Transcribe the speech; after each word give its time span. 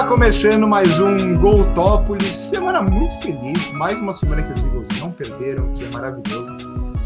Está 0.00 0.08
começando 0.08 0.66
mais 0.66 0.98
um 0.98 1.36
Goltópolis. 1.36 2.24
Semana 2.24 2.80
muito 2.80 3.20
feliz. 3.20 3.70
Mais 3.72 3.98
uma 3.98 4.14
semana 4.14 4.42
que 4.42 4.54
os 4.54 4.64
Eagles 4.64 4.98
não 4.98 5.12
perderam, 5.12 5.74
que 5.74 5.84
é 5.84 5.90
maravilhoso. 5.90 6.56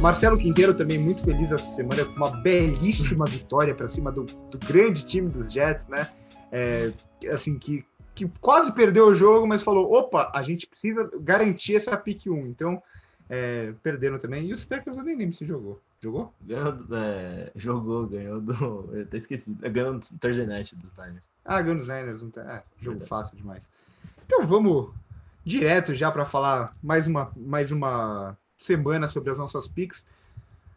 Marcelo 0.00 0.38
Quinteiro 0.38 0.72
também 0.72 0.96
muito 0.96 1.24
feliz 1.24 1.50
essa 1.50 1.74
semana 1.74 2.04
com 2.04 2.12
uma 2.12 2.30
belíssima 2.40 3.24
vitória 3.24 3.74
para 3.74 3.88
cima 3.88 4.12
do, 4.12 4.22
do, 4.22 4.58
grande 4.64 5.04
time 5.06 5.28
dos 5.28 5.52
Jets, 5.52 5.84
né? 5.88 6.08
É, 6.52 6.92
assim, 7.32 7.58
que, 7.58 7.84
que 8.14 8.30
quase 8.40 8.72
perdeu 8.72 9.08
o 9.08 9.14
jogo, 9.14 9.44
mas 9.44 9.64
falou: 9.64 9.92
opa, 9.92 10.30
a 10.32 10.42
gente 10.44 10.68
precisa 10.68 11.10
garantir 11.20 11.74
essa 11.74 11.96
pick 11.96 12.28
1. 12.28 12.46
Então, 12.46 12.80
é, 13.28 13.74
perderam 13.82 14.20
também. 14.20 14.46
E 14.46 14.52
os 14.52 14.64
Packers 14.64 14.96
eu 14.96 15.02
nem 15.02 15.16
lembro 15.16 15.34
se 15.34 15.44
jogou. 15.44 15.80
Jogou? 16.00 16.32
Ganhou, 16.40 16.78
é, 16.92 17.50
jogou, 17.56 18.06
ganhou 18.06 18.40
do. 18.40 18.88
Eu 18.94 19.02
até 19.02 19.16
esqueci. 19.16 19.52
Ganhou 19.52 19.94
do 19.94 20.18
Thursday 20.20 20.46
Night 20.46 20.76
dos 20.76 20.96
Niners. 20.96 21.33
Ah, 21.44 21.60
ganhou 21.60 21.78
dos 21.78 21.88
Niners. 21.88 22.22
Não 22.22 22.30
tá, 22.30 22.40
é, 22.42 22.64
jogo 22.82 22.98
Verdade. 22.98 23.08
fácil 23.08 23.36
demais. 23.36 23.62
Então 24.24 24.46
vamos 24.46 24.94
direto 25.44 25.94
já 25.94 26.10
para 26.10 26.24
falar 26.24 26.72
mais 26.82 27.06
uma, 27.06 27.30
mais 27.36 27.70
uma 27.70 28.36
semana 28.56 29.08
sobre 29.08 29.30
as 29.30 29.38
nossas 29.38 29.68
picks. 29.68 30.04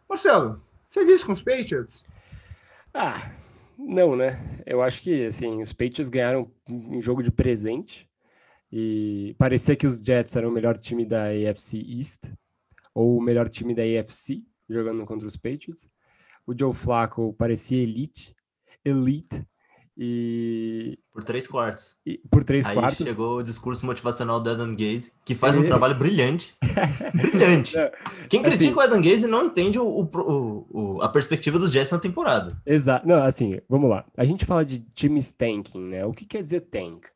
Marcelo, 0.08 0.62
feliz 0.90 1.24
com 1.24 1.32
os 1.32 1.42
Patriots? 1.42 2.04
Ah, 2.92 3.14
não, 3.78 4.16
né? 4.16 4.62
Eu 4.66 4.82
acho 4.82 5.02
que 5.02 5.26
assim, 5.26 5.62
os 5.62 5.72
Patriots 5.72 6.08
ganharam 6.08 6.50
um 6.68 7.00
jogo 7.00 7.22
de 7.22 7.30
presente 7.30 8.08
e 8.70 9.34
parecia 9.38 9.76
que 9.76 9.86
os 9.86 9.98
Jets 9.98 10.36
eram 10.36 10.50
o 10.50 10.52
melhor 10.52 10.78
time 10.78 11.04
da 11.06 11.26
AFC 11.26 11.78
East 11.78 12.30
ou 12.92 13.16
o 13.16 13.22
melhor 13.22 13.48
time 13.48 13.74
da 13.74 13.82
AFC 13.82 14.42
jogando 14.68 15.04
contra 15.06 15.26
os 15.26 15.36
Patriots. 15.36 15.90
O 16.46 16.58
Joe 16.58 16.74
Flacco 16.74 17.32
parecia 17.34 17.82
elite, 17.82 18.34
elite, 18.84 19.46
e... 20.00 20.96
Por 21.12 21.24
três 21.24 21.44
quartos. 21.48 21.96
E, 22.06 22.18
por 22.30 22.44
três 22.44 22.64
Aí 22.64 22.74
quartos. 22.74 23.04
chegou 23.04 23.38
o 23.38 23.42
discurso 23.42 23.84
motivacional 23.84 24.38
do 24.38 24.48
Adam 24.48 24.70
Gaze, 24.70 25.10
que 25.24 25.34
faz 25.34 25.56
um 25.56 25.64
trabalho 25.64 25.98
brilhante. 25.98 26.54
brilhante. 27.12 27.74
Quem 28.28 28.40
assim, 28.40 28.50
critica 28.50 28.78
o 28.78 28.80
Adam 28.80 29.02
Gaze 29.02 29.26
não 29.26 29.46
entende 29.46 29.76
o, 29.76 29.84
o, 29.84 30.66
o, 30.70 31.02
a 31.02 31.08
perspectiva 31.08 31.58
dos 31.58 31.72
Jets 31.72 31.90
na 31.90 31.98
temporada. 31.98 32.56
Exato. 32.64 33.08
Não, 33.08 33.24
assim, 33.24 33.60
vamos 33.68 33.90
lá. 33.90 34.04
A 34.16 34.24
gente 34.24 34.44
fala 34.44 34.64
de 34.64 34.78
times 34.94 35.32
tanking, 35.32 35.82
né? 35.82 36.06
O 36.06 36.12
que 36.12 36.24
quer 36.24 36.44
dizer 36.44 36.60
tank? 36.60 37.06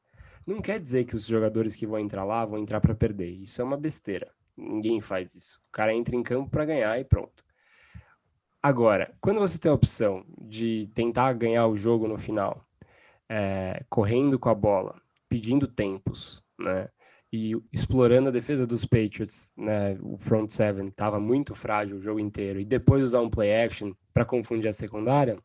Não 0.45 0.61
quer 0.61 0.81
dizer 0.81 1.05
que 1.05 1.15
os 1.15 1.25
jogadores 1.25 1.77
que 1.77 1.87
vão 1.87 2.01
entrar 2.01 2.25
lá 2.25 2.45
vão 2.45 2.59
entrar 2.59 2.81
para 2.81 2.97
perder. 2.97 3.31
Isso 3.31 3.63
é 3.63 3.65
uma 3.65 3.77
besteira. 3.77 4.29
Ninguém 4.57 5.01
faz 5.01 5.37
isso. 5.37 5.61
O 5.69 5.73
cara 5.73 5.95
entra 5.95 6.17
em 6.17 6.23
campo 6.25 6.51
para 6.51 6.65
ganhar 6.65 6.99
e 6.99 7.05
pronto. 7.05 7.45
Agora, 8.61 9.13
quando 9.21 9.39
você 9.39 9.57
tem 9.57 9.71
a 9.71 9.75
opção 9.75 10.25
de 10.41 10.91
tentar 10.95 11.33
ganhar 11.35 11.67
o 11.69 11.77
jogo 11.77 12.09
no 12.09 12.19
final, 12.19 12.65
é, 13.29 13.85
correndo 13.89 14.39
com 14.39 14.49
a 14.49 14.55
bola, 14.55 15.01
pedindo 15.29 15.67
tempos, 15.67 16.43
né? 16.59 16.89
E 17.33 17.57
explorando 17.73 18.29
a 18.29 18.33
defesa 18.33 18.67
dos 18.67 18.85
Patriots, 18.85 19.53
né? 19.57 19.99
O 20.03 20.19
front 20.19 20.51
seven 20.51 20.89
estava 20.89 21.19
muito 21.19 21.55
frágil 21.55 21.97
o 21.97 22.01
jogo 22.01 22.21
inteiro 22.21 22.61
e 22.61 22.65
depois 22.65 23.03
usar 23.03 23.21
um 23.21 23.31
play 23.31 23.65
action 23.65 23.93
para 24.13 24.25
confundir 24.25 24.69
a 24.69 24.73
secundária. 24.73 25.39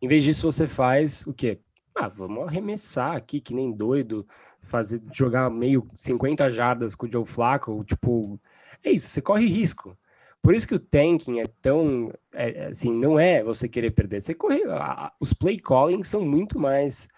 Em 0.00 0.08
vez 0.08 0.24
disso, 0.24 0.50
você 0.50 0.66
faz 0.66 1.24
o 1.26 1.32
quê? 1.32 1.60
Ah, 1.94 2.08
vamos 2.08 2.48
arremessar 2.48 3.14
aqui 3.14 3.40
que 3.40 3.54
nem 3.54 3.70
doido, 3.70 4.26
fazer 4.60 5.00
jogar 5.12 5.50
meio 5.50 5.86
50 5.94 6.50
jardas 6.50 6.94
com 6.94 7.06
o 7.06 7.10
Joe 7.12 7.24
Flacco, 7.24 7.84
tipo, 7.84 8.40
é 8.82 8.90
isso, 8.90 9.08
você 9.08 9.22
corre 9.22 9.46
risco. 9.46 9.96
Por 10.42 10.54
isso 10.54 10.66
que 10.66 10.74
o 10.74 10.80
tanking 10.80 11.38
é 11.38 11.46
tão, 11.62 12.12
é, 12.32 12.66
assim, 12.66 12.92
não 12.92 13.18
é 13.18 13.44
você 13.44 13.68
querer 13.68 13.92
perder. 13.92 14.20
Você 14.20 14.34
corre, 14.34 14.64
a, 14.64 15.12
os 15.20 15.32
play 15.32 15.56
calling 15.56 16.02
são 16.02 16.24
muito 16.24 16.58
mais 16.58 17.08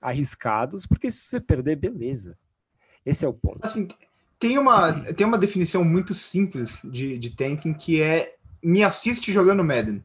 arriscados, 0.00 0.86
porque 0.86 1.10
se 1.10 1.20
você 1.20 1.40
perder, 1.40 1.76
beleza. 1.76 2.36
Esse 3.04 3.24
é 3.24 3.28
o 3.28 3.32
ponto. 3.32 3.60
Assim, 3.62 3.88
tem 4.38 4.58
uma, 4.58 4.92
tem 5.14 5.26
uma 5.26 5.38
definição 5.38 5.82
muito 5.82 6.14
simples 6.14 6.82
de, 6.84 7.18
de 7.18 7.30
tanking 7.30 7.72
que 7.72 8.02
é 8.02 8.34
me 8.62 8.84
assiste 8.84 9.32
jogando 9.32 9.64
Madden. 9.64 10.04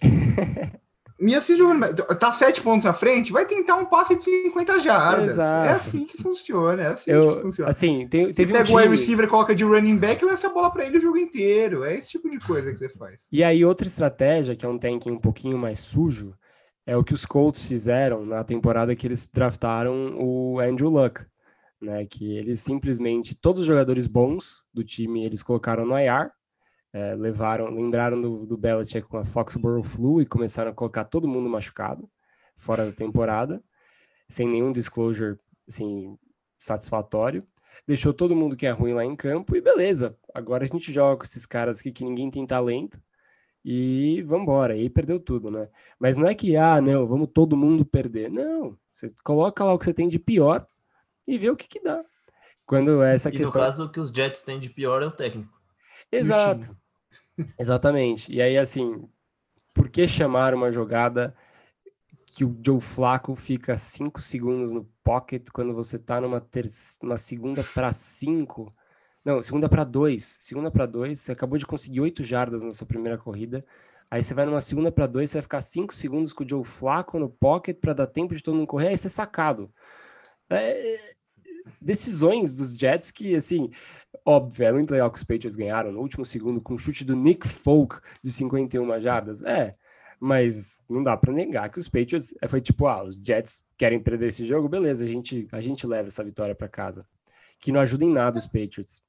assiste 1.36 1.58
jogando. 1.58 1.94
Tá 2.18 2.32
sete 2.32 2.60
pontos 2.60 2.84
na 2.84 2.92
frente, 2.92 3.32
vai 3.32 3.46
tentar 3.46 3.76
um 3.76 3.84
passe 3.84 4.16
de 4.16 4.24
50 4.24 4.80
jardas. 4.80 5.30
É 5.30 5.32
Exato. 5.32 5.68
É 5.68 5.72
assim 5.72 6.04
que 6.04 6.20
funciona. 6.20 6.82
É 6.82 6.86
assim 6.88 7.10
Eu, 7.10 7.36
que 7.36 7.42
funciona. 7.42 7.70
Assim, 7.70 8.08
tem, 8.08 8.32
teve 8.32 8.52
você 8.52 8.58
um 8.58 8.62
pega 8.64 8.72
o 8.72 8.76
wide 8.76 8.90
receiver, 8.90 9.28
coloca 9.28 9.54
de 9.54 9.64
running 9.64 9.96
back 9.96 10.22
e 10.22 10.26
lança 10.26 10.48
a 10.48 10.52
bola 10.52 10.70
para 10.70 10.84
ele 10.84 10.98
o 10.98 11.00
jogo 11.00 11.16
inteiro. 11.16 11.84
É 11.84 11.96
esse 11.96 12.08
tipo 12.08 12.28
de 12.28 12.38
coisa 12.38 12.72
que 12.72 12.78
você 12.78 12.88
faz. 12.88 13.18
E 13.30 13.44
aí, 13.44 13.64
outra 13.64 13.86
estratégia, 13.86 14.56
que 14.56 14.66
é 14.66 14.68
um 14.68 14.78
tanking 14.78 15.12
um 15.12 15.18
pouquinho 15.18 15.56
mais 15.56 15.78
sujo, 15.78 16.34
é 16.84 16.96
o 16.96 17.04
que 17.04 17.14
os 17.14 17.24
Colts 17.24 17.66
fizeram 17.66 18.26
na 18.26 18.42
temporada 18.42 18.96
que 18.96 19.06
eles 19.06 19.28
draftaram 19.32 20.16
o 20.18 20.58
Andrew 20.58 20.90
Luck. 20.90 21.20
Né, 21.80 22.06
que 22.06 22.36
eles 22.36 22.60
simplesmente, 22.60 23.34
todos 23.34 23.62
os 23.62 23.66
jogadores 23.66 24.06
bons 24.06 24.64
do 24.72 24.84
time, 24.84 25.24
eles 25.24 25.42
colocaram 25.42 25.84
no 25.84 25.98
IR, 25.98 26.30
é, 26.92 27.14
levaram, 27.14 27.70
lembraram 27.70 28.20
do, 28.20 28.44
do 28.44 28.56
Belichick 28.56 29.08
com 29.08 29.16
a 29.16 29.24
Foxborough 29.24 29.82
Flu 29.82 30.20
e 30.20 30.26
começaram 30.26 30.70
a 30.70 30.74
colocar 30.74 31.04
todo 31.04 31.28
mundo 31.28 31.48
machucado 31.48 32.08
fora 32.56 32.84
da 32.84 32.92
temporada, 32.92 33.62
sem 34.28 34.46
nenhum 34.46 34.72
disclosure 34.72 35.38
assim, 35.68 36.18
satisfatório. 36.58 37.46
Deixou 37.86 38.12
todo 38.12 38.36
mundo 38.36 38.56
que 38.56 38.66
é 38.66 38.70
ruim 38.70 38.92
lá 38.92 39.04
em 39.04 39.16
campo 39.16 39.56
e 39.56 39.60
beleza. 39.60 40.16
Agora 40.34 40.64
a 40.64 40.66
gente 40.66 40.92
joga 40.92 41.16
com 41.18 41.24
esses 41.24 41.46
caras 41.46 41.80
aqui 41.80 41.90
que 41.90 42.04
ninguém 42.04 42.30
tem 42.30 42.46
talento 42.46 43.00
e 43.64 44.22
vamos 44.22 44.42
embora. 44.42 44.76
E 44.76 44.88
perdeu 44.88 45.18
tudo, 45.18 45.50
né? 45.50 45.68
Mas 45.98 46.16
não 46.16 46.28
é 46.28 46.34
que, 46.34 46.56
ah, 46.56 46.80
não, 46.80 47.06
vamos 47.06 47.28
todo 47.32 47.56
mundo 47.56 47.84
perder. 47.84 48.30
Não, 48.30 48.78
você 48.92 49.08
coloca 49.24 49.64
lá 49.64 49.72
o 49.72 49.78
que 49.78 49.86
você 49.86 49.94
tem 49.94 50.08
de 50.08 50.18
pior 50.18 50.66
e 51.26 51.38
vê 51.38 51.50
o 51.50 51.56
que 51.56 51.66
que 51.66 51.82
dá. 51.82 52.04
Quando 52.64 53.02
essa 53.02 53.28
e 53.28 53.32
questão... 53.32 53.48
no 53.48 53.66
caso, 53.66 53.84
o 53.86 53.90
que 53.90 53.98
os 53.98 54.10
Jets 54.10 54.42
têm 54.42 54.60
de 54.60 54.70
pior 54.70 55.02
é 55.02 55.06
o 55.06 55.10
técnico. 55.10 55.52
Exato. 56.10 56.76
Exatamente. 57.58 58.32
E 58.32 58.40
aí, 58.40 58.58
assim, 58.58 59.08
por 59.74 59.88
que 59.88 60.06
chamar 60.06 60.54
uma 60.54 60.70
jogada 60.70 61.34
que 62.26 62.44
o 62.44 62.58
Joe 62.64 62.80
Flaco 62.80 63.34
fica 63.34 63.76
5 63.76 64.20
segundos 64.20 64.72
no 64.72 64.84
pocket 65.04 65.48
quando 65.52 65.74
você 65.74 65.98
tá 65.98 66.20
numa, 66.20 66.40
ter... 66.40 66.66
uma 67.02 67.16
segunda 67.16 67.62
para 67.62 67.92
5? 67.92 68.74
Não, 69.24 69.42
segunda 69.42 69.68
para 69.68 69.84
2. 69.84 70.24
Segunda 70.40 70.70
para 70.70 70.86
2, 70.86 71.20
você 71.20 71.32
acabou 71.32 71.58
de 71.58 71.66
conseguir 71.66 72.00
8 72.00 72.24
jardas 72.24 72.64
na 72.64 72.72
sua 72.72 72.86
primeira 72.86 73.18
corrida. 73.18 73.64
Aí 74.10 74.22
você 74.22 74.34
vai 74.34 74.44
numa 74.44 74.60
segunda 74.60 74.92
para 74.92 75.06
2, 75.06 75.30
você 75.30 75.38
vai 75.38 75.42
ficar 75.42 75.60
5 75.60 75.94
segundos 75.94 76.32
com 76.32 76.44
o 76.44 76.48
Joe 76.48 76.64
Flaco 76.64 77.18
no 77.18 77.30
pocket 77.30 77.78
para 77.78 77.94
dar 77.94 78.06
tempo 78.06 78.34
de 78.34 78.42
todo 78.42 78.54
mundo 78.54 78.66
correr, 78.66 78.88
aí 78.88 78.96
você 78.96 79.06
é 79.06 79.10
sacado. 79.10 79.72
É... 80.50 81.14
Decisões 81.80 82.54
dos 82.54 82.74
Jets 82.74 83.10
que, 83.10 83.34
assim, 83.34 83.70
Óbvio, 84.24 84.66
é 84.66 84.72
muito 84.72 84.90
legal 84.90 85.10
que 85.10 85.18
os 85.18 85.24
Patriots 85.24 85.56
ganharam 85.56 85.90
no 85.90 86.00
último 86.00 86.24
segundo 86.24 86.60
com 86.60 86.74
o 86.74 86.78
chute 86.78 87.04
do 87.04 87.16
Nick 87.16 87.48
Folk 87.48 87.96
de 88.22 88.30
51 88.30 89.00
jardas. 89.00 89.42
É, 89.42 89.72
mas 90.20 90.86
não 90.88 91.02
dá 91.02 91.16
para 91.16 91.32
negar 91.32 91.68
que 91.68 91.80
os 91.80 91.88
Patriots 91.88 92.32
é, 92.40 92.46
foi 92.46 92.60
tipo, 92.60 92.86
ah, 92.86 93.02
os 93.02 93.16
Jets 93.16 93.64
querem 93.76 93.98
perder 93.98 94.28
esse 94.28 94.46
jogo, 94.46 94.68
beleza, 94.68 95.02
a 95.02 95.06
gente, 95.06 95.48
a 95.50 95.60
gente 95.60 95.84
leva 95.84 96.06
essa 96.06 96.22
vitória 96.22 96.54
para 96.54 96.68
casa. 96.68 97.04
Que 97.58 97.72
não 97.72 97.80
ajuda 97.80 98.04
em 98.04 98.12
nada 98.12 98.38
os 98.38 98.46
Patriots. 98.46 99.02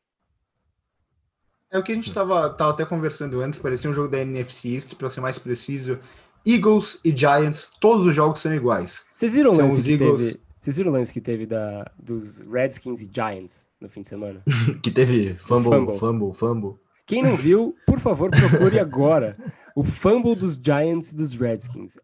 É 1.69 1.77
o 1.77 1.83
que 1.83 1.91
a 1.91 1.95
gente 1.95 2.07
estava 2.07 2.49
tava 2.49 2.71
até 2.71 2.85
conversando 2.85 3.41
antes, 3.41 3.59
parecia 3.59 3.89
um 3.89 3.93
jogo 3.93 4.07
da 4.07 4.19
NFC 4.19 4.69
East, 4.69 4.95
para 4.95 5.09
ser 5.09 5.21
mais 5.21 5.37
preciso. 5.37 5.99
Eagles 6.45 6.99
e 7.05 7.15
Giants, 7.15 7.69
todos 7.79 8.07
os 8.07 8.15
jogos 8.15 8.41
são 8.41 8.53
iguais. 8.53 9.05
Vocês 9.13 9.33
viram 9.35 9.51
o 9.51 9.55
lance 9.55 9.81
que 9.81 9.91
Eagles... 9.93 10.17
teve 10.17 10.42
vocês 10.63 10.77
viram 10.77 10.91
o 10.91 10.93
lance 10.93 11.11
que 11.11 11.19
teve 11.19 11.45
da, 11.45 11.91
dos 11.99 12.39
Redskins 12.39 13.01
e 13.01 13.09
Giants 13.13 13.69
no 13.81 13.89
fim 13.89 14.01
de 14.01 14.07
semana? 14.07 14.41
que 14.81 14.89
teve 14.89 15.33
fumble, 15.33 15.69
fumble, 15.69 15.99
fumble, 15.99 16.33
fumble. 16.33 16.75
Quem 17.05 17.21
não 17.21 17.35
viu, 17.35 17.75
por 17.85 17.99
favor, 17.99 18.31
procure 18.31 18.79
agora 18.79 19.35
o 19.75 19.83
fumble 19.83 20.37
dos 20.37 20.55
Giants 20.55 21.11
e 21.11 21.15
dos 21.17 21.35
Redskins. 21.35 21.97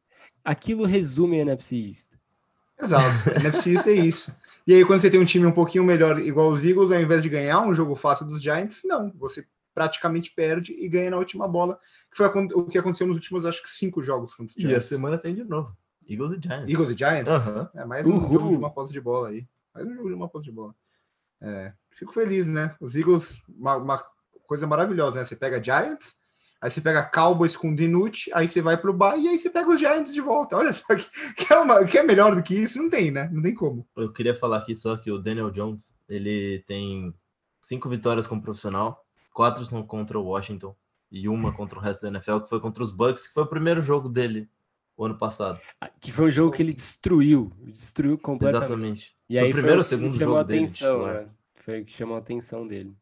Aquilo 0.43 0.85
resume 0.85 1.39
a 1.39 1.43
NFC 1.43 1.77
East. 1.77 2.11
Exato, 2.77 3.29
a 3.33 3.39
NFC 3.39 3.75
East 3.75 3.87
é 3.87 3.93
isso. 3.93 4.35
E 4.67 4.73
aí, 4.73 4.83
quando 4.83 4.99
você 4.99 5.09
tem 5.09 5.21
um 5.21 5.25
time 5.25 5.45
um 5.45 5.53
pouquinho 5.53 5.85
melhor, 5.85 6.19
igual 6.19 6.51
os 6.51 6.61
Eagles, 6.61 6.91
ao 6.91 7.01
invés 7.01 7.23
de 7.23 7.29
ganhar 7.29 7.61
um 7.61 7.73
jogo 7.73 7.95
fácil 7.95 8.25
dos 8.25 8.43
Giants, 8.43 8.81
não. 8.83 9.09
Você 9.19 9.47
praticamente 9.73 10.31
perde 10.31 10.73
e 10.73 10.89
ganha 10.89 11.11
na 11.11 11.17
última 11.17 11.47
bola, 11.47 11.79
que 12.11 12.17
foi 12.17 12.25
o 12.27 12.65
que 12.65 12.77
aconteceu 12.77 13.07
nos 13.07 13.15
últimos, 13.15 13.45
acho 13.45 13.63
que, 13.63 13.69
cinco 13.69 14.03
jogos. 14.03 14.35
E 14.57 14.75
a 14.75 14.81
semana 14.81 15.17
tem 15.17 15.33
de 15.33 15.45
novo. 15.45 15.73
Eagles 16.09 16.31
e 16.31 16.39
Giants. 16.41 16.69
Eagles 16.69 16.89
e 16.89 16.97
Giants? 16.97 17.47
Uhum. 17.47 17.67
É 17.75 17.85
mais 17.85 18.05
um 18.05 18.13
Uhul. 18.13 18.33
jogo 18.33 18.49
de 18.49 18.57
uma 18.57 18.71
posse 18.71 18.91
de 18.91 18.99
bola 18.99 19.29
aí. 19.29 19.47
Mais 19.73 19.87
um 19.87 19.93
jogo 19.93 20.09
de 20.09 20.15
uma 20.15 20.27
posse 20.27 20.45
de 20.45 20.51
bola. 20.51 20.73
É, 21.39 21.71
fico 21.91 22.11
feliz, 22.11 22.47
né? 22.47 22.75
Os 22.81 22.95
Eagles, 22.95 23.37
uma, 23.47 23.75
uma, 23.75 24.03
coisa 24.47 24.65
maravilhosa, 24.65 25.19
né? 25.19 25.25
Você 25.25 25.35
pega 25.35 25.63
Giants, 25.63 26.15
aí 26.59 26.71
você 26.71 26.81
pega 26.81 27.03
Cowboys 27.03 27.55
com 27.55 27.75
Dinucci, 27.75 28.31
aí 28.33 28.47
você 28.49 28.59
vai 28.59 28.75
pro 28.75 28.91
bar 28.91 29.17
e 29.17 29.27
aí 29.27 29.37
você 29.37 29.51
pega 29.51 29.69
os 29.69 29.79
Giants 29.79 30.11
de 30.11 30.19
volta. 30.19 30.57
Olha 30.57 30.73
só, 30.73 30.95
que, 30.95 31.05
que, 31.45 31.53
é 31.53 31.59
uma, 31.59 31.85
que 31.85 31.97
é 31.99 32.03
melhor 32.03 32.35
do 32.35 32.41
que 32.41 32.55
isso? 32.55 32.81
Não 32.81 32.89
tem, 32.89 33.11
né? 33.11 33.29
Não 33.31 33.43
tem 33.43 33.53
como. 33.53 33.87
Eu 33.95 34.11
queria 34.11 34.33
falar 34.33 34.57
aqui 34.57 34.75
só 34.75 34.97
que 34.97 35.11
o 35.11 35.19
Daniel 35.19 35.51
Jones, 35.51 35.95
ele 36.09 36.63
tem 36.65 37.13
cinco 37.61 37.87
vitórias 37.87 38.25
como 38.25 38.41
profissional, 38.41 39.05
quatro 39.31 39.63
são 39.63 39.83
contra 39.83 40.17
o 40.17 40.23
Washington 40.23 40.75
e 41.11 41.29
uma 41.29 41.53
contra 41.53 41.77
o 41.77 41.81
resto 41.81 42.01
da 42.01 42.07
NFL, 42.07 42.39
que 42.39 42.49
foi 42.49 42.59
contra 42.59 42.81
os 42.81 42.91
Bucks, 42.91 43.27
que 43.27 43.33
foi 43.33 43.43
o 43.43 43.47
primeiro 43.47 43.81
jogo 43.83 44.09
dele 44.09 44.49
o 44.99 45.05
ano 45.05 45.17
passado. 45.17 45.59
Ah, 45.79 45.89
que 45.99 46.11
foi 46.11 46.25
um 46.25 46.29
jogo 46.29 46.51
que 46.51 46.61
ele 46.61 46.73
destruiu, 46.73 47.53
destruiu 47.65 48.17
completamente. 48.17 48.65
Exatamente. 48.65 49.15
E 49.29 49.39
aí 49.39 49.49
o 49.49 49.53
primeiro 49.53 49.77
ou 49.77 49.83
segundo 49.83 50.11
chamou 50.11 50.19
jogo 50.19 50.37
a 50.37 50.43
dele. 50.43 50.59
atenção, 50.59 50.91
titular. 50.91 51.13
né? 51.13 51.27
Foi 51.55 51.81
o 51.81 51.85
que 51.85 51.93
chamou 51.93 52.15
a 52.17 52.19
atenção 52.19 52.67
dele. 52.67 52.93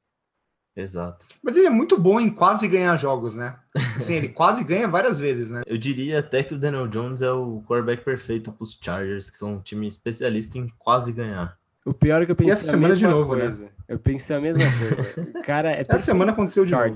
Exato. 0.76 1.26
Mas 1.42 1.58
ele 1.58 1.66
é 1.66 1.72
muito 1.72 1.98
bom 1.98 2.20
em 2.20 2.30
quase 2.30 2.68
ganhar 2.68 2.96
jogos, 2.98 3.34
né? 3.34 3.58
Assim, 3.96 4.14
ele 4.14 4.30
quase 4.30 4.64
ganha 4.64 4.88
várias 4.88 5.18
vezes, 5.18 5.50
né? 5.50 5.64
Eu 5.66 5.76
diria 5.76 6.20
até 6.20 6.44
que 6.44 6.54
o 6.54 6.60
Daniel 6.60 6.88
Jones 6.88 7.24
é 7.24 7.32
o 7.32 7.64
quarterback 7.68 8.06
perfeito 8.06 8.52
para 8.52 8.64
os 8.64 8.78
Chargers, 8.80 9.32
que 9.32 9.38
são 9.38 9.54
um 9.54 9.60
time 9.60 9.88
especialista 9.88 10.60
em 10.60 10.68
quase 10.78 11.12
ganhar. 11.12 11.58
O 11.84 11.96
pior 11.96 12.22
é 12.22 12.28
que 12.28 12.32
eu 12.32 12.36
essa 12.36 12.44
pensei 12.44 12.70
a 12.70 12.72
semana 12.74 12.96
de 12.96 13.06
mesma 13.06 13.20
novo, 13.20 13.36
né? 13.36 13.46
coisa. 13.46 13.70
Eu 13.88 13.98
pensei 13.98 14.36
a 14.36 14.42
mesma 14.42 14.64
coisa. 14.64 15.42
Cara 15.44 15.72
é 15.72 15.82
Essa 15.82 15.98
semana 15.98 16.32
aconteceu 16.32 16.64
de 16.64 16.74
novo. 16.74 16.96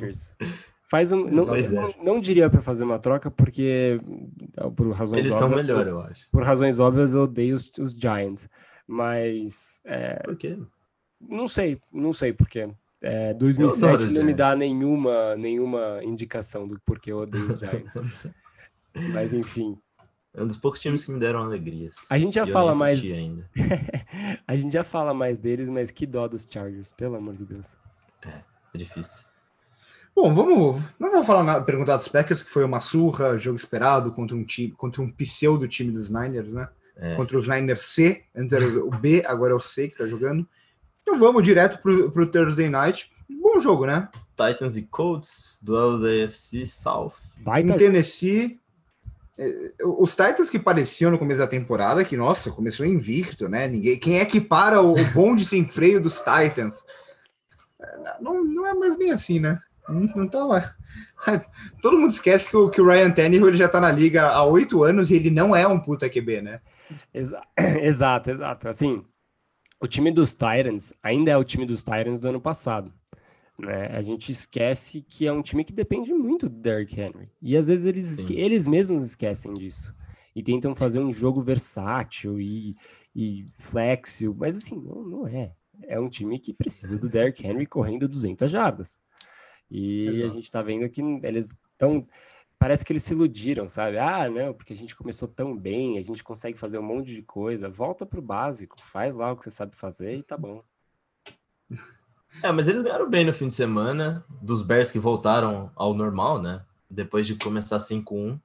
Faz 0.92 1.10
um, 1.14 1.24
não, 1.30 1.56
é. 1.56 1.62
não, 1.70 1.94
não 2.04 2.20
diria 2.20 2.50
para 2.50 2.60
fazer 2.62 2.84
uma 2.84 3.00
troca 3.00 3.32
porque 3.32 3.98
por 4.76 4.92
razões 4.92 5.20
Eles 5.22 5.32
estão 5.32 5.48
óbvias, 5.48 5.66
melhor, 5.66 5.88
eu- 5.88 6.02
acho. 6.02 6.30
por 6.30 6.44
razões 6.44 6.82
óbvias 6.82 7.14
eu 7.14 7.22
odeio 7.24 7.56
os, 7.56 7.72
os 7.80 7.94
Giants, 7.94 8.50
mas 8.86 9.82
é, 9.86 10.16
Por 10.22 10.36
quê? 10.36 10.60
não 11.22 11.48
sei, 11.48 11.80
não 11.94 12.12
sei 12.12 12.34
porquê. 12.34 12.70
É, 13.02 13.30
adoro 13.30 13.40
2007 13.40 14.04
os 14.04 14.12
não 14.12 14.24
me 14.26 14.34
dá 14.34 14.54
nenhuma 14.54 15.36
nenhuma 15.38 16.02
indicação 16.04 16.68
do 16.68 16.78
porquê 16.86 17.14
eu 17.14 17.20
odeio 17.20 17.46
os 17.54 17.58
Giants. 17.60 17.96
mas 19.14 19.34
enfim, 19.34 19.78
É 20.34 20.44
um 20.44 20.48
dos 20.48 20.58
poucos 20.58 20.82
times 20.82 21.06
que 21.06 21.12
me 21.14 21.20
deram 21.22 21.40
alegrias. 21.42 21.96
a 22.10 22.20
gente 22.20 22.36
já 22.36 22.46
fala 22.46 22.76
mais 22.76 23.02
ainda. 23.02 23.50
a 24.46 24.56
gente 24.58 24.74
já 24.74 24.84
fala 24.84 25.14
mais 25.14 25.38
deles, 25.38 25.70
mas 25.70 25.90
que 25.90 26.06
dó 26.06 26.28
dos 26.28 26.46
Chargers, 26.52 26.92
pelo 26.92 27.16
amor 27.16 27.34
de 27.36 27.46
Deus. 27.46 27.78
É 28.74 28.78
difícil. 28.78 29.31
Bom, 30.16 30.34
vamos. 30.34 30.82
Não 31.00 31.12
vou 31.12 31.24
falar 31.24 31.44
nada, 31.44 31.64
perguntar 31.64 31.98
dos 31.98 32.08
Packers, 32.08 32.44
que 32.44 32.50
foi 32.50 32.64
uma 32.64 32.80
surra, 32.80 33.38
jogo 33.38 33.56
esperado 33.56 34.12
contra 34.12 34.36
um 34.36 34.44
time, 34.44 34.72
contra 34.72 35.02
um 35.02 35.12
pseudo 35.12 35.68
time 35.68 35.92
dos 35.92 36.10
Niners, 36.10 36.50
né? 36.50 36.68
É. 36.98 37.16
Contra 37.16 37.38
os 37.38 37.48
Niners 37.48 37.82
C, 37.82 38.24
antes 38.36 38.54
era 38.54 38.66
o 38.66 38.92
B, 38.92 39.24
agora 39.26 39.54
é 39.54 39.56
o 39.56 39.60
C 39.60 39.88
que 39.88 39.98
tá 39.98 40.06
jogando. 40.06 40.48
Então 41.02 41.18
vamos 41.18 41.42
direto 41.42 41.82
pro, 41.82 42.12
pro 42.12 42.28
Thursday 42.28 42.70
Night. 42.70 43.10
Bom 43.30 43.60
jogo, 43.60 43.86
né? 43.86 44.10
Titans 44.36 44.78
e 44.78 44.84
Colts, 44.84 45.60
duelo 45.62 46.00
da 46.00 46.26
AFC 46.26 46.66
South. 46.66 47.14
Baita 47.38 47.74
Em 47.74 47.78
Tennessee, 47.78 48.60
eh, 49.40 49.72
os 49.84 50.12
Titans 50.12 50.50
que 50.50 50.60
pareciam 50.60 51.10
no 51.10 51.18
começo 51.18 51.40
da 51.40 51.48
temporada, 51.48 52.04
que, 52.04 52.18
nossa, 52.18 52.52
começou 52.52 52.86
invicto, 52.86 53.50
né? 53.50 53.68
Ninguém, 53.68 53.98
quem 53.98 54.20
é 54.20 54.26
que 54.26 54.40
para 54.40 54.82
o, 54.82 54.94
bonde 55.14 55.46
sem 55.46 55.66
freio 55.66 56.02
dos 56.02 56.18
Titans? 56.20 56.84
Eh, 57.82 58.18
Não, 58.20 58.44
não 58.44 58.68
é 58.68 58.74
mais 58.74 58.96
bem 58.98 59.12
assim, 59.12 59.40
né? 59.40 59.60
Não, 59.92 60.28
tá 60.28 60.46
mais. 60.46 60.74
Todo 61.82 61.98
mundo 61.98 62.12
esquece 62.12 62.50
que 62.50 62.58
o, 62.58 62.70
que 62.70 62.82
o 62.82 62.88
Ryan 62.88 63.12
Tannehill 63.12 63.48
ele 63.48 63.58
já 63.58 63.68
tá 63.68 63.80
na 63.80 63.92
liga 63.92 64.30
há 64.30 64.44
oito 64.44 64.84
anos 64.84 65.12
e 65.12 65.16
ele 65.16 65.30
não 65.30 65.56
é 65.56 65.68
um 65.68 65.80
puta 65.80 66.10
QB, 66.10 66.42
né? 66.42 66.62
Exa- 67.14 67.44
exato, 67.82 68.30
exato. 68.32 68.68
Assim, 68.70 69.04
o 69.82 69.88
time 69.88 70.12
dos 70.12 70.34
Titans 70.34 70.94
ainda 71.04 71.32
é 71.32 71.38
o 71.38 71.44
time 71.44 71.66
dos 71.66 71.84
Titans 71.84 72.20
do 72.20 72.28
ano 72.30 72.42
passado. 72.42 72.94
Né? 73.58 73.88
A 73.88 74.02
gente 74.02 74.32
esquece 74.32 75.02
que 75.02 75.28
é 75.28 75.32
um 75.32 75.42
time 75.42 75.64
que 75.64 75.74
depende 75.74 76.14
muito 76.14 76.50
do 76.50 76.56
Derrick 76.56 77.00
Henry. 77.00 77.30
E 77.42 77.56
às 77.56 77.68
vezes 77.68 77.86
eles, 77.86 78.08
Sim. 78.08 78.34
eles 78.36 78.68
mesmos 78.68 79.04
esquecem 79.04 79.54
disso. 79.54 79.94
E 80.36 80.42
tentam 80.42 80.76
fazer 80.76 81.00
um 81.00 81.12
jogo 81.12 81.44
versátil 81.44 82.40
e, 82.40 82.76
e 83.16 83.46
flexível. 83.60 84.36
Mas 84.38 84.56
assim, 84.56 84.80
não, 84.80 85.04
não 85.04 85.28
é. 85.28 85.52
É 85.88 86.00
um 86.00 86.10
time 86.10 86.40
que 86.40 86.54
precisa 86.54 86.98
do 86.98 87.10
Derrick 87.10 87.46
Henry 87.46 87.66
correndo 87.66 88.08
200 88.08 88.50
jardas. 88.50 89.02
E 89.72 90.08
a 90.10 90.12
Exato. 90.12 90.34
gente 90.34 90.52
tá 90.52 90.62
vendo 90.62 90.90
que 90.90 91.02
eles 91.24 91.56
estão 91.72 92.06
parece 92.60 92.86
que 92.86 92.94
eles 92.94 93.02
se 93.02 93.14
iludiram, 93.14 93.68
sabe? 93.68 93.98
Ah, 93.98 94.30
não, 94.30 94.54
porque 94.54 94.72
a 94.74 94.78
gente 94.78 94.96
começou 94.96 95.28
tão 95.28 95.58
bem, 95.58 95.98
a 95.98 96.04
gente 96.04 96.24
consegue 96.24 96.60
fazer 96.60 96.78
um 96.78 96.84
monte 96.84 97.08
de 97.08 97.24
coisa. 97.24 97.68
Volta 97.68 98.06
pro 98.06 98.22
básico, 98.22 98.76
faz 98.80 99.16
lá 99.16 99.32
o 99.32 99.36
que 99.38 99.44
você 99.44 99.50
sabe 99.50 99.76
fazer 99.76 100.18
e 100.18 100.24
tá 100.24 100.38
bom. 100.38 100.64
É, 102.42 102.50
mas 102.50 102.70
eles 102.70 102.82
ganharam 102.82 103.10
bem 103.10 103.26
no 103.26 103.34
fim 103.34 103.48
de 103.48 103.54
semana. 103.54 104.24
Dos 104.42 104.62
Bears 104.62 104.90
que 104.90 104.98
voltaram 104.98 105.70
ao 105.76 105.94
normal, 105.94 106.42
né? 106.42 106.64
Depois 106.90 107.28
de 107.28 107.36
começar 107.36 107.78
5-1, 107.78 108.40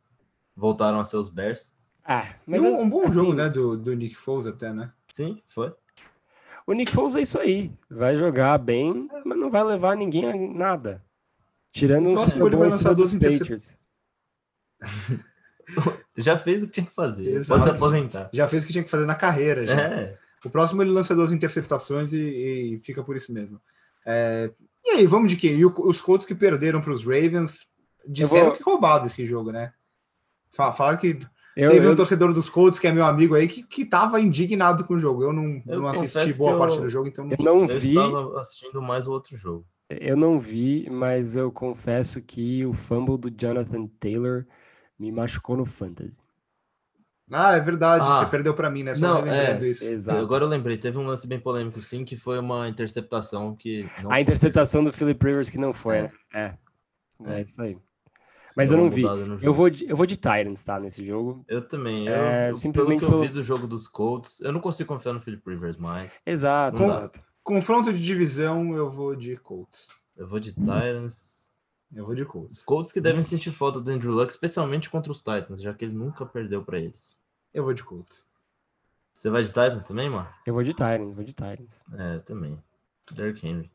voltaram 0.57 0.99
a 0.99 1.05
ser 1.05 1.17
os 1.17 1.29
Bears. 1.29 1.73
Ah, 2.05 2.25
Mas 2.45 2.61
mas 2.61 2.73
um, 2.73 2.81
um 2.81 2.91
bom 2.91 3.05
assim, 3.05 3.15
jogo, 3.15 3.35
né? 3.35 3.49
Do, 3.49 3.77
do 3.77 3.95
Nick 3.95 4.17
Foles 4.17 4.49
até, 4.49 4.73
né? 4.73 4.93
Sim, 5.13 5.41
foi. 5.47 5.73
O 6.67 6.73
Nick 6.73 6.91
Foles 6.91 7.15
é 7.15 7.23
isso 7.23 7.39
aí. 7.39 7.71
Vai 7.89 8.17
jogar 8.17 8.59
bem, 8.59 9.09
mas 9.25 9.39
não 9.39 9.51
vai 9.51 9.63
levar 9.63 9.97
ninguém 9.97 10.27
a 10.29 10.35
nada. 10.35 10.99
Tirando 11.79 12.09
um 12.11 12.17
Super 12.17 12.51
Bowl 12.51 12.67
em 12.67 12.71
cima 12.71 12.95
dos 12.95 13.13
Patriots. 13.13 13.77
Já 16.17 16.39
fez 16.39 16.63
o 16.63 16.67
que 16.67 16.73
tinha 16.73 16.87
que 16.87 16.95
fazer. 16.95 17.29
Exato. 17.29 17.49
Pode 17.49 17.65
se 17.65 17.71
aposentar. 17.71 18.31
Já 18.33 18.49
fez 18.49 18.63
o 18.63 18.67
que 18.67 18.73
tinha 18.73 18.85
que 18.85 18.91
fazer 18.91 19.05
na 19.07 19.15
carreira. 19.15 19.67
Já. 19.67 19.75
É. 19.75 20.17
O 20.45 20.51
próximo 20.51 20.83
ele 20.83 20.91
lança 20.91 21.15
duas 21.15 21.33
interceptações 21.33 22.13
e, 22.13 22.19
e 22.19 22.81
fica 22.81 23.03
por 23.03 23.17
isso 23.17 23.33
mesmo. 23.33 23.61
É, 24.07 24.51
E 24.85 24.91
aí, 24.91 25.07
vamos 25.07 25.31
de 25.31 25.37
quê? 25.37 25.49
E 25.55 25.65
o- 25.67 25.75
os 25.89 26.01
Colts 26.01 26.27
que 26.27 26.35
perderam 26.35 26.81
para 26.81 26.93
os 26.93 27.05
Ravens 27.05 27.67
disseram 28.07 28.47
vou- 28.51 28.57
que 28.57 28.63
roubado 28.63 29.07
esse 29.07 29.27
jogo, 29.27 29.51
né? 29.51 29.73
Fa- 30.53 30.73
Falaram 30.73 30.97
que 30.99 31.19
Eu, 31.57 31.73
teve 31.73 31.87
um 31.87 31.91
eu- 31.91 31.97
torcedor 31.97 32.33
dos 32.33 32.49
Colts, 32.49 32.79
que 32.79 32.87
é 32.87 32.93
meu 32.93 33.05
amigo 33.05 33.35
aí, 33.35 33.49
que, 33.49 33.65
que 33.65 33.85
tava 33.85 34.21
indignado 34.21 34.85
com 34.85 34.95
o 34.95 34.99
jogo. 34.99 35.25
Eu 35.25 35.33
não, 35.33 35.61
Eu 35.67 35.81
não 35.81 35.89
assisti 35.89 36.33
boa 36.35 36.57
parte 36.57 36.77
eu- 36.77 36.83
do 36.83 36.89
jogo, 36.89 37.09
então 37.09 37.25
não 37.27 37.37
eu 37.39 37.45
não 37.45 37.63
Eu 37.69 37.81
vi, 37.81 37.89
estava 37.89 38.41
assistindo 38.41 38.81
mais 38.81 39.07
o 39.09 39.13
outro 39.13 39.37
jogo. 39.37 39.67
Eu 39.89 40.17
não 40.17 40.39
vi, 40.39 40.89
mas 40.91 41.37
eu 41.37 41.51
confesso 41.53 42.21
que 42.23 42.65
o 42.67 42.73
fumble 42.73 43.17
do 43.19 43.31
Jonathan 43.31 43.87
Taylor 44.01 44.45
me 44.99 45.11
machucou 45.13 45.57
no 45.57 45.65
fantasy. 45.65 46.21
Ah, 47.31 47.55
é 47.57 47.61
verdade, 47.61 48.05
Ah. 48.09 48.21
você 48.25 48.31
perdeu 48.31 48.55
para 48.55 48.71
mim, 48.71 48.85
né? 48.85 48.95
Só 48.95 49.01
Não, 49.01 49.27
é, 49.27 49.59
isso. 49.67 49.85
Exato. 49.85 50.21
Agora 50.21 50.45
eu 50.45 50.49
lembrei, 50.49 50.77
teve 50.79 50.97
um 50.97 51.07
lance 51.07 51.27
bem 51.27 51.41
polêmico, 51.41 51.81
sim, 51.81 52.05
que 52.05 52.17
foi 52.17 52.39
uma 52.39 52.69
interceptação 52.69 53.55
que. 53.57 53.83
não 54.01 54.11
A 54.11 54.15
foi. 54.15 54.21
interceptação 54.21 54.85
do 54.85 54.93
Philip 54.93 55.25
Rivers 55.27 55.51
que 55.51 55.59
não 55.59 55.73
foi, 55.73 55.97
É. 55.99 56.03
né? 56.03 56.11
É. 56.35 56.55
É 57.25 57.39
É. 57.39 57.43
isso 57.43 57.61
aí. 57.61 57.77
Mas 58.57 58.71
eu 58.71 58.79
não 58.79 58.89
vi. 58.89 59.03
Eu 59.43 59.53
vou 59.53 59.69
de, 59.69 59.87
eu 59.91 59.97
vou 59.97 60.07
de 60.07 60.17
Titans, 60.17 60.65
tá? 60.65 60.79
Nesse 60.81 61.05
jogo. 61.05 61.45
Eu 61.49 61.61
também. 61.67 62.07
Eu, 62.07 62.15
É, 62.15 62.51
eu- 62.53 62.57
simplesmente 62.57 63.01
pelo 63.01 63.11
que 63.11 63.17
eu 63.19 63.23
vi 63.23 63.29
do 63.29 63.43
jogo 63.43 63.67
dos 63.67 63.87
Colts, 63.89 64.41
eu 64.41 64.51
não 64.53 64.61
consigo 64.61 64.89
confiar 64.89 65.13
no 65.13 65.21
Philip 65.21 65.43
Rivers 65.47 65.77
mais. 65.77 66.21
Exato, 66.25 66.83
exato. 66.83 67.21
Confronto 67.47 67.93
de 67.93 68.03
divisão, 68.03 68.75
eu 68.75 68.91
vou 68.91 69.15
de 69.15 69.37
Colts. 69.37 69.87
Eu 70.17 70.27
vou 70.27 70.41
de 70.41 70.53
Titans. 70.53 71.49
Eu 71.95 72.05
vou 72.05 72.13
de 72.13 72.25
Colts. 72.25 72.59
Os 72.59 72.65
Colts 72.65 72.91
que 72.91 73.01
devem 73.01 73.23
sentir 73.23 73.53
falta 73.53 73.81
do 73.81 73.89
Andrew 73.89 74.13
Luck, 74.13 74.29
especialmente 74.33 74.91
contra 74.91 75.13
os 75.13 75.19
Titans, 75.19 75.63
já 75.63 75.73
que 75.73 75.85
ele 75.85 75.95
nunca 75.95 76.27
perdeu 76.27 76.65
pra 76.65 76.81
eles. 76.81 77.15
Eu 77.55 77.63
vou 77.63 77.73
de 77.73 77.85
Colts. 77.85 78.25
Você 79.15 79.31
vai 79.31 79.43
de 79.43 79.49
Titans 79.51 79.87
também, 79.87 80.11
mano? 80.11 80.27
Eu 80.45 80.55
vou 80.55 80.65
de 80.65 80.73
Titans, 80.73 81.15
vou 81.15 81.23
de 81.23 81.33
Titans. 81.33 81.85
É, 81.97 82.17
eu 82.17 82.21
também. 82.23 82.59
Derrick 83.13 83.47
Henry. 83.47 83.71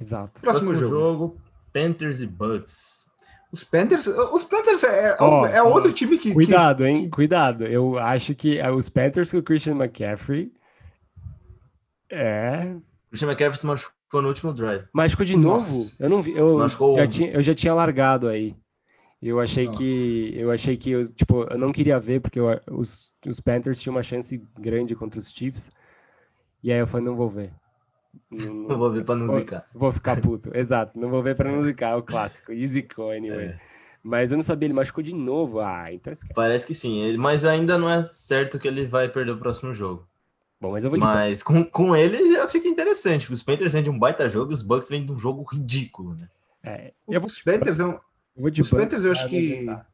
Exato. 0.00 0.40
Próximo, 0.40 0.74
jogo. 0.74 1.40
Panthers 1.72 2.20
e 2.20 2.26
Bucks. 2.26 3.06
Os 3.52 3.62
Panthers, 3.62 4.08
os 4.08 4.42
Panthers 4.42 4.82
é, 4.82 5.16
Ó, 5.20 5.46
é 5.46 5.62
outro 5.62 5.92
time 5.92 6.18
que. 6.18 6.30
que- 6.30 6.34
Cuidado, 6.34 6.84
hein? 6.84 7.08
Cuidado. 7.08 7.64
Eu 7.64 7.96
acho 7.96 8.34
que 8.34 8.60
ah, 8.60 8.72
os 8.74 8.88
Panthers 8.88 9.30
com 9.30 9.38
o 9.38 9.42
Christian 9.42 9.76
McCaffrey. 9.76 10.52
É. 12.12 12.74
O 12.76 13.08
Christian 13.10 13.28
McCaffrey 13.28 13.58
se 13.58 13.66
machucou 13.66 14.22
no 14.22 14.28
último 14.28 14.52
drive. 14.52 14.84
Machucou 14.92 15.24
de 15.26 15.36
Nossa. 15.36 15.70
novo? 15.72 15.90
Eu 15.98 16.08
não 16.10 16.20
vi. 16.22 16.36
Eu 16.36 16.58
Machucou 16.58 16.94
já 16.94 17.06
tinha, 17.06 17.30
eu 17.32 17.42
já 17.42 17.54
tinha 17.54 17.72
largado 17.74 18.28
aí. 18.28 18.54
Eu 19.20 19.38
achei 19.40 19.66
Nossa. 19.66 19.78
que. 19.78 20.32
Eu 20.36 20.50
achei 20.50 20.76
que 20.76 20.90
eu, 20.90 21.12
tipo, 21.12 21.44
eu 21.44 21.58
não 21.58 21.72
queria 21.72 21.98
ver, 21.98 22.20
porque 22.20 22.38
eu- 22.40 22.60
os, 22.70 23.12
os 23.26 23.40
Panthers 23.40 23.80
tinham 23.80 23.94
uma 23.94 24.02
chance 24.02 24.42
grande 24.58 24.94
contra 24.96 25.18
os 25.18 25.30
Chiefs. 25.32 25.70
E 26.62 26.72
aí 26.72 26.78
eu 26.78 26.86
falei, 26.86 27.06
não 27.06 27.16
vou 27.16 27.28
ver. 27.28 27.52
Não, 28.30 28.52
Não 28.68 28.78
vou 28.78 28.90
ver 28.92 29.04
pra 29.04 29.14
não 29.14 29.26
Vou- 29.26 29.38
zicar. 29.38 29.64
Vou 29.74 29.92
ficar 29.92 30.20
puto, 30.20 30.50
exato. 30.56 30.98
Não 31.00 31.08
vou 31.08 31.22
ver 31.22 31.34
pra 31.36 31.50
não 31.50 31.62
zicar, 31.64 31.90
é 31.92 31.94
o 31.96 32.02
clássico. 32.02 32.52
E 32.52 32.66
zicou, 32.66 33.10
anyway. 33.10 33.46
É. 33.46 33.60
Mas 34.02 34.32
eu 34.32 34.36
não 34.36 34.42
sabia, 34.42 34.66
ele 34.66 34.74
machucou 34.74 35.02
de 35.02 35.14
novo. 35.14 35.60
Ah, 35.60 35.92
então 35.92 36.12
esquece. 36.12 36.34
Parece 36.34 36.66
que 36.66 36.74
sim, 36.74 37.00
ele- 37.02 37.16
mas 37.18 37.44
ainda 37.44 37.78
não 37.78 37.88
é 37.88 38.02
certo 38.02 38.58
que 38.58 38.66
ele 38.66 38.86
vai 38.86 39.08
perder 39.08 39.30
o 39.32 39.38
próximo 39.38 39.72
jogo. 39.72 40.06
Bom, 40.62 40.70
mas 40.70 40.84
eu 40.84 40.90
vou 40.90 40.98
Mas 41.00 41.42
com, 41.42 41.64
com 41.64 41.96
ele 41.96 42.34
já 42.34 42.46
fica 42.46 42.68
interessante, 42.68 43.32
os 43.32 43.42
Panthers 43.42 43.72
vêm 43.72 43.82
de 43.82 43.90
um 43.90 43.98
baita 43.98 44.28
jogo 44.30 44.52
e 44.52 44.54
os 44.54 44.62
Bucks 44.62 44.88
vêm 44.88 45.04
de 45.04 45.10
um 45.10 45.18
jogo 45.18 45.42
ridículo, 45.42 46.14
né? 46.14 46.28
é, 46.62 46.92
eu 47.08 47.20
vou, 47.20 47.28
Os 47.28 47.40
Panthers, 47.42 47.80
é 47.80 47.84
um- 47.84 47.90
eu 47.90 48.00
vou 48.36 48.48
de 48.48 48.62
os 48.62 48.70
Bucks 48.70 48.84
Panthers 48.84 49.04
eu 49.04 49.10
acho 49.10 49.28
que- 49.28 49.52
adiantar. 49.58 49.90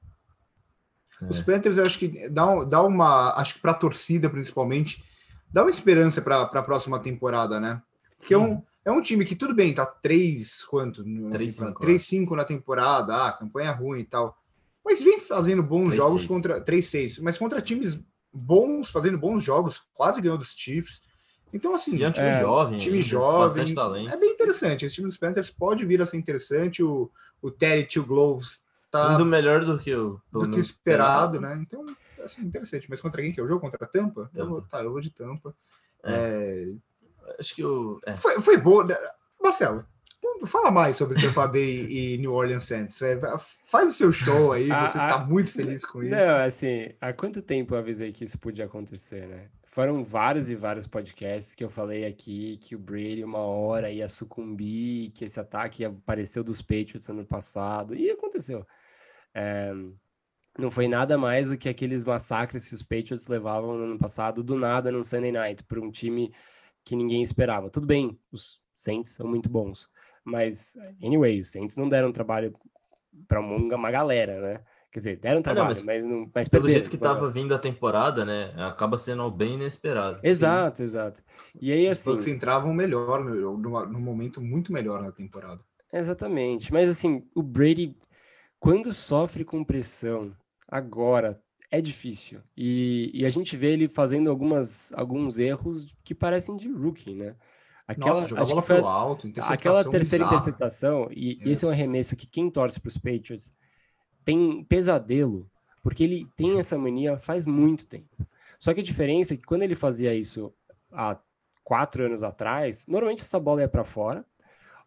Os 1.31 1.41
Panthers, 1.41 1.79
eu 1.79 1.85
acho 1.85 1.99
que 1.99 2.29
dá, 2.29 2.65
dá 2.65 2.83
uma. 2.83 3.33
Acho 3.41 3.55
que 3.55 3.61
para 3.61 3.71
a 3.73 3.75
torcida, 3.75 4.29
principalmente, 4.31 5.03
dá 5.51 5.63
uma 5.63 5.71
esperança 5.71 6.21
para 6.23 6.43
a 6.43 6.63
próxima 6.63 7.01
temporada, 7.01 7.59
né? 7.59 7.83
Porque 8.19 8.35
é, 8.35 8.39
um, 8.39 8.63
é 8.85 8.93
um 8.93 9.01
time 9.01 9.25
que, 9.25 9.35
tudo 9.35 9.53
bem, 9.55 9.75
tá 9.75 9.85
3, 9.87 10.63
quanto? 10.65 11.03
na 11.05 11.31
3-5, 11.31 11.57
temporada? 11.57 11.81
3-5 11.81 12.37
na 12.37 12.45
temporada, 12.45 13.17
ah, 13.27 13.33
campanha 13.33 13.73
ruim 13.73 14.01
e 14.01 14.05
tal. 14.05 14.39
Mas 14.85 15.03
vem 15.03 15.19
fazendo 15.19 15.63
bons 15.63 15.89
3-6. 15.89 15.97
jogos 15.97 16.27
contra. 16.27 16.61
3-6, 16.61 17.19
mas 17.21 17.37
contra 17.39 17.61
times 17.61 17.99
bons, 18.33 18.91
fazendo 18.91 19.19
bons 19.19 19.43
jogos, 19.43 19.83
quase 19.95 20.21
ganhou 20.21 20.39
dos 20.39 20.55
Chiefs. 20.57 21.01
Então, 21.53 21.75
assim, 21.75 21.97
E 21.97 22.05
é 22.05 22.09
um 22.09 22.13
time 22.13 22.27
É, 22.27 22.41
jovem, 22.41 22.79
time 22.79 22.97
ainda, 22.99 23.09
jovem. 23.09 24.09
é 24.09 24.17
bem 24.19 24.33
interessante. 24.33 24.85
Esse 24.85 24.97
time 24.97 25.09
dos 25.09 25.17
Panthers 25.17 25.51
pode 25.51 25.85
vir 25.87 26.03
a 26.03 26.07
ser 26.07 26.19
interessante. 26.19 26.83
O, 26.83 27.11
o 27.41 27.51
Terry 27.51 27.85
Two 27.87 28.05
Gloves 28.05 28.63
tá 28.91 29.15
indo 29.15 29.25
melhor 29.25 29.65
do 29.65 29.79
que 29.79 29.95
o 29.95 30.21
do 30.31 30.51
que 30.51 30.61
esperado, 30.61 31.41
né? 31.41 31.59
Então, 31.61 31.85
assim, 32.23 32.43
interessante. 32.43 32.87
Mas 32.91 33.01
contra 33.01 33.23
quem 33.23 33.33
que 33.33 33.41
é 33.41 33.43
o 33.43 33.47
jogo? 33.47 33.61
Contra 33.63 33.83
a 33.83 33.89
Tampa? 33.89 34.31
Eu 34.35 34.47
vou, 34.47 34.61
tá, 34.63 34.83
eu 34.83 34.91
vou 34.93 35.01
de 35.01 35.11
Tampa. 35.11 35.55
É. 36.03 36.13
É... 36.13 37.35
Acho 37.39 37.55
que 37.55 37.65
o. 37.65 37.99
É. 38.05 38.15
Foi, 38.17 38.41
foi 38.43 38.57
boa. 38.59 38.85
né? 38.85 38.97
Marcelo, 39.43 39.87
fala 40.47 40.71
mais 40.71 40.97
sobre 40.97 41.21
Tampa 41.21 41.47
Bay 41.47 41.87
e 41.89 42.19
New 42.19 42.33
Orleans 42.33 42.65
Saints. 42.65 43.01
É, 43.03 43.19
faz 43.65 43.89
o 43.89 43.93
seu 43.93 44.13
show 44.13 44.53
aí, 44.53 44.71
Ah, 44.71 44.89
você 44.89 44.99
ah, 44.99 45.09
tá 45.09 45.19
muito 45.19 45.53
feliz 45.53 45.85
com 45.85 46.03
isso. 46.03 46.15
Não, 46.15 46.37
assim, 46.39 46.91
há 47.01 47.13
quanto 47.13 47.43
tempo 47.43 47.75
eu 47.75 47.79
avisei 47.79 48.13
que 48.13 48.25
isso 48.25 48.39
podia 48.39 48.65
acontecer, 48.65 49.27
né? 49.27 49.49
Foram 49.65 50.03
vários 50.03 50.51
e 50.51 50.55
vários 50.55 50.87
podcasts 50.87 51.55
que 51.55 51.63
eu 51.63 51.71
falei 51.71 52.05
aqui 52.05 52.59
que 52.59 52.75
o 52.75 52.79
Brady 52.79 53.23
uma 53.23 53.39
hora 53.39 53.91
ia 53.91 54.09
sucumbir, 54.09 55.11
que 55.11 55.25
esse 55.25 55.39
ataque 55.39 55.85
apareceu 55.85 56.43
dos 56.43 56.63
Patriots 56.63 57.09
ano 57.09 57.25
passado, 57.25 57.95
e 57.95 58.11
aconteceu. 58.11 58.67
É, 59.35 59.73
não 60.59 60.71
foi 60.71 60.89
nada 60.89 61.17
mais 61.17 61.51
do 61.51 61.57
que 61.57 61.69
aqueles 61.69 62.05
massacres 62.05 62.69
que 62.69 62.75
os 62.75 62.83
Patriots 62.83 63.29
levavam 63.29 63.77
no 63.77 63.85
ano 63.85 63.99
passado, 63.99 64.43
do 64.43 64.57
nada, 64.57 64.91
num 64.91 65.05
Sunday 65.05 65.31
Night, 65.31 65.63
por 65.63 65.79
um 65.79 65.91
time 65.91 66.33
que 66.85 66.97
ninguém 66.97 67.23
esperava. 67.23 67.71
Tudo 67.71 67.87
bem, 67.87 68.19
os 68.33 68.61
Saints 68.75 69.13
são 69.13 69.29
muito 69.29 69.49
bons, 69.49 69.89
mas, 70.31 70.77
anyway, 71.03 71.41
os 71.41 71.51
Saints 71.51 71.77
não 71.77 71.89
deram 71.89 72.13
trabalho 72.13 72.55
para 73.27 73.41
uma, 73.41 73.91
galera, 73.91 74.41
né? 74.41 74.61
Quer 74.91 74.99
dizer, 75.01 75.17
deram 75.19 75.43
Ah, 75.45 75.55
não, 75.55 75.55
trabalho, 75.55 75.77
mas 75.77 75.85
mas, 75.85 76.07
não, 76.07 76.31
mas 76.35 76.49
Pelo 76.49 76.63
perderam. 76.63 76.69
jeito 76.69 76.91
que 76.91 76.97
tava 76.99 77.31
vindo 77.31 77.55
a 77.55 77.59
temporada, 77.59 78.25
né? 78.25 78.53
Acaba 78.57 78.97
sendo 78.97 79.31
bem 79.31 79.55
inesperado. 79.55 80.19
Exato, 80.23 80.83
exato. 80.83 81.23
E 81.61 81.73
aí, 81.73 81.87
Os 81.87 81.99
assim, 81.99 82.11
Bucks 82.13 82.27
entravam 82.27 82.73
melhor, 82.73 83.25
num 83.25 84.01
momento 84.01 84.41
muito 84.41 84.73
melhor 84.73 85.03
na 85.03 85.13
temporada. 85.13 85.61
exatamente. 85.93 86.73
Mas, 86.73 86.89
assim, 86.89 87.27
o 87.35 87.43
Brady, 87.43 87.95
quando 88.59 88.93
sofre 88.93 89.45
com 89.45 89.65
pressão, 89.65 90.35
agora, 90.67 91.41
é 91.71 91.81
difícil. 91.81 92.41
E, 92.57 93.11
e 93.15 93.27
a 93.27 93.31
gente 93.31 93.57
vê 93.57 93.73
ele 93.73 93.89
fazendo 93.89 94.31
algumas, 94.31 94.93
alguns 94.95 95.39
erros 95.39 95.87
que 96.05 96.15
parecem 96.15 96.57
de 96.57 96.69
rookie, 96.71 97.15
né? 97.15 97.37
Aquela, 97.89 98.21
Nossa, 98.21 98.63
foi 98.63 98.81
alto, 98.81 99.27
aquela 99.41 99.83
terceira 99.85 100.25
bizarra. 100.25 100.27
interceptação, 100.27 101.09
e, 101.11 101.41
e 101.43 101.51
esse 101.51 101.65
é 101.65 101.69
um 101.69 101.71
Yes. 101.71 101.79
arremesso 101.81 102.17
que 102.17 102.27
quem 102.27 102.51
torce 102.51 102.79
para 102.79 102.89
os 102.89 102.99
Patriots 102.99 103.53
tem 104.25 104.63
pesadelo, 104.65 105.51
porque 105.83 106.05
ele 106.05 106.27
tem 106.37 106.59
essa 106.59 106.77
mania 106.79 107.17
faz 107.17 107.47
muito 107.47 107.87
tempo. 107.87 108.27
Só 108.59 108.75
que 108.75 108.81
a 108.81 108.85
diferença 108.85 109.35
é 109.35 109.37
que 109.37 109.45
quando 109.45 109.63
ele 109.63 109.75
fazia 109.75 110.15
isso 110.15 110.53
há 110.93 111.19
quatro 111.65 112.05
anos 112.05 112.23
atrás, 112.23 112.87
normalmente 112.89 113.23
essa 113.23 113.41
bola 113.41 113.63
ia 113.63 113.69
para 113.69 113.85
fora, 113.85 114.25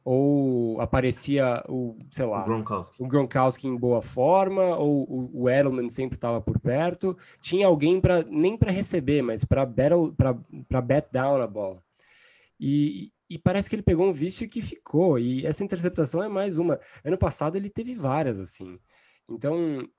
ou 0.03 0.81
aparecia 0.81 1.63
o, 1.69 1.95
sei 2.09 2.25
lá, 2.25 2.41
O 2.41 2.45
Gronkowski. 2.45 3.03
o 3.03 3.07
Gronkowski 3.07 3.67
em 3.67 3.75
boa 3.77 4.01
forma, 4.01 4.75
ou 4.77 5.03
o, 5.09 5.43
o 5.43 5.49
Edelman 5.49 5.89
sempre 5.89 6.15
estava 6.17 6.41
por 6.41 6.59
perto. 6.59 7.15
Tinha 7.39 7.67
alguém 7.67 8.01
para 8.01 8.23
nem 8.23 8.57
para 8.57 8.71
receber, 8.71 9.21
mas 9.21 9.45
para 9.45 9.65
battle, 9.65 10.13
para 10.67 10.81
bat 10.81 11.07
down 11.11 11.41
a 11.41 11.47
bola. 11.47 11.83
E, 12.61 13.11
e 13.27 13.39
parece 13.39 13.67
que 13.67 13.75
ele 13.75 13.81
pegou 13.81 14.07
um 14.07 14.13
vício 14.13 14.47
que 14.47 14.61
ficou. 14.61 15.17
E 15.17 15.45
essa 15.47 15.63
interceptação 15.63 16.23
é 16.23 16.29
mais 16.29 16.57
uma. 16.57 16.79
Ano 17.03 17.17
passado 17.17 17.55
ele 17.57 17.71
teve 17.71 17.95
várias 17.95 18.39
assim. 18.39 18.79
Então, 19.27 19.89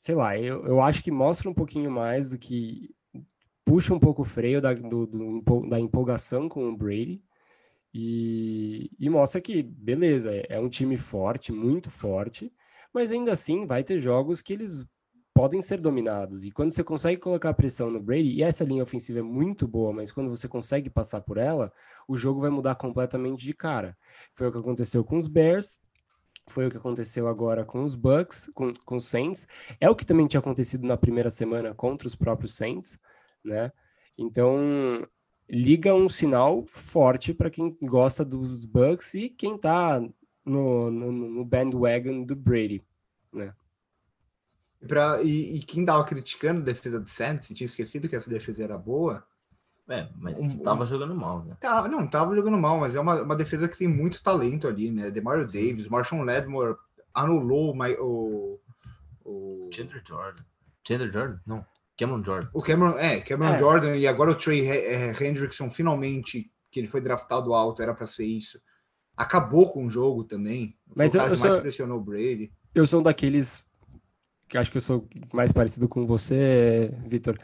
sei 0.00 0.14
lá, 0.14 0.38
eu, 0.38 0.64
eu 0.66 0.80
acho 0.80 1.04
que 1.04 1.10
mostra 1.10 1.50
um 1.50 1.54
pouquinho 1.54 1.90
mais 1.90 2.30
do 2.30 2.38
que 2.38 2.94
puxa 3.64 3.92
um 3.92 3.98
pouco 3.98 4.22
o 4.22 4.24
freio 4.24 4.62
da, 4.62 4.72
do, 4.72 5.06
do 5.06 5.68
da 5.68 5.78
empolgação 5.78 6.48
com 6.48 6.66
o 6.70 6.76
Brady. 6.76 7.22
E, 7.92 8.90
e 8.98 9.10
mostra 9.10 9.40
que, 9.40 9.62
beleza, 9.62 10.32
é, 10.32 10.46
é 10.50 10.60
um 10.60 10.68
time 10.68 10.96
forte, 10.96 11.52
muito 11.52 11.90
forte, 11.90 12.52
mas 12.92 13.12
ainda 13.12 13.32
assim 13.32 13.66
vai 13.66 13.84
ter 13.84 13.98
jogos 13.98 14.40
que 14.40 14.52
eles 14.52 14.86
podem 15.38 15.62
ser 15.62 15.80
dominados. 15.80 16.44
E 16.44 16.50
quando 16.50 16.72
você 16.72 16.82
consegue 16.82 17.20
colocar 17.20 17.54
pressão 17.54 17.92
no 17.92 18.00
Brady, 18.00 18.32
e 18.32 18.42
essa 18.42 18.64
linha 18.64 18.82
ofensiva 18.82 19.20
é 19.20 19.22
muito 19.22 19.68
boa, 19.68 19.92
mas 19.92 20.10
quando 20.10 20.28
você 20.28 20.48
consegue 20.48 20.90
passar 20.90 21.20
por 21.20 21.36
ela, 21.36 21.72
o 22.08 22.16
jogo 22.16 22.40
vai 22.40 22.50
mudar 22.50 22.74
completamente 22.74 23.44
de 23.44 23.54
cara. 23.54 23.96
Foi 24.34 24.48
o 24.48 24.52
que 24.52 24.58
aconteceu 24.58 25.04
com 25.04 25.16
os 25.16 25.28
Bears, 25.28 25.80
foi 26.48 26.66
o 26.66 26.70
que 26.72 26.76
aconteceu 26.76 27.28
agora 27.28 27.64
com 27.64 27.84
os 27.84 27.94
Bucks, 27.94 28.50
com, 28.52 28.72
com 28.84 28.96
os 28.96 29.04
Saints, 29.04 29.46
é 29.80 29.88
o 29.88 29.94
que 29.94 30.04
também 30.04 30.26
tinha 30.26 30.40
acontecido 30.40 30.84
na 30.84 30.96
primeira 30.96 31.30
semana 31.30 31.72
contra 31.72 32.08
os 32.08 32.16
próprios 32.16 32.54
Saints, 32.54 32.98
né? 33.44 33.70
Então, 34.18 35.06
liga 35.48 35.94
um 35.94 36.08
sinal 36.08 36.64
forte 36.66 37.32
para 37.32 37.48
quem 37.48 37.76
gosta 37.80 38.24
dos 38.24 38.64
Bucks 38.64 39.14
e 39.14 39.28
quem 39.28 39.56
tá 39.56 40.02
no, 40.44 40.90
no, 40.90 41.12
no 41.12 41.44
bandwagon 41.44 42.24
do 42.24 42.34
Brady, 42.34 42.82
né? 43.32 43.54
E, 44.80 44.86
pra, 44.86 45.22
e, 45.22 45.56
e 45.56 45.62
quem 45.62 45.84
tava 45.84 46.04
criticando 46.04 46.60
a 46.60 46.64
defesa 46.64 47.00
do 47.00 47.08
Saints, 47.08 47.50
e 47.50 47.54
tinha 47.54 47.66
esquecido 47.66 48.08
que 48.08 48.14
essa 48.16 48.30
defesa 48.30 48.62
era 48.64 48.78
boa, 48.78 49.24
É, 49.90 50.08
mas 50.16 50.38
Um- 50.38 50.58
tava 50.62 50.84
jogando 50.86 51.14
mal, 51.14 51.42
né? 51.44 51.56
tá, 51.58 51.88
não, 51.88 52.06
tava 52.06 52.34
jogando 52.34 52.58
mal, 52.58 52.78
mas 52.78 52.94
é 52.94 53.00
uma, 53.00 53.22
uma 53.22 53.34
defesa 53.36 53.66
que 53.68 53.78
tem 53.78 53.88
muito 53.88 54.22
talento 54.22 54.68
ali, 54.68 54.90
né? 54.90 55.10
Demario 55.10 55.46
Davis, 55.46 55.88
Marshall 55.88 56.22
Lattimore 56.24 56.76
anulou 57.14 57.74
o, 57.74 57.78
o, 58.04 58.60
o, 59.24 59.70
Chandler 59.74 60.02
Jordan. 60.06 60.42
Chandler 60.86 61.12
Jordan? 61.12 61.38
Não. 61.46 61.66
Cameron 61.98 62.22
Jordan. 62.24 62.50
o 62.54 62.62
Cameron, 62.62 62.96
é, 62.98 63.20
Cameron 63.20 63.54
É. 63.54 63.58
Jordan 63.58 63.96
e 63.96 64.06
agora 64.06 64.30
o 64.30 64.34
Trey 64.36 64.64
eh, 64.68 65.10
Hendrickson, 65.20 65.68
finalmente, 65.68 66.52
que 66.70 66.78
ele 66.78 66.86
foi 66.86 67.00
draftado 67.00 67.52
alto, 67.54 67.82
era 67.82 67.92
para 67.92 68.06
ser 68.06 68.24
isso. 68.26 68.60
Acabou 69.16 69.72
com 69.72 69.84
o 69.86 69.90
jogo 69.90 70.22
também. 70.22 70.78
Mas 70.94 71.14
o 71.14 71.16
eu- 71.16 71.22
eu 71.22 71.24
que 71.34 71.40
mais 71.40 71.52
sou- 71.54 71.60
pressionou 71.62 71.98
o 71.98 72.02
Brady. 72.04 72.52
Eu 72.74 72.86
sou 72.86 73.00
um 73.00 73.02
daqueles 73.02 73.66
que 74.48 74.58
acho 74.58 74.70
que 74.70 74.78
eu 74.78 74.82
sou 74.82 75.08
mais 75.32 75.52
parecido 75.52 75.88
com 75.88 76.06
você, 76.06 76.92
Vitor, 77.06 77.36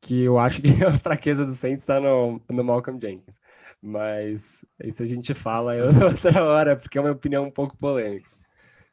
que 0.00 0.22
eu 0.22 0.38
acho 0.38 0.60
que 0.62 0.68
a 0.84 0.98
fraqueza 0.98 1.44
do 1.44 1.52
Saints 1.52 1.80
está 1.80 2.00
no, 2.00 2.40
no 2.48 2.64
Malcolm 2.64 3.00
Jenkins. 3.00 3.40
Mas 3.82 4.64
isso 4.84 5.02
a 5.02 5.06
gente 5.06 5.32
fala 5.32 5.76
em 5.76 5.80
outra 6.04 6.44
hora, 6.44 6.76
porque 6.76 6.98
é 6.98 7.00
uma 7.00 7.12
opinião 7.12 7.44
um 7.44 7.50
pouco 7.50 7.76
polêmica. 7.76 8.28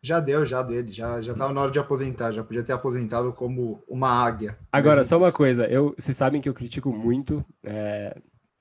Já 0.01 0.19
deu, 0.19 0.45
já 0.45 0.61
dele, 0.61 0.91
já, 0.91 1.19
já 1.19 1.33
tava 1.33 1.51
na 1.51 1.61
hora 1.61 1.71
de 1.71 1.79
aposentar, 1.79 2.31
já 2.31 2.43
podia 2.43 2.63
ter 2.63 2.71
aposentado 2.71 3.33
como 3.33 3.83
uma 3.87 4.09
águia. 4.09 4.57
Agora, 4.71 5.03
só 5.03 5.17
uma 5.17 5.31
coisa, 5.31 5.65
eu, 5.65 5.93
vocês 5.97 6.15
sabem 6.15 6.39
que 6.39 6.47
eu 6.47 6.53
critico 6.53 6.93
muito 6.93 7.43
é, 7.63 8.15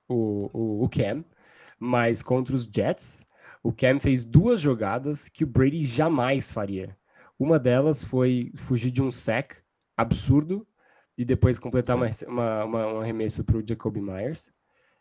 o, 0.09 0.51
o, 0.53 0.85
o 0.85 0.89
Cam, 0.89 1.25
mas 1.79 2.23
contra 2.23 2.57
os 2.57 2.65
Jets, 2.65 3.25
o 3.63 3.73
Cam 3.73 4.01
fez 4.01 4.25
duas 4.25 4.61
jogadas 4.61 5.29
que 5.29 5.45
o 5.45 5.47
Brady 5.47 5.85
jamais 5.85 6.51
faria. 6.51 6.97
Uma 7.39 7.59
delas 7.59 8.03
foi 8.05 8.51
fugir 8.55 8.91
de 8.91 9.03
um 9.03 9.11
sack 9.11 9.57
absurdo 9.97 10.67
e 11.19 11.25
depois 11.25 11.59
completar 11.59 11.97
uma, 11.97 12.09
uma, 12.27 12.65
uma- 12.65 12.87
um 12.95 13.01
arremesso 13.01 13.45
para 13.45 13.57
o 13.59 13.65
Jacoby 13.67 14.01
Myers. 14.01 14.53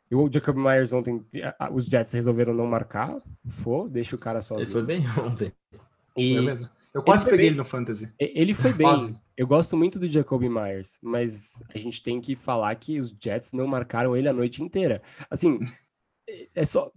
E 0.10 0.16
o 0.16 0.30
Jacoby 0.32 0.60
Myers 0.60 0.94
ontem, 0.94 1.26
os 1.74 1.86
Jets 1.88 2.12
resolveram 2.14 2.54
não 2.54 2.68
marcar, 2.68 3.20
for, 3.48 3.90
deixa 3.90 4.16
o 4.16 4.20
cara 4.20 4.38
Ele 4.38 4.44
sozinho. 4.46 4.72
foi 4.72 4.84
bem 4.84 5.02
ontem. 5.20 5.52
E 6.16 6.36
Foi? 6.38 6.70
Eu 6.94 7.04
quase 7.04 7.24
foi 7.24 7.32
peguei 7.32 7.46
bem. 7.46 7.50
ele 7.50 7.58
no 7.58 7.66
Fantasy. 7.66 8.10
ele 8.18 8.54
foi 8.54 8.72
bem. 8.72 8.88
Quase. 8.88 9.18
Eu 9.36 9.46
gosto 9.46 9.76
muito 9.76 10.00
do 10.00 10.08
Jacoby 10.08 10.48
Myers, 10.48 10.98
mas 11.02 11.62
a 11.74 11.78
gente 11.78 12.02
tem 12.02 12.22
que 12.22 12.38
falar 12.38 12.74
que 12.76 12.98
os 13.00 13.14
Jets 13.22 13.52
não 13.52 13.68
marcaram 13.68 14.16
ele 14.16 14.30
a 14.30 14.34
noite 14.34 14.64
inteira. 14.64 15.02
Assim, 15.30 15.60
é- 16.56 16.64
só. 16.64 16.90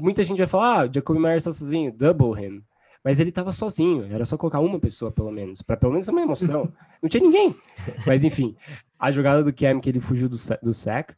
Muita 0.00 0.22
gente 0.22 0.38
vai 0.38 0.46
falar, 0.46 0.82
ah, 0.82 0.86
o 0.88 0.94
Jacoby 0.94 1.18
Myers 1.18 1.42
tá 1.44 1.50
sozinho, 1.52 1.90
double 1.92 2.40
him. 2.40 2.62
Mas 3.02 3.18
ele 3.18 3.32
tava 3.32 3.52
sozinho, 3.52 4.04
era 4.12 4.26
só 4.26 4.36
colocar 4.36 4.60
uma 4.60 4.78
pessoa, 4.78 5.10
pelo 5.10 5.30
menos, 5.30 5.62
para 5.62 5.76
pelo 5.76 5.92
menos 5.92 6.06
uma 6.08 6.20
emoção. 6.20 6.70
Não 7.02 7.08
tinha 7.08 7.22
ninguém. 7.22 7.54
Mas 8.06 8.24
enfim, 8.24 8.54
a 8.98 9.10
jogada 9.10 9.42
do 9.42 9.52
Cam 9.52 9.80
que 9.80 9.88
ele 9.88 10.00
fugiu 10.00 10.28
do, 10.28 10.36
do 10.62 10.74
sack. 10.74 11.14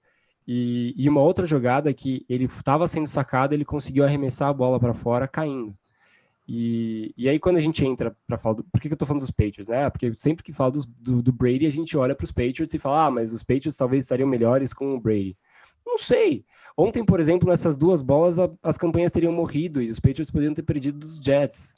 E, 0.46 0.94
e 0.96 1.08
uma 1.08 1.20
outra 1.20 1.46
jogada 1.46 1.92
que 1.94 2.24
ele 2.28 2.44
estava 2.44 2.86
sendo 2.88 3.06
sacado, 3.06 3.54
ele 3.54 3.64
conseguiu 3.64 4.04
arremessar 4.04 4.48
a 4.48 4.52
bola 4.52 4.78
para 4.78 4.94
fora 4.94 5.26
caindo. 5.28 5.74
E, 6.46 7.14
e 7.16 7.28
aí, 7.28 7.38
quando 7.38 7.56
a 7.56 7.60
gente 7.60 7.84
entra 7.86 8.16
para 8.26 8.36
falar 8.36 8.56
do. 8.56 8.64
Por 8.64 8.80
que, 8.80 8.88
que 8.88 8.94
eu 8.94 8.98
tô 8.98 9.06
falando 9.06 9.20
dos 9.20 9.30
Patriots, 9.30 9.68
né? 9.68 9.88
Porque 9.88 10.12
sempre 10.16 10.42
que 10.42 10.52
fala 10.52 10.72
dos- 10.72 10.86
do, 10.86 11.22
do 11.22 11.32
Brady, 11.32 11.66
a 11.66 11.70
gente 11.70 11.96
olha 11.96 12.14
para 12.14 12.24
os 12.24 12.32
Patriots 12.32 12.74
e 12.74 12.78
fala: 12.78 13.06
ah, 13.06 13.10
mas 13.10 13.32
os 13.32 13.42
Patriots 13.42 13.76
talvez 13.76 14.04
estariam 14.04 14.28
melhores 14.28 14.72
com 14.74 14.94
o 14.94 15.00
Brady. 15.00 15.36
Não 15.86 15.98
sei. 15.98 16.44
Ontem, 16.76 17.04
por 17.04 17.20
exemplo, 17.20 17.48
nessas 17.48 17.76
duas 17.76 18.00
bolas, 18.00 18.38
a- 18.38 18.50
as 18.62 18.78
campanhas 18.78 19.10
teriam 19.12 19.32
morrido 19.32 19.80
e 19.82 19.90
os 19.90 20.00
Patriots 20.00 20.30
poderiam 20.30 20.54
ter 20.54 20.62
perdido 20.62 20.98
dos 20.98 21.16
Jets. 21.18 21.74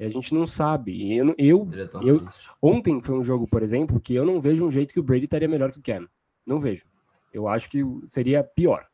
E 0.00 0.04
a 0.04 0.08
gente 0.08 0.34
não 0.34 0.46
sabe. 0.46 0.92
E 0.92 1.16
eu, 1.16 1.34
eu 1.38 1.64
Eu-. 2.02 2.28
Ontem 2.60 3.00
foi 3.00 3.14
um 3.16 3.22
jogo, 3.22 3.46
por 3.46 3.62
exemplo, 3.62 4.00
que 4.00 4.14
eu 4.14 4.24
não 4.24 4.40
vejo 4.40 4.66
um 4.66 4.70
jeito 4.70 4.92
que 4.92 4.98
o 4.98 5.02
Brady 5.02 5.26
estaria 5.26 5.46
melhor 5.48 5.70
que 5.70 5.78
o 5.78 5.82
Cam. 5.82 6.08
Não 6.44 6.58
vejo. 6.58 6.84
Eu 7.32 7.46
acho 7.46 7.70
que 7.70 7.82
seria 8.06 8.42
pior. 8.42 8.84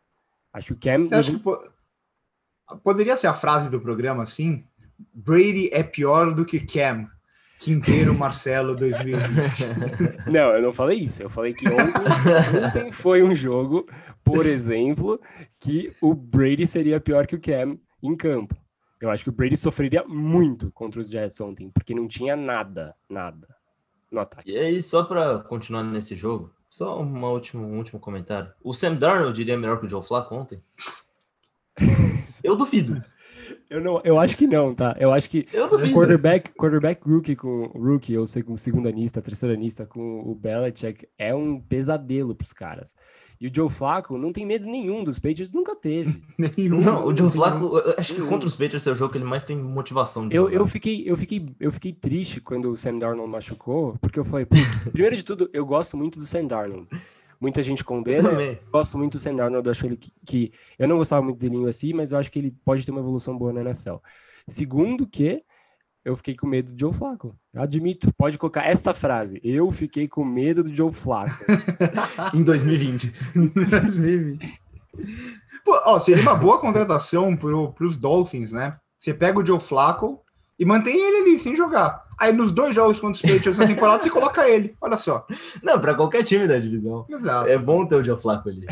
Acho 0.53 0.69
que 0.69 0.73
o 0.75 0.77
Cam. 0.77 1.07
Você 1.07 1.15
acha 1.15 1.31
que 1.33 1.39
po- 1.39 1.63
poderia 2.85 3.17
ser 3.17 3.27
a 3.29 3.33
frase 3.35 3.71
do 3.71 3.81
programa 3.81 4.23
assim? 4.23 4.65
Brady 5.15 5.71
é 5.73 5.83
pior 5.83 6.35
do 6.35 6.45
que 6.45 6.61
Cam. 6.61 7.09
Quinteiro 7.59 8.15
Marcelo 8.15 8.77
2020. 8.77 10.29
Não, 10.31 10.53
eu 10.55 10.63
não 10.63 10.73
falei 10.73 10.99
isso. 10.99 11.23
Eu 11.23 11.29
falei 11.29 11.53
que 11.53 11.69
ontem, 11.69 12.65
ontem 12.65 12.91
foi 12.93 13.23
um 13.23 13.35
jogo, 13.35 13.87
por 14.23 14.47
exemplo, 14.47 15.19
que 15.59 15.93
o 16.01 16.15
Brady 16.15 16.67
seria 16.67 17.01
pior 17.01 17.27
que 17.27 17.35
o 17.35 17.41
Cam 17.41 17.79
em 18.03 18.15
campo. 18.15 18.57
Eu 19.01 19.11
acho 19.11 19.25
que 19.25 19.31
o 19.31 19.33
Brady 19.33 19.57
sofreria 19.57 20.05
muito 20.07 20.71
contra 20.73 21.01
os 21.01 21.09
Jets 21.09 21.41
ontem, 21.41 21.71
porque 21.71 21.95
não 21.95 22.07
tinha 22.07 22.37
nada, 22.37 22.95
nada 23.09 23.49
no 24.11 24.21
ataque. 24.21 24.51
E 24.51 24.59
aí, 24.59 24.83
só 24.83 25.03
para 25.03 25.39
continuar 25.41 25.83
nesse 25.83 26.17
jogo, 26.17 26.53
só 26.69 27.01
uma 27.01 27.29
última, 27.29 27.63
um 27.63 27.77
último 27.77 28.01
comentário. 28.01 28.53
O 28.63 28.73
Sam 28.73 28.95
Darnold 28.95 29.35
diria 29.35 29.57
melhor 29.57 29.79
que 29.81 29.87
o 29.87 29.89
Joe 29.89 30.03
Flacco 30.03 30.35
ontem? 30.35 30.63
Eu 32.43 32.57
duvido. 32.57 33.03
Eu, 33.71 33.83
não, 33.83 34.01
eu 34.03 34.19
acho 34.19 34.37
que 34.37 34.47
não, 34.47 34.75
tá? 34.75 34.97
Eu 34.99 35.13
acho 35.13 35.29
que 35.29 35.47
eu 35.53 35.69
duvido. 35.69 35.93
quarterback, 35.93 36.51
quarterback 36.55 37.03
rookie 37.07 37.37
com 37.37 37.67
rookie 37.67 38.17
ou 38.17 38.27
segundo 38.27 38.89
anista, 38.89 39.21
terceiro 39.21 39.55
anista 39.55 39.85
com 39.85 40.21
o 40.21 40.35
Belichick 40.35 41.07
é 41.19 41.35
um 41.35 41.61
pesadelo 41.61 42.35
pros 42.35 42.53
caras. 42.53 42.97
E 43.41 43.47
o 43.47 43.55
Joe 43.55 43.69
Flacco 43.69 44.19
não 44.19 44.33
tem 44.33 44.45
medo 44.45 44.67
nenhum 44.67 45.05
dos 45.05 45.19
Patriots, 45.19 45.53
nunca 45.53 45.77
teve. 45.77 46.23
nenhum. 46.57 46.81
Não, 46.81 47.07
o 47.07 47.17
Joe 47.17 47.31
Flacco, 47.31 47.77
acho 47.97 48.15
que 48.15 48.23
contra 48.23 48.49
os 48.49 48.57
Patriots 48.57 48.87
é 48.87 48.91
o 48.91 48.97
jogo 48.97 49.13
que 49.13 49.19
ele 49.19 49.25
mais 49.25 49.45
tem 49.45 49.57
motivação 49.57 50.27
de 50.27 50.35
eu, 50.35 50.49
eu 50.49 50.67
fiquei, 50.67 51.05
eu 51.07 51.17
fiquei, 51.17 51.45
eu 51.61 51.71
fiquei 51.71 51.93
triste 51.93 52.41
quando 52.41 52.71
o 52.71 52.77
Sam 52.77 52.99
Darnold 52.99 53.31
machucou, 53.31 53.97
porque 54.01 54.19
eu 54.19 54.25
falei, 54.25 54.47
primeiro 54.91 55.15
de 55.15 55.23
tudo, 55.23 55.49
eu 55.53 55.65
gosto 55.65 55.97
muito 55.97 56.19
do 56.19 56.25
Sam 56.25 56.47
Darnold. 56.47 56.89
Muita 57.41 57.63
gente 57.63 57.85
condena. 57.85 58.31
Eu, 58.31 58.41
eu 58.41 58.59
gosto 58.73 58.99
muito 58.99 59.13
do 59.13 59.21
Sam 59.21 59.37
Darnold, 59.37 59.69
acho 59.69 59.87
ele 59.87 59.97
que, 59.97 60.13
que, 60.27 60.53
eu 60.79 60.89
não 60.89 60.99
gostava 60.99 61.23
muito 61.23 61.39
dele 61.39 61.69
assim, 61.69 61.93
mas 61.93 62.13
eu 62.13 62.19
acho 62.19 62.31
que 62.31 62.39
ele 62.39 62.57
pode 62.65 62.85
ter 62.85 62.91
uma 62.91 63.01
evolução 63.01 63.37
boa 63.37 63.53
na 63.53 63.61
NFL. 63.61 63.97
Segundo 64.49 65.07
que 65.07 65.45
eu 66.05 66.17
fiquei 66.17 66.35
com 66.35 66.47
medo 66.47 66.73
do 66.73 66.81
Joe 66.81 66.93
Flacco. 66.93 67.37
Eu 67.53 67.63
admito, 67.63 68.13
pode 68.15 68.39
colocar 68.39 68.65
esta 68.65 68.95
frase. 68.95 69.41
Eu 69.45 69.71
fiquei 69.71 70.09
com 70.09 70.25
medo 70.25 70.65
do 70.65 70.75
Joe 70.75 70.93
Flacco. 70.93 71.45
em 72.35 72.43
2020. 72.43 73.13
2020. 73.55 74.61
Pô, 75.65 75.79
ó, 75.85 76.01
seria 76.01 76.23
uma 76.23 76.35
boa 76.35 76.59
contratação 76.59 77.37
para 77.37 77.85
os 77.85 77.99
Dolphins, 77.99 78.53
né? 78.53 78.79
Você 78.99 79.13
pega 79.13 79.39
o 79.39 79.47
Joe 79.47 79.61
Flacco 79.61 80.23
e 80.59 80.65
mantém 80.65 80.97
ele 80.97 81.31
ali 81.31 81.39
sem 81.39 81.55
jogar. 81.55 82.08
Aí 82.19 82.33
nos 82.33 82.51
dois 82.51 82.75
jogos 82.75 83.01
contra 83.01 83.17
os 83.17 83.23
Patriots 83.23 83.59
na 83.59 83.67
temporada 83.67 84.03
você 84.03 84.11
coloca 84.11 84.49
ele. 84.49 84.75
Olha 84.81 84.97
só. 84.97 85.25
Não, 85.63 85.81
para 85.81 85.95
qualquer 85.95 86.25
time 86.25 86.49
da 86.49 86.59
divisão. 86.59 87.07
Exato. 87.09 87.49
É 87.49 87.57
bom 87.57 87.87
ter 87.87 87.95
o 87.95 88.05
Joe 88.05 88.21
Flacco 88.21 88.49
ali. 88.49 88.67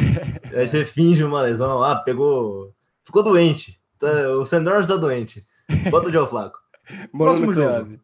Aí 0.53 0.67
você 0.67 0.85
finge 0.85 1.23
uma 1.23 1.43
lesão, 1.43 1.83
ah, 1.83 1.97
pegou, 1.97 2.75
ficou 3.05 3.23
doente. 3.23 3.81
Tá, 3.99 4.09
o 4.31 4.45
Sanders 4.45 4.89
tá 4.89 4.97
doente. 4.97 5.43
Bota 5.91 6.09
o 6.09 6.13
Joe 6.13 6.29
Flacco. 6.29 6.59
Próximo 7.17 7.53
jogo. 7.53 7.99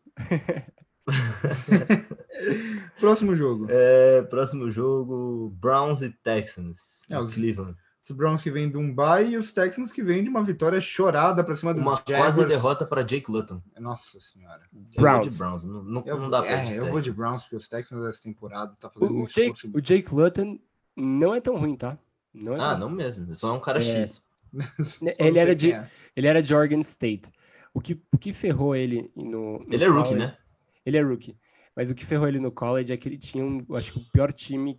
próximo 3.00 3.34
jogo. 3.34 3.66
É, 3.68 4.22
próximo 4.22 4.70
jogo, 4.70 5.52
Browns 5.60 6.02
e 6.02 6.10
Texans. 6.10 7.02
É, 7.10 7.18
o 7.18 7.26
Cleveland. 7.28 7.76
Os 8.12 8.16
Browns 8.16 8.42
que 8.42 8.50
vêm 8.50 8.70
de 8.70 8.76
um 8.76 8.94
bye 8.94 9.26
e 9.30 9.36
os 9.38 9.52
Texans 9.52 9.90
que 9.90 10.02
vêm 10.02 10.22
de 10.22 10.28
uma 10.28 10.42
vitória 10.42 10.80
chorada 10.80 11.42
para 11.42 11.56
cima 11.56 11.72
do 11.72 11.80
Uma 11.80 11.96
Jaguars. 11.96 12.34
quase 12.34 12.46
derrota 12.46 12.86
para 12.86 13.02
Jake 13.02 13.30
Luton. 13.30 13.62
Nossa 13.78 14.20
senhora. 14.20 14.60
Browns. 14.96 15.38
Browns. 15.38 15.64
Não, 15.64 15.82
não, 15.82 16.02
eu, 16.06 16.18
não 16.18 16.28
dá 16.28 16.42
pra 16.42 16.50
É, 16.50 16.78
eu 16.78 16.90
vou 16.90 17.00
de 17.00 17.10
Browns 17.10 17.42
porque 17.42 17.56
os 17.56 17.68
Texans 17.68 18.04
essa 18.04 18.22
temporada 18.22 18.76
tá 18.78 18.90
fazendo 18.90 19.14
o, 19.14 19.22
um 19.22 19.26
Jake, 19.26 19.70
o 19.74 19.80
Jake 19.80 20.14
Luton 20.14 20.58
não 20.94 21.34
é 21.34 21.40
tão 21.40 21.56
ruim, 21.56 21.74
tá? 21.74 21.98
Não 22.34 22.54
é 22.54 22.60
ah, 22.60 22.76
não 22.76 22.90
mesmo. 22.90 23.34
Só 23.34 23.48
é 23.48 23.52
um 23.52 23.60
cara 23.60 23.78
é. 23.78 23.82
X. 23.82 24.22
ele 25.18 25.38
era 25.38 25.54
de 25.54 25.72
é. 25.72 25.88
ele 26.14 26.26
era 26.26 26.42
de 26.42 26.54
Oregon 26.54 26.80
State. 26.80 27.30
O 27.72 27.80
que, 27.80 27.98
o 28.12 28.18
que 28.18 28.32
ferrou 28.34 28.76
ele 28.76 29.10
no. 29.16 29.58
no 29.60 29.66
ele 29.70 29.84
é 29.84 29.88
rookie, 29.88 30.14
né? 30.14 30.36
Ele 30.84 30.98
é 30.98 31.02
rookie. 31.02 31.36
Mas 31.74 31.88
o 31.88 31.94
que 31.94 32.04
ferrou 32.04 32.28
ele 32.28 32.38
no 32.38 32.52
college 32.52 32.92
é 32.92 32.96
que 32.96 33.08
ele 33.08 33.16
tinha, 33.16 33.44
um, 33.44 33.64
acho 33.74 33.94
que 33.94 33.98
o 33.98 34.04
pior 34.12 34.30
time, 34.30 34.78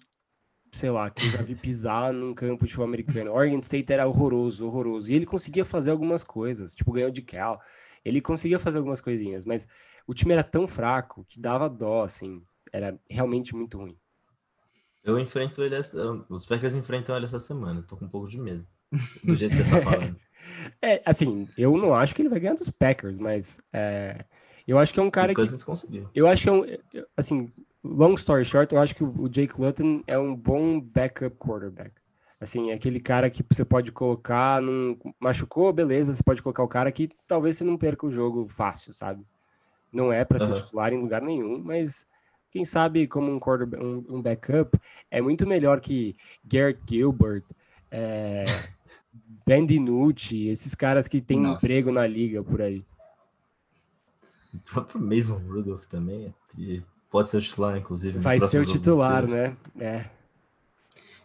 sei 0.73 0.89
lá, 0.89 1.09
que 1.09 1.25
eu 1.27 1.31
já 1.31 1.41
vi 1.41 1.55
pisar 1.55 2.11
num 2.11 2.33
campo 2.33 2.65
de 2.65 2.71
futebol 2.71 2.87
americano. 2.87 3.31
Oregon 3.31 3.59
State 3.59 3.93
era 3.93 4.07
horroroso, 4.07 4.65
horroroso. 4.65 5.11
E 5.11 5.15
ele 5.15 5.25
conseguia 5.25 5.63
fazer 5.63 5.91
algumas 5.91 6.23
coisas, 6.23 6.75
tipo, 6.75 6.91
ganhou 6.91 7.11
de 7.11 7.21
Cal. 7.21 7.61
Ele 8.03 8.19
conseguia 8.19 8.59
fazer 8.59 8.79
algumas 8.79 8.99
coisinhas, 8.99 9.45
mas 9.45 9.67
o 10.07 10.13
time 10.13 10.33
era 10.33 10.43
tão 10.43 10.67
fraco 10.67 11.25
que 11.29 11.39
dava 11.39 11.69
dó, 11.69 12.03
assim. 12.03 12.43
Era 12.71 12.99
realmente 13.09 13.55
muito 13.55 13.77
ruim. 13.77 13.95
Eu 15.03 15.19
enfrento 15.19 15.61
ele, 15.61 15.75
essa, 15.75 16.01
os 16.27 16.45
Packers 16.45 16.73
enfrentam 16.73 17.15
ele 17.15 17.25
essa 17.25 17.39
semana. 17.39 17.83
Tô 17.83 17.95
com 17.95 18.05
um 18.05 18.09
pouco 18.09 18.27
de 18.27 18.39
medo, 18.39 18.65
do 19.23 19.35
jeito 19.35 19.55
que 19.55 19.63
você 19.63 19.69
tá 19.69 19.81
falando. 19.83 20.19
É, 20.81 21.01
assim, 21.05 21.47
eu 21.57 21.77
não 21.77 21.93
acho 21.93 22.15
que 22.15 22.21
ele 22.21 22.29
vai 22.29 22.39
ganhar 22.39 22.55
dos 22.55 22.69
Packers, 22.71 23.17
mas 23.17 23.59
é, 23.71 24.25
eu 24.67 24.79
acho 24.79 24.93
que 24.93 24.99
é 24.99 25.03
um 25.03 25.11
cara 25.11 25.35
que. 25.35 25.63
conseguiu. 25.63 26.09
Eu 26.15 26.27
acho 26.27 26.43
que 26.43 26.49
é 26.49 26.51
um. 26.51 26.63
Assim, 27.15 27.49
long 27.83 28.13
story 28.15 28.45
short, 28.45 28.73
eu 28.73 28.81
acho 28.81 28.95
que 28.95 29.03
o 29.03 29.27
Jake 29.27 29.59
Luton 29.59 30.03
é 30.07 30.17
um 30.17 30.35
bom 30.35 30.79
backup 30.79 31.35
quarterback. 31.37 31.91
Assim, 32.39 32.71
é 32.71 32.73
aquele 32.73 32.99
cara 32.99 33.29
que 33.29 33.43
você 33.49 33.63
pode 33.63 33.91
colocar 33.91 34.61
num. 34.61 34.97
Machucou, 35.19 35.71
beleza, 35.71 36.13
você 36.13 36.23
pode 36.23 36.41
colocar 36.41 36.63
o 36.63 36.67
cara 36.67 36.91
que 36.91 37.09
talvez 37.27 37.57
você 37.57 37.63
não 37.63 37.77
perca 37.77 38.05
o 38.05 38.11
jogo 38.11 38.47
fácil, 38.49 38.93
sabe? 38.93 39.25
Não 39.91 40.11
é 40.11 40.25
para 40.25 40.39
ser 40.39 40.51
uhum. 40.51 40.61
titular 40.61 40.91
em 40.91 40.99
lugar 40.99 41.21
nenhum, 41.21 41.61
mas 41.63 42.07
quem 42.51 42.65
sabe 42.65 43.07
como 43.07 43.31
um, 43.31 43.39
quarterback, 43.39 43.81
um, 43.81 44.03
um 44.09 44.21
backup 44.21 44.77
é 45.09 45.21
muito 45.21 45.47
melhor 45.47 45.79
que 45.79 46.15
Garrett 46.43 46.81
Gilbert, 46.87 47.43
é, 47.89 48.43
Ben 49.47 49.65
DiNucci, 49.65 50.47
esses 50.47 50.75
caras 50.75 51.07
que 51.07 51.21
têm 51.21 51.39
Nossa. 51.39 51.65
emprego 51.65 51.91
na 51.91 52.05
liga 52.05 52.43
por 52.43 52.61
aí. 52.61 52.83
O 54.53 54.59
próprio 54.59 55.01
Mason 55.01 55.37
Rudolph 55.37 55.85
também 55.85 56.25
é 56.25 56.33
pode 57.13 57.29
ser 57.29 57.37
o 57.37 57.41
titular, 57.41 57.77
inclusive. 57.77 58.17
Vai 58.17 58.39
ser 58.39 58.59
o 58.59 58.65
titular, 58.65 59.27
né? 59.27 59.55
É. 59.79 60.05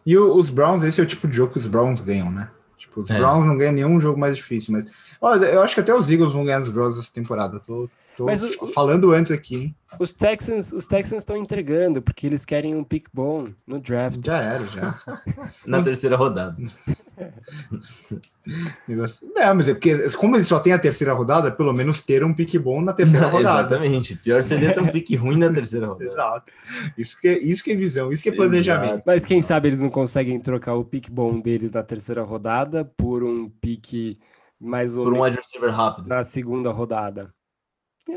E 0.05 0.15
o, 0.15 0.35
os 0.35 0.51
Browns, 0.51 0.83
esse 0.83 1.01
é 1.01 1.03
o 1.03 1.07
tipo 1.07 1.27
de 1.27 1.35
jogo 1.35 1.53
que 1.53 1.57
os 1.57 1.65
Browns 1.65 1.99
ganham, 1.99 2.31
né? 2.31 2.51
Tipo, 2.77 3.01
os 3.01 3.09
é. 3.09 3.17
Browns 3.17 3.47
não 3.47 3.57
ganham 3.57 3.73
nenhum 3.73 3.99
jogo 3.99 4.19
mais 4.19 4.37
difícil, 4.37 4.71
mas 4.71 4.85
olha, 5.19 5.47
eu 5.47 5.63
acho 5.63 5.73
que 5.73 5.81
até 5.81 5.91
os 5.91 6.07
Eagles 6.07 6.33
vão 6.33 6.45
ganhar 6.45 6.61
os 6.61 6.69
Browns 6.69 6.95
essa 6.95 7.11
temporada. 7.11 7.55
Eu 7.55 7.59
tô, 7.59 7.89
Tô 8.19 8.25
Mas 8.25 8.43
o, 8.43 8.67
falando 8.67 9.13
antes 9.13 9.31
aqui, 9.31 9.55
hein? 9.55 9.75
Os 9.97 10.11
Texans 10.11 10.73
os 10.73 10.85
Texans 10.85 11.21
estão 11.21 11.37
entregando 11.37 12.01
porque 12.01 12.27
eles 12.27 12.43
querem 12.43 12.75
um 12.75 12.83
pick 12.83 13.07
bom 13.13 13.47
no 13.65 13.79
draft. 13.79 14.19
Já 14.21 14.41
era, 14.41 14.65
já. 14.67 14.99
Na 15.65 15.81
terceira 15.81 16.17
rodada. 16.17 16.57
Não, 18.87 19.55
mas 19.55 19.69
é 19.69 19.73
porque, 19.73 20.09
como 20.11 20.35
ele 20.35 20.43
só 20.43 20.59
tem 20.59 20.73
a 20.73 20.79
terceira 20.79 21.13
rodada, 21.13 21.51
pelo 21.51 21.73
menos 21.73 22.01
ter 22.01 22.23
um 22.23 22.33
pique 22.33 22.57
bom 22.57 22.81
na 22.81 22.93
terceira 22.93 23.27
rodada. 23.29 23.75
Exatamente. 23.75 24.15
Pior 24.15 24.41
seria 24.43 24.73
ter 24.73 24.81
um 24.81 24.87
pique 24.87 25.15
ruim 25.15 25.37
na 25.37 25.53
terceira 25.53 25.87
rodada. 25.87 26.11
Exato. 26.11 26.51
Isso 26.97 27.19
que, 27.19 27.27
é, 27.27 27.37
isso 27.37 27.63
que 27.63 27.71
é 27.71 27.75
visão, 27.75 28.11
isso 28.11 28.23
que 28.23 28.29
é 28.29 28.31
planejamento. 28.31 28.93
Exato. 28.93 29.03
Mas 29.05 29.25
quem 29.25 29.41
sabe 29.41 29.69
eles 29.69 29.81
não 29.81 29.89
conseguem 29.89 30.39
trocar 30.39 30.75
o 30.75 30.85
pique 30.85 31.11
bom 31.11 31.39
deles 31.39 31.71
na 31.71 31.83
terceira 31.83 32.23
rodada 32.23 32.83
por 32.83 33.23
um 33.23 33.49
pique 33.49 34.17
mais 34.59 34.95
ou 34.95 35.05
menos. 35.05 35.17
Por 35.17 35.21
um 35.21 35.25
wide 35.25 35.37
receiver 35.37 35.71
rápido. 35.71 36.07
Na 36.07 36.23
segunda 36.23 36.71
rodada 36.71 37.33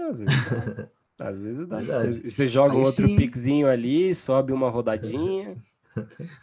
às 0.01 0.21
vezes 0.21 0.51
dá. 1.19 1.29
Às 1.29 1.45
vezes 1.45 1.67
dá. 1.67 1.79
Você, 1.79 2.31
você 2.31 2.47
joga 2.47 2.77
um 2.77 2.83
outro 2.83 3.07
sim. 3.07 3.17
piquezinho 3.17 3.69
ali, 3.69 4.15
sobe 4.15 4.53
uma 4.53 4.71
rodadinha. 4.71 5.57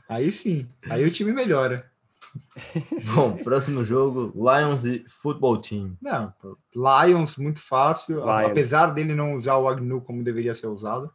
Aí 0.08 0.32
sim, 0.32 0.68
aí 0.90 1.06
o 1.06 1.12
time 1.12 1.32
melhora. 1.32 1.89
Bom, 3.14 3.38
próximo 3.38 3.84
jogo, 3.84 4.32
Lions 4.36 4.86
e 4.86 5.04
Football 5.08 5.62
Team. 5.62 5.98
Não, 6.02 6.34
Lions 6.76 7.38
muito 7.38 7.62
fácil, 7.62 8.18
Lions. 8.18 8.48
apesar 8.48 8.88
dele 8.88 9.16
não 9.16 9.36
usar 9.36 9.58
o 9.58 9.68
Agnew 9.68 10.02
como 10.02 10.24
deveria 10.24 10.54
ser 10.54 10.68
usado. 10.68 11.12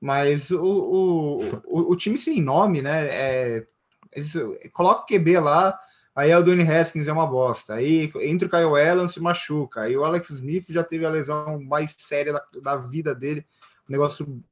Mas 0.00 0.50
o, 0.50 0.62
o, 0.62 1.38
o, 1.66 1.92
o 1.92 1.96
time 1.96 2.16
sem 2.16 2.40
nome, 2.40 2.82
né? 2.82 3.08
É, 3.08 3.66
eles, 4.12 4.32
coloca 4.72 5.02
o 5.02 5.06
QB 5.06 5.40
lá, 5.40 5.78
Aí 6.18 6.34
o 6.34 6.42
Dwayne 6.42 6.68
Haskins 6.68 7.06
é 7.06 7.12
uma 7.12 7.28
bosta. 7.28 7.74
Aí 7.74 8.10
entra 8.22 8.48
o 8.48 8.50
Kyle 8.50 8.90
Allen, 8.90 9.06
se 9.06 9.20
machuca. 9.20 9.82
Aí 9.82 9.96
o 9.96 10.04
Alex 10.04 10.30
Smith 10.30 10.66
já 10.68 10.82
teve 10.82 11.06
a 11.06 11.10
lesão 11.10 11.62
mais 11.62 11.94
séria 11.96 12.32
da, 12.32 12.44
da 12.60 12.76
vida 12.76 13.14
dele. 13.14 13.46
O 13.88 13.92
negócio. 13.92 14.42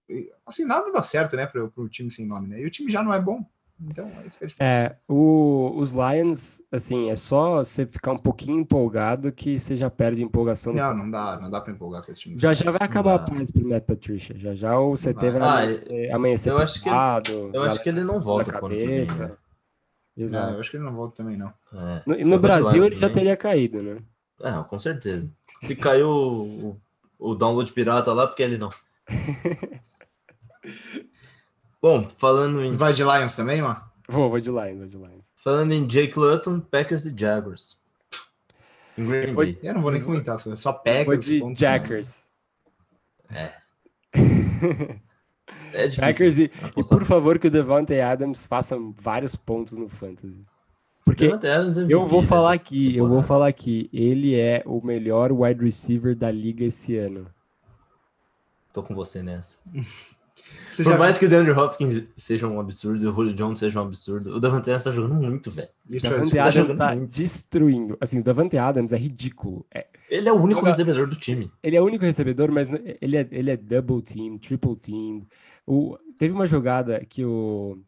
Assim, 0.47 0.65
nada 0.65 0.93
dá 0.93 1.03
certo, 1.03 1.35
né, 1.35 1.45
para 1.45 1.65
o 1.65 1.89
time 1.89 2.09
sem 2.09 2.25
nome, 2.25 2.47
né? 2.47 2.61
E 2.61 2.67
o 2.67 2.71
time 2.71 2.89
já 2.89 3.03
não 3.03 3.13
é 3.13 3.21
bom. 3.21 3.45
Então, 3.79 4.11
é, 4.59 4.65
é 4.65 4.97
o, 5.07 5.73
os 5.77 5.93
Lions, 5.93 6.63
assim, 6.73 7.11
é 7.11 7.17
só 7.17 7.59
você 7.59 7.85
ficar 7.85 8.13
um 8.13 8.19
pouquinho 8.19 8.61
empolgado 8.61 9.31
que 9.31 9.59
você 9.59 9.77
já 9.77 9.91
perde 9.91 10.23
a 10.23 10.25
empolgação. 10.25 10.73
Não, 10.73 10.97
não 10.97 11.11
dá, 11.11 11.39
não 11.39 11.51
dá 11.51 11.61
para 11.61 11.73
empolgar 11.73 12.03
com 12.03 12.11
esse 12.11 12.23
time. 12.23 12.39
Já 12.39 12.55
já 12.55 12.71
vai 12.71 12.87
acabar 12.87 13.17
a 13.17 13.19
paz 13.19 13.51
pro 13.51 13.69
Matt 13.69 13.85
Patricia. 13.85 14.37
Já 14.39 14.55
já 14.55 14.79
o 14.79 14.95
CT 14.95 15.31
vai, 15.31 15.41
vai 15.41 16.11
ah, 16.11 16.17
amanhecer 16.17 16.51
eu 16.51 16.59
acho 16.59 16.83
que 16.83 16.89
ele, 16.89 17.51
Eu 17.53 17.63
acho 17.65 17.83
que 17.83 17.89
ele 17.91 18.03
não 18.03 18.21
volta 18.21 18.53
cabeça. 18.53 19.25
Ano 19.25 19.47
Exato. 20.17 20.47
Não, 20.47 20.55
eu 20.55 20.61
acho 20.61 20.71
que 20.71 20.77
ele 20.79 20.85
não 20.85 20.95
volta 20.95 21.17
também, 21.17 21.37
não. 21.37 21.53
É, 21.75 22.03
no, 22.07 22.31
no 22.31 22.39
Brasil 22.39 22.83
ele 22.83 22.99
já 22.99 23.11
teria 23.11 23.37
caído, 23.37 23.83
né? 23.83 23.99
É, 24.41 24.63
com 24.65 24.79
certeza. 24.79 25.31
Se 25.61 25.77
caiu 25.77 26.09
o, 26.09 26.81
o 27.19 27.35
download 27.35 27.71
pirata 27.73 28.13
lá, 28.15 28.27
porque 28.27 28.43
ele 28.43 28.57
não. 28.57 28.71
Bom, 31.87 32.05
falando 32.19 32.61
em. 32.65 32.73
Vai 32.73 32.93
de 32.93 33.05
Lions 33.05 33.37
também, 33.37 33.63
mano? 33.63 33.81
Vou, 34.09 34.29
vou 34.29 34.41
de 34.41 34.51
Lions, 34.51 34.77
vou 34.77 34.89
de 34.89 34.97
Lions. 34.97 35.23
Falando 35.37 35.71
em 35.71 35.87
Jake 35.87 36.19
Luton, 36.19 36.59
Packers 36.59 37.07
e 37.07 37.15
Jaguars. 37.17 37.79
Em 38.99 39.07
Green 39.07 39.33
Bay. 39.33 39.57
Eu 39.63 39.75
não 39.75 39.83
vou 39.83 39.93
nem 39.93 40.03
comentar, 40.03 40.37
só 40.37 40.73
Packers. 40.73 41.07
Vou 41.07 41.17
de 41.17 41.55
Jackers. 41.55 42.27
É. 43.31 43.53
É 45.73 45.89
difícil. 45.89 46.05
Packers 46.05 46.39
e, 46.39 46.45
e, 46.45 46.89
por 46.89 47.05
favor 47.05 47.39
que 47.39 47.49
o 47.49 47.51
Devante 47.51 48.01
Adams 48.01 48.47
faça 48.47 48.79
vários 48.97 49.37
pontos 49.37 49.77
no 49.77 49.91
Fantasy. 49.91 50.43
Porque 51.05 51.27
é 51.27 51.29
eu 51.89 52.07
vou 52.07 52.21
MVP 52.21 52.27
falar 52.27 52.53
aqui, 52.55 52.97
eu 52.97 53.07
vou 53.07 53.23
falar 53.23 53.49
aqui, 53.49 53.91
ele 53.93 54.35
é 54.35 54.63
o 54.65 54.81
melhor 54.81 55.33
wide 55.33 55.63
receiver 55.63 56.17
da 56.17 56.31
liga 56.31 56.65
esse 56.65 56.97
ano. 56.97 57.27
Tô 58.73 58.83
com 58.83 58.95
você 58.95 59.23
nessa. 59.23 59.59
Você 60.75 60.83
Por 60.83 60.93
já 60.93 60.99
mais 60.99 61.17
que 61.17 61.25
o 61.25 61.29
DeAndre 61.29 61.53
Hopkins 61.53 62.03
seja 62.19 62.47
um 62.47 62.61
absurdo, 62.61 63.09
o 63.11 63.15
Julio 63.15 63.33
Jones 63.35 63.59
seja 63.59 63.81
um 63.81 63.85
absurdo, 63.87 64.35
o 64.35 64.39
Davante 64.41 64.69
Adams 64.69 64.85
tá 64.85 64.91
jogando 64.91 65.15
muito, 65.15 65.51
velho. 65.51 65.69
O 65.89 66.01
Davante 66.01 66.31
tá 66.35 66.41
Adams 66.43 66.55
jogando 66.55 66.79
tá 66.79 66.95
muito. 66.95 67.11
destruindo. 67.11 67.97
Assim, 67.99 68.19
o 68.21 68.23
Davante 68.23 68.59
Adams 68.59 68.93
é 68.93 68.97
ridículo. 68.99 69.65
É- 69.75 69.87
Ele 70.11 70.29
é 70.29 70.33
o 70.33 70.37
único 70.37 70.61
recebedor 70.63 71.07
do 71.09 71.17
time. 71.17 71.51
ele 71.63 71.77
é 71.77 71.81
o 71.81 71.85
único 71.85 72.05
recebedor, 72.05 72.51
mas 72.53 72.69
ele 73.01 73.17
é, 73.17 73.27
ele 73.31 73.51
é 73.51 73.57
double 73.57 74.03
team, 74.03 74.37
triple 74.39 74.77
team. 74.77 75.27
O, 75.67 75.97
teve 76.19 76.35
uma 76.35 76.47
jogada 76.47 77.03
que 77.09 77.25
o 77.25 77.79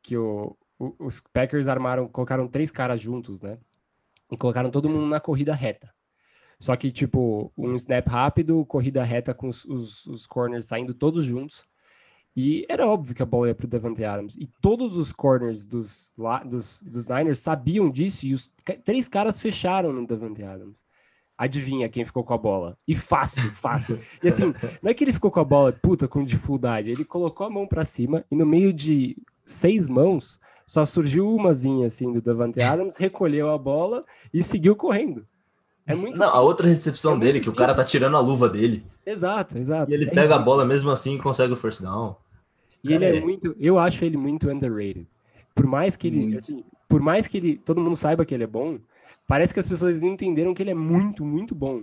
que 0.00 0.16
o, 0.16 0.56
o- 0.78 0.94
os 1.00 1.20
Packers 1.32 1.66
armaram, 1.66 2.06
colocaram 2.06 2.46
três 2.46 2.70
caras 2.70 3.00
juntos, 3.00 3.40
né? 3.40 3.58
E 4.30 4.36
colocaram 4.36 4.70
todo 4.70 4.88
mundo 4.88 5.06
na 5.08 5.18
corrida 5.18 5.52
reta. 5.54 5.90
Só 6.60 6.76
que, 6.76 6.90
tipo, 6.92 7.52
um 7.58 7.74
snap 7.74 8.06
rápido, 8.08 8.64
corrida 8.64 9.02
reta 9.02 9.34
com 9.34 9.48
os, 9.48 9.64
os, 9.64 10.06
os 10.06 10.26
corners 10.26 10.66
saindo 10.66 10.94
todos 10.94 11.24
juntos. 11.24 11.66
E 12.40 12.64
era 12.68 12.86
óbvio 12.86 13.16
que 13.16 13.22
a 13.22 13.26
bola 13.26 13.48
ia 13.48 13.54
pro 13.54 13.66
Davante 13.66 14.04
Adams. 14.04 14.36
E 14.36 14.48
todos 14.62 14.96
os 14.96 15.12
corners 15.12 15.66
dos, 15.66 16.14
dos, 16.46 16.80
dos 16.86 17.04
Niners 17.04 17.40
sabiam 17.40 17.90
disso 17.90 18.24
e 18.26 18.32
os 18.32 18.48
três 18.84 19.08
caras 19.08 19.40
fecharam 19.40 19.92
no 19.92 20.06
Davante 20.06 20.44
Adams. 20.44 20.84
Adivinha 21.36 21.88
quem 21.88 22.04
ficou 22.04 22.22
com 22.22 22.34
a 22.34 22.38
bola? 22.38 22.78
E 22.86 22.94
fácil, 22.94 23.50
fácil. 23.50 23.98
E 24.22 24.28
assim, 24.28 24.52
não 24.80 24.88
é 24.88 24.94
que 24.94 25.02
ele 25.02 25.12
ficou 25.12 25.32
com 25.32 25.40
a 25.40 25.44
bola, 25.44 25.72
puta, 25.72 26.06
com 26.06 26.22
dificuldade. 26.22 26.92
Ele 26.92 27.04
colocou 27.04 27.44
a 27.44 27.50
mão 27.50 27.66
pra 27.66 27.84
cima 27.84 28.24
e 28.30 28.36
no 28.36 28.46
meio 28.46 28.72
de 28.72 29.16
seis 29.44 29.88
mãos, 29.88 30.38
só 30.64 30.84
surgiu 30.84 31.34
umazinha 31.34 31.88
assim 31.88 32.12
do 32.12 32.22
Davante 32.22 32.60
Adams, 32.62 32.96
recolheu 32.96 33.50
a 33.50 33.58
bola 33.58 34.00
e 34.32 34.44
seguiu 34.44 34.76
correndo. 34.76 35.26
É 35.84 35.94
muito 35.96 36.16
Não, 36.18 36.26
a 36.26 36.28
simples. 36.30 36.44
outra 36.46 36.68
recepção 36.68 37.14
É 37.16 37.18
dele, 37.18 37.40
que 37.40 37.48
o 37.48 37.54
cara 37.54 37.72
tá 37.72 37.78
simples. 37.78 37.90
tirando 37.92 38.16
a 38.16 38.20
luva 38.20 38.48
dele, 38.48 38.84
Exato, 39.04 39.58
exato. 39.58 39.90
e 39.90 39.94
ele 39.94 40.04
É 40.04 40.08
pega 40.08 40.20
a 40.20 40.22
ridículo. 40.36 40.44
bola 40.44 40.64
mesmo 40.64 40.88
assim 40.90 41.16
e 41.16 41.18
consegue 41.18 41.52
o 41.52 41.56
first 41.56 41.80
down. 41.82 42.14
E 42.84 42.92
ele 42.92 43.04
é 43.04 43.16
É. 43.16 43.20
muito, 43.20 43.54
eu 43.58 43.78
acho 43.78 44.04
ele 44.04 44.16
muito 44.16 44.48
underrated. 44.50 45.06
Por 45.54 45.66
mais 45.66 45.96
que 45.96 46.06
ele, 46.08 46.36
assim, 46.36 46.64
por 46.88 47.00
mais 47.00 47.26
que 47.26 47.36
ele, 47.36 47.56
todo 47.56 47.80
mundo 47.80 47.96
saiba 47.96 48.24
que 48.24 48.32
ele 48.34 48.44
é 48.44 48.46
bom, 48.46 48.78
parece 49.26 49.52
que 49.52 49.60
as 49.60 49.66
pessoas 49.66 50.00
não 50.00 50.08
entenderam 50.08 50.54
que 50.54 50.62
ele 50.62 50.70
é 50.70 50.74
muito, 50.74 51.24
muito 51.24 51.54
bom. 51.54 51.82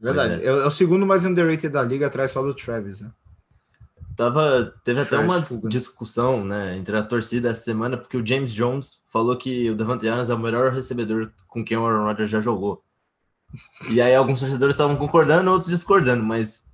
Verdade. 0.00 0.44
É. 0.44 0.52
o- 0.52 0.60
é 0.62 0.66
o 0.66 0.70
segundo 0.70 1.04
mais 1.06 1.24
underrated 1.24 1.70
da 1.72 1.82
liga, 1.82 2.06
atrás 2.06 2.30
só 2.30 2.42
do 2.42 2.54
Travis, 2.54 3.00
né? 3.00 3.10
Tava, 4.16 4.74
teve 4.84 5.00
até 5.00 5.16
uma 5.16 5.40
fuga. 5.42 5.68
discussão, 5.68 6.44
né, 6.44 6.76
entre 6.76 6.96
a 6.96 7.02
torcida 7.04 7.50
essa 7.50 7.60
semana, 7.60 7.96
porque 7.96 8.16
o 8.16 8.26
James 8.26 8.52
Jones 8.52 9.00
falou 9.08 9.36
que 9.36 9.70
o 9.70 9.76
Davante 9.76 10.08
Adams 10.08 10.28
é 10.28 10.34
o 10.34 10.38
melhor 10.38 10.72
recebedor 10.72 11.30
com 11.46 11.64
quem 11.64 11.76
o 11.76 11.86
Aaron 11.86 12.04
Rodgers 12.04 12.28
já 12.30 12.40
jogou. 12.40 12.82
E 13.90 14.00
aí 14.00 14.12
alguns 14.14 14.40
torcedores 14.40 14.74
estavam 14.74 14.96
concordando, 14.96 15.48
outros 15.50 15.70
discordando, 15.70 16.24
mas 16.24 16.67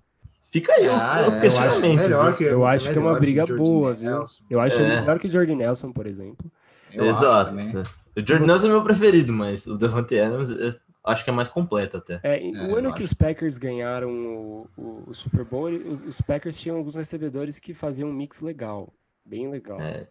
fica 0.55 0.73
aí 0.73 0.89
Ah, 0.89 1.21
é, 1.43 1.47
eu 1.47 1.59
acho 1.59 1.81
melhor 1.81 2.37
que- 2.37 2.45
Eu 2.45 2.65
acho 2.67 2.91
que 2.93 2.97
é 2.99 3.01
uma 3.01 3.19
briga 3.19 3.45
boa, 3.47 3.93
viu? 3.95 4.05
Nelson. 4.11 4.45
Eu 4.49 4.61
acho 4.61 4.81
É. 4.81 5.01
melhor 5.01 5.19
que 5.19 5.27
o 5.27 5.31
Jordan 5.31 5.57
Nelson, 5.57 5.93
por 5.93 6.07
exemplo. 6.07 6.51
Eu 6.93 7.11
acho 7.11 7.19
Exato. 7.21 7.91
O 8.17 8.23
Jordan 8.25 8.47
Nelson 8.47 8.67
é 8.69 8.71
meu 8.71 8.85
preferido, 8.85 9.33
mas 9.33 9.67
o 9.67 9.77
Davante 9.77 10.17
Adams 10.19 10.49
eu 10.51 10.73
acho 11.05 11.25
que 11.25 11.31
é 11.31 11.33
mais 11.33 11.49
completo 11.49 11.97
até. 11.97 12.21
É, 12.23 12.39
É, 12.47 12.51
o 12.73 12.77
ano 12.77 12.91
que 12.95 13.03
acho. 13.03 13.05
os 13.05 13.15
Packers 13.15 13.59
ganharam 13.59 14.11
o, 14.11 14.69
o- 14.77 15.03
o 15.09 15.15
Super 15.15 15.45
Bowl, 15.45 15.69
os, 15.71 16.01
os 16.03 16.21
Packers 16.21 16.57
tinham 16.57 16.77
alguns 16.79 16.95
recebedores 16.95 17.59
que 17.59 17.75
faziam 17.75 18.09
um 18.09 18.13
mix 18.15 18.41
legal, 18.41 18.93
bem 19.25 19.51
legal. 19.51 19.81
É, 19.81 20.07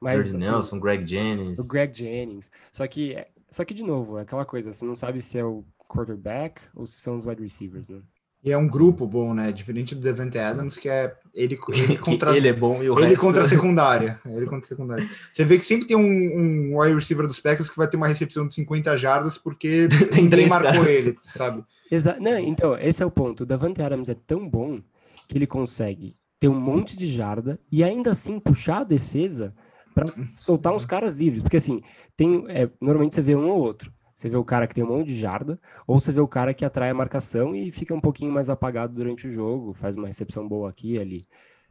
Mas 0.00 0.24
Jordan 0.28 0.36
assim, 0.44 0.52
Nelson, 0.52 0.78
Greg 0.80 1.06
Jennings. 1.06 1.58
o 1.58 1.66
Greg 1.66 1.96
Jennings. 1.98 2.50
Só 2.70 2.86
que, 2.86 3.16
só 3.50 3.64
que 3.64 3.72
de 3.72 3.82
novo, 3.82 4.18
é 4.18 4.22
aquela 4.22 4.44
coisa, 4.44 4.72
você 4.74 4.84
não 4.84 4.94
sabe 4.94 5.22
se 5.22 5.38
é 5.38 5.44
o 5.44 5.64
quarterback 5.88 6.60
ou 6.74 6.84
se 6.84 7.00
são 7.00 7.16
os 7.16 7.24
wide 7.24 7.42
receivers, 7.42 7.88
né? 7.88 8.00
E 8.46 8.52
é 8.52 8.56
um 8.56 8.68
grupo 8.68 9.08
bom, 9.08 9.34
né? 9.34 9.50
Diferente 9.50 9.92
do 9.92 10.00
Devante 10.00 10.38
Adams, 10.38 10.78
que 10.78 10.88
é 10.88 11.12
ele, 11.34 11.58
ele 11.74 11.98
contra 11.98 12.36
ele 12.36 12.46
é 12.46 12.52
bom 12.52 12.80
e 12.80 12.88
o 12.88 12.96
ele 12.96 13.08
resto... 13.08 13.20
contra 13.20 13.42
a 13.42 13.44
secundária. 13.48 14.20
Ele 14.24 14.46
contra 14.46 14.64
a 14.64 14.68
secundária. 14.68 15.08
Você 15.32 15.44
vê 15.44 15.58
que 15.58 15.64
sempre 15.64 15.88
tem 15.88 15.96
um, 15.96 16.00
um 16.00 16.78
wide 16.78 16.94
receiver 16.94 17.26
dos 17.26 17.40
Packers 17.40 17.68
que 17.68 17.76
vai 17.76 17.88
ter 17.88 17.96
uma 17.96 18.06
recepção 18.06 18.46
de 18.46 18.54
50 18.54 18.96
jardas 18.96 19.36
porque 19.36 19.88
Tem 20.14 20.22
ninguém 20.22 20.28
três 20.28 20.50
marcou 20.50 20.70
caras. 20.70 20.86
ele, 20.86 21.16
sabe? 21.24 21.64
Exa 21.90 22.16
não, 22.20 22.38
então, 22.38 22.78
esse 22.78 23.02
é 23.02 23.06
o 23.06 23.10
ponto. 23.10 23.42
O 23.42 23.46
Davante 23.46 23.82
Adams 23.82 24.08
é 24.08 24.14
tão 24.14 24.48
bom 24.48 24.80
que 25.26 25.36
ele 25.36 25.46
consegue 25.46 26.14
ter 26.38 26.46
um 26.46 26.60
monte 26.60 26.96
de 26.96 27.08
jarda 27.08 27.58
e 27.72 27.82
ainda 27.82 28.12
assim 28.12 28.38
puxar 28.38 28.82
a 28.82 28.84
defesa 28.84 29.52
para 29.92 30.06
soltar 30.36 30.72
uns 30.72 30.86
caras 30.86 31.16
livres. 31.16 31.42
Porque 31.42 31.56
assim, 31.56 31.82
tem, 32.16 32.44
é, 32.48 32.70
normalmente 32.80 33.16
você 33.16 33.22
vê 33.22 33.34
um 33.34 33.48
ou 33.48 33.58
outro. 33.58 33.92
Você 34.16 34.30
vê 34.30 34.36
o 34.36 34.44
cara 34.44 34.66
que 34.66 34.74
tem 34.74 34.82
um 34.82 34.88
monte 34.88 35.08
de 35.08 35.16
jarda, 35.16 35.60
ou 35.86 36.00
você 36.00 36.10
vê 36.10 36.20
o 36.20 36.26
cara 36.26 36.54
que 36.54 36.64
atrai 36.64 36.88
a 36.88 36.94
marcação 36.94 37.54
e 37.54 37.70
fica 37.70 37.94
um 37.94 38.00
pouquinho 38.00 38.32
mais 38.32 38.48
apagado 38.48 38.94
durante 38.94 39.28
o 39.28 39.32
jogo, 39.32 39.74
faz 39.74 39.94
uma 39.94 40.06
recepção 40.06 40.48
boa 40.48 40.70
aqui 40.70 40.94
e 40.94 40.98
ali. 40.98 41.28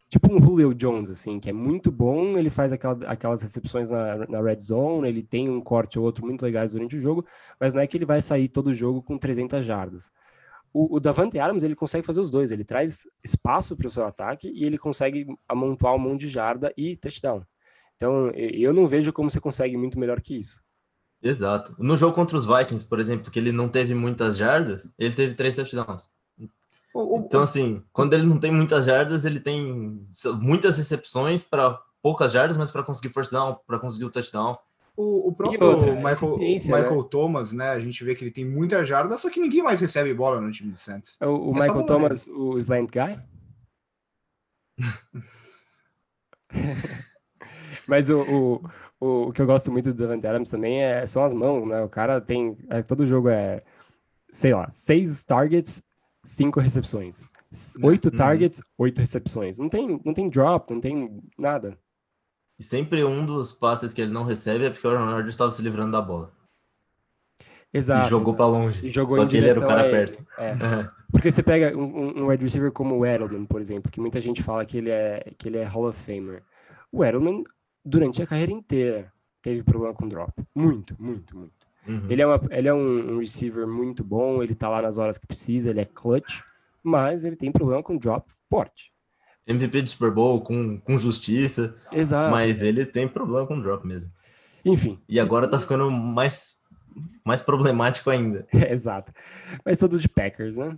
Tipo 0.07 0.31
um 0.31 0.39
Julio 0.39 0.73
Jones, 0.75 1.09
assim, 1.09 1.39
que 1.39 1.49
é 1.49 1.53
muito 1.53 1.91
bom, 1.91 2.37
ele 2.37 2.51
faz 2.51 2.71
aquela, 2.71 3.03
aquelas 3.07 3.41
recepções 3.41 3.89
na, 3.89 4.27
na 4.27 4.41
red 4.41 4.59
zone, 4.59 5.07
ele 5.07 5.23
tem 5.23 5.49
um 5.49 5.59
corte 5.59 5.97
ou 5.97 6.05
outro 6.05 6.23
muito 6.23 6.43
legais 6.43 6.71
durante 6.71 6.95
o 6.95 6.99
jogo, 6.99 7.25
mas 7.59 7.73
não 7.73 7.81
é 7.81 7.87
que 7.87 7.97
ele 7.97 8.05
vai 8.05 8.21
sair 8.21 8.47
todo 8.47 8.67
o 8.67 8.73
jogo 8.73 9.01
com 9.01 9.17
300 9.17 9.65
jardas. 9.65 10.11
O, 10.71 10.97
o 10.97 10.99
Davante 10.99 11.39
Adams, 11.39 11.63
ele 11.63 11.75
consegue 11.75 12.05
fazer 12.05 12.19
os 12.21 12.29
dois, 12.29 12.51
ele 12.51 12.63
traz 12.63 13.07
espaço 13.23 13.75
para 13.75 13.87
o 13.87 13.91
seu 13.91 14.05
ataque 14.05 14.51
e 14.53 14.63
ele 14.65 14.77
consegue 14.77 15.25
amontoar 15.49 15.95
um 15.95 15.99
monte 15.99 16.21
de 16.21 16.27
jarda 16.27 16.71
e 16.77 16.95
touchdown. 16.95 17.43
Então, 17.95 18.29
eu 18.31 18.71
não 18.73 18.87
vejo 18.87 19.11
como 19.11 19.31
você 19.31 19.39
consegue 19.39 19.75
muito 19.77 19.97
melhor 19.99 20.21
que 20.21 20.37
isso. 20.37 20.64
Exato. 21.27 21.75
No 21.79 21.97
jogo 21.97 22.13
contra 22.13 22.37
os 22.37 22.45
Vikings, 22.45 22.85
por 22.85 22.99
exemplo, 22.99 23.31
que 23.31 23.39
ele 23.39 23.51
não 23.51 23.67
teve 23.67 23.95
muitas 23.95 24.37
jardas, 24.37 24.91
ele 24.97 25.15
teve 25.15 25.33
três 25.33 25.55
touchdowns. 25.55 26.07
O, 26.93 27.17
o- 27.17 27.25
Então, 27.25 27.41
assim, 27.41 27.83
quando 27.91 28.13
ele 28.13 28.27
não 28.27 28.39
tem 28.39 28.51
muitas 28.51 28.85
jardas, 28.85 29.25
ele 29.25 29.39
tem 29.39 29.99
muitas 30.39 30.77
recepções 30.77 31.41
para 31.41 31.81
poucas 31.99 32.31
jardas, 32.31 32.55
mas 32.57 32.69
para 32.69 32.83
conseguir 32.83 33.11
first 33.11 33.31
down, 33.31 33.57
para 33.65 33.79
conseguir 33.79 34.05
o 34.05 34.11
touchdown. 34.11 34.55
o, 34.95 35.29
o 35.29 35.33
próprio 35.35 35.67
outra, 35.67 35.93
a 35.93 35.95
Michael, 35.95 36.35
eficiência, 36.35 36.75
Michael 36.77 37.03
Thomas, 37.05 37.51
né? 37.51 37.71
A 37.71 37.79
gente 37.79 38.03
vê 38.03 38.13
que 38.13 38.23
ele 38.23 38.29
tem 38.31 38.45
muita 38.45 38.85
jarda, 38.85 39.17
só 39.17 39.27
que 39.27 39.39
ninguém 39.39 39.63
mais 39.63 39.81
recebe 39.81 40.13
bola 40.13 40.39
no 40.39 40.51
time 40.51 40.71
do 40.71 40.77
Santos. 40.77 41.17
O, 41.19 41.25
o 41.51 41.57
É 41.57 41.61
Michael 41.61 41.85
Thomas, 41.87 42.27
o 42.27 42.55
slant 42.59 42.91
guy? 42.91 43.19
Mas 47.87 48.09
o, 48.09 48.61
o, 48.99 49.27
o, 49.27 49.31
que 49.31 49.41
eu 49.41 49.45
gosto 49.45 49.71
muito 49.71 49.93
do 49.93 50.03
Davante 50.03 50.25
Adams 50.27 50.49
também 50.49 50.81
é, 50.83 51.05
são 51.05 51.23
as 51.23 51.33
mãos, 51.33 51.67
né? 51.67 51.81
O 51.81 51.89
cara 51.89 52.19
tem. 52.21 52.57
é, 52.69 52.81
todo 52.81 53.05
jogo 53.05 53.29
é, 53.29 53.61
sei 54.31 54.53
lá, 54.53 54.69
seis 54.69 55.23
targets, 55.23 55.83
cinco 56.23 56.59
recepções. 56.59 57.25
Oito 57.83 58.09
Uhum. 58.09 58.15
targets, 58.17 58.61
oito 58.77 58.99
recepções. 58.99 59.57
Não 59.57 59.69
tem, 59.69 60.01
não 60.03 60.13
tem 60.13 60.29
drop, 60.29 60.73
não 60.73 60.81
tem 60.81 61.21
nada. 61.39 61.77
E 62.59 62.63
sempre 62.63 63.03
um 63.03 63.25
dos 63.25 63.51
passes 63.51 63.93
que 63.93 64.01
ele 64.01 64.11
não 64.11 64.23
recebe 64.23 64.65
é 64.65 64.69
porque 64.69 64.85
o 64.87 64.89
Aaron 64.89 65.05
Rodgers 65.05 65.29
estava 65.35 65.51
se 65.51 65.61
livrando 65.61 65.91
da 65.91 66.01
bola. 66.01 66.31
Exato. 67.73 68.07
e 68.07 68.09
jogou 68.09 68.33
para 68.33 68.45
longe. 68.45 68.85
E 68.85 68.89
jogou 68.89 69.17
Só 69.17 69.25
que 69.25 69.35
ele 69.37 69.49
era 69.49 69.59
o 69.59 69.67
cara 69.67 69.83
perto. 69.89 70.25
É. 70.37 70.51
É. 70.55 70.95
Porque 71.11 71.31
você 71.31 71.43
pega 71.43 71.77
um, 71.77 71.83
um- 71.83 72.23
um 72.23 72.27
wide 72.27 72.43
receiver 72.43 72.71
como 72.71 72.95
o 72.97 73.05
Edelman, 73.05 73.45
por 73.45 73.61
exemplo, 73.61 73.89
que 73.91 74.01
muita 74.01 74.19
gente 74.19 74.41
fala 74.43 74.65
que 74.65 74.77
ele 74.77 74.89
é, 74.89 75.31
que 75.37 75.47
ele 75.47 75.57
é 75.57 75.63
Hall 75.63 75.87
of 75.87 75.97
Famer. 75.99 76.43
O 76.91 77.05
Edelman, 77.05 77.43
durante 77.85 78.21
a 78.21 78.27
carreira 78.27 78.51
inteira, 78.51 79.11
teve 79.41 79.63
problema 79.63 79.93
com 79.93 80.07
drop. 80.07 80.33
Muito, 80.55 80.95
muito, 80.99 81.37
muito. 81.37 81.53
Uhum. 81.87 82.07
Ele 82.09 82.21
é, 82.21 82.25
uma, 82.25 82.41
ele 82.49 82.67
é 82.67 82.73
um, 82.73 83.15
um 83.15 83.19
receiver 83.19 83.67
muito 83.67 84.03
bom, 84.03 84.41
ele 84.41 84.55
tá 84.55 84.67
lá 84.67 84.81
nas 84.81 84.97
horas 84.97 85.19
que 85.19 85.27
precisa, 85.27 85.69
ele 85.69 85.81
é 85.81 85.85
clutch, 85.85 86.41
mas 86.81 87.23
ele 87.23 87.35
tem 87.35 87.51
problema 87.51 87.83
com 87.83 87.95
drop 87.95 88.27
forte. 88.49 88.91
MVP 89.45 89.83
do 89.83 89.89
Super 89.91 90.09
Bowl 90.09 90.41
com, 90.41 90.79
com 90.79 90.97
justiça, 90.97 91.75
Exato. 91.91 92.31
mas 92.31 92.63
ele 92.63 92.85
tem 92.85 93.07
problema 93.07 93.45
com 93.45 93.61
drop 93.61 93.85
mesmo. 93.85 94.11
Enfim. 94.65 94.99
E 95.07 95.19
agora 95.19 95.47
tá 95.47 95.59
ficando 95.59 95.91
mais, 95.91 96.57
mais 97.23 97.39
problemático 97.39 98.09
ainda. 98.09 98.47
Exato. 98.51 99.13
Mas 99.63 99.77
tudo 99.77 99.99
de 99.99 100.09
Packers, 100.09 100.57
né? 100.57 100.75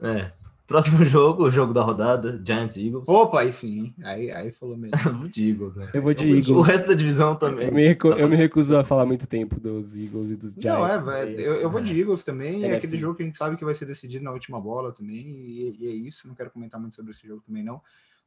É. 0.00 0.32
Próximo 0.70 1.02
jogo, 1.04 1.46
o 1.46 1.50
jogo 1.50 1.74
da 1.74 1.82
rodada, 1.82 2.40
Giants 2.46 2.76
e 2.76 2.86
Eagles. 2.86 3.08
Opa, 3.08 3.40
aí 3.40 3.52
sim, 3.52 3.92
aí, 4.04 4.30
aí 4.30 4.52
falou 4.52 4.76
mesmo. 4.76 4.96
Vou 5.18 5.28
de 5.28 5.50
Eagles, 5.50 5.74
né? 5.74 5.90
Eu 5.92 6.00
vou 6.00 6.14
de 6.14 6.32
O 6.32 6.36
Eagles. 6.36 6.66
resto 6.68 6.86
da 6.86 6.94
divisão 6.94 7.34
também. 7.34 7.66
Eu 7.66 7.74
me, 7.74 7.88
recu- 7.88 8.12
eu 8.12 8.28
me 8.28 8.36
recuso 8.36 8.76
a 8.78 8.84
falar 8.84 9.04
muito 9.04 9.26
tempo 9.26 9.58
dos 9.58 9.96
Eagles 9.96 10.30
e 10.30 10.36
dos 10.36 10.52
Giants. 10.52 10.64
Não, 10.64 11.10
é, 11.12 11.24
eu, 11.32 11.54
eu 11.54 11.68
vou 11.68 11.80
de 11.80 11.98
Eagles 12.00 12.22
também. 12.22 12.62
É 12.62 12.68
NFC. 12.68 12.86
aquele 12.86 13.00
jogo 13.00 13.16
que 13.16 13.22
a 13.24 13.26
gente 13.26 13.36
sabe 13.36 13.56
que 13.56 13.64
vai 13.64 13.74
ser 13.74 13.84
decidido 13.86 14.24
na 14.24 14.30
última 14.30 14.60
bola 14.60 14.92
também. 14.92 15.26
E, 15.28 15.76
e 15.80 15.88
é 15.88 15.90
isso. 15.90 16.28
Não 16.28 16.36
quero 16.36 16.50
comentar 16.52 16.80
muito 16.80 16.94
sobre 16.94 17.10
esse 17.10 17.26
jogo 17.26 17.42
também, 17.44 17.64
não. 17.64 17.80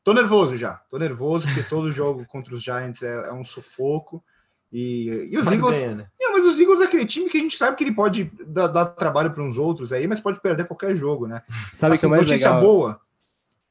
Tô 0.03 0.13
nervoso 0.13 0.57
já. 0.57 0.73
Tô 0.91 0.97
nervoso, 0.99 1.45
porque 1.47 1.63
todo 1.63 1.89
jogo 1.93 2.25
contra 2.25 2.53
os 2.53 2.61
Giants 2.61 3.01
é, 3.03 3.29
é 3.29 3.31
um 3.31 3.45
sufoco. 3.45 4.21
E, 4.75 5.29
e 5.31 5.37
os 5.37 5.45
Mas 5.45 5.53
Eagles. 5.59 5.77
ganha, 5.77 5.95
né? 5.95 6.07
Não, 6.19 6.31
mas 6.33 6.45
os 6.47 6.59
Eagles 6.59 6.81
é 6.81 6.85
aquele 6.85 7.05
time 7.05 7.29
que 7.29 7.37
a 7.37 7.41
gente 7.41 7.55
sabe 7.55 7.77
que 7.77 7.83
ele 7.83 7.93
pode 7.93 8.23
dar, 8.47 8.65
dar 8.65 8.85
trabalho 8.87 9.31
para 9.31 9.43
uns 9.43 9.59
outros 9.59 9.93
aí, 9.93 10.07
mas 10.07 10.19
pode 10.19 10.41
perder 10.41 10.65
qualquer 10.65 10.95
jogo, 10.95 11.27
né? 11.27 11.43
Sabe 11.71 11.95
o 11.95 11.99
que 11.99 12.05
Assim, 12.05 12.07
é 12.07 12.09
mais 12.09 12.25
notícia 12.25 12.47
legal? 12.49 12.61
boa. 12.61 12.99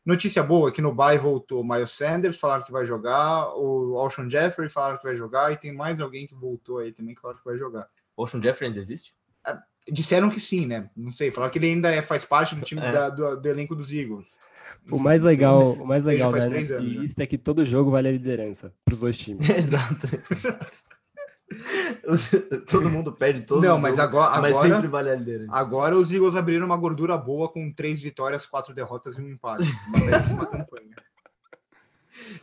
Notícia 0.06 0.42
boa 0.44 0.70
que 0.72 0.80
no 0.80 0.94
bye 0.94 1.18
voltou 1.18 1.64
Miles 1.64 1.90
Sanders, 1.90 2.38
falaram 2.38 2.62
que 2.64 2.70
vai 2.72 2.86
jogar, 2.86 3.52
o 3.56 3.96
Alshon 3.98 4.30
Jeffrey 4.30 4.68
falaram 4.68 4.96
que 4.98 5.04
vai 5.04 5.16
jogar, 5.16 5.52
e 5.52 5.56
tem 5.56 5.72
mais 5.72 6.00
alguém 6.00 6.26
que 6.26 6.34
voltou 6.36 6.78
aí 6.78 6.92
também 6.92 7.14
que 7.14 7.20
falaram 7.20 7.38
que 7.40 7.44
vai 7.44 7.56
jogar. 7.58 7.88
O 8.16 8.22
Ocean 8.22 8.40
Jeffrey 8.42 8.68
ainda 8.68 8.80
existe? 8.80 9.12
Disseram 9.88 10.30
que 10.30 10.38
sim, 10.38 10.66
né? 10.66 10.88
Não 10.96 11.10
sei, 11.12 11.30
falaram 11.32 11.52
que 11.52 11.58
ele 11.58 11.66
ainda 11.66 11.90
é- 11.90 12.02
faz 12.02 12.24
parte 12.24 12.54
do 12.54 12.62
time 12.64 12.80
É. 12.80 12.92
da- 12.92 13.08
do, 13.10 13.40
do 13.40 13.48
elenco 13.48 13.74
dos 13.74 13.92
Eagles. 13.92 14.26
O 14.90 14.98
mais 14.98 15.22
legal, 15.22 15.72
o 15.74 15.86
mais 15.86 16.04
legal 16.04 16.32
da 16.32 16.44
NFC 16.46 16.74
anos, 16.74 16.92
já. 16.94 17.02
East 17.02 17.18
é 17.20 17.26
que 17.26 17.38
todo 17.38 17.64
jogo 17.64 17.90
vale 17.90 18.08
a 18.08 18.12
liderança 18.12 18.74
pros 18.84 19.00
dois 19.00 19.16
times. 19.16 19.48
exato. 19.50 20.06
Os- 22.06 22.30
Todo 22.70 22.88
mundo 22.90 23.12
perde 23.12 23.42
todo 23.42 23.62
Não, 23.62 23.78
mas 23.78 23.98
agora, 23.98 24.40
mas 24.40 24.56
agora, 24.56 24.74
sempre 24.74 24.88
vale 24.88 25.10
a 25.10 25.14
liderança. 25.16 25.52
agora 25.54 25.96
os 25.96 26.10
Eagles 26.10 26.34
abriram 26.34 26.64
uma 26.66 26.76
gordura 26.76 27.16
boa 27.18 27.48
com 27.50 27.70
três 27.72 28.00
vitórias, 28.02 28.46
quatro 28.46 28.74
derrotas 28.74 29.16
e 29.16 29.20
um 29.20 29.28
empate. 29.28 29.70
Uma 29.88 29.98
belíssima 30.00 30.46
campanha. 30.46 30.96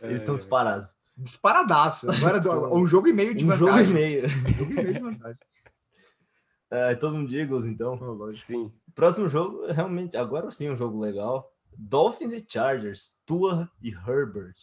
Eles 0.02 0.20
estão 0.20 0.36
disparados. 0.36 0.90
Disparadaço. 1.16 2.10
Agora 2.10 2.38
do- 2.40 2.74
um 2.74 2.86
jogo 2.86 3.08
e 3.08 3.12
meio 3.12 3.34
de 3.34 3.44
Um 3.44 3.52
jogo 3.52 3.64
e 3.64 3.82
vantagem. 3.82 3.94
meio. 3.94 4.26
Um 4.26 4.54
jogo 4.54 4.70
e 4.72 4.74
meio 4.74 4.94
de 4.94 5.00
vantagem. 5.00 5.40
É, 6.70 6.94
todo 6.94 7.16
mundo 7.16 7.28
de 7.28 7.36
Eagles, 7.38 7.66
então. 7.66 7.96
Lógico. 7.96 8.46
Sim. 8.46 8.72
Próximo 8.94 9.28
jogo, 9.28 9.66
realmente, 9.72 10.16
agora 10.16 10.50
sim 10.52 10.70
um 10.70 10.76
jogo 10.76 11.00
legal. 11.00 11.49
Dolphins 11.76 12.32
e 12.32 12.44
Chargers, 12.46 13.16
Tua 13.24 13.70
e 13.82 13.90
Herbert. 13.90 14.54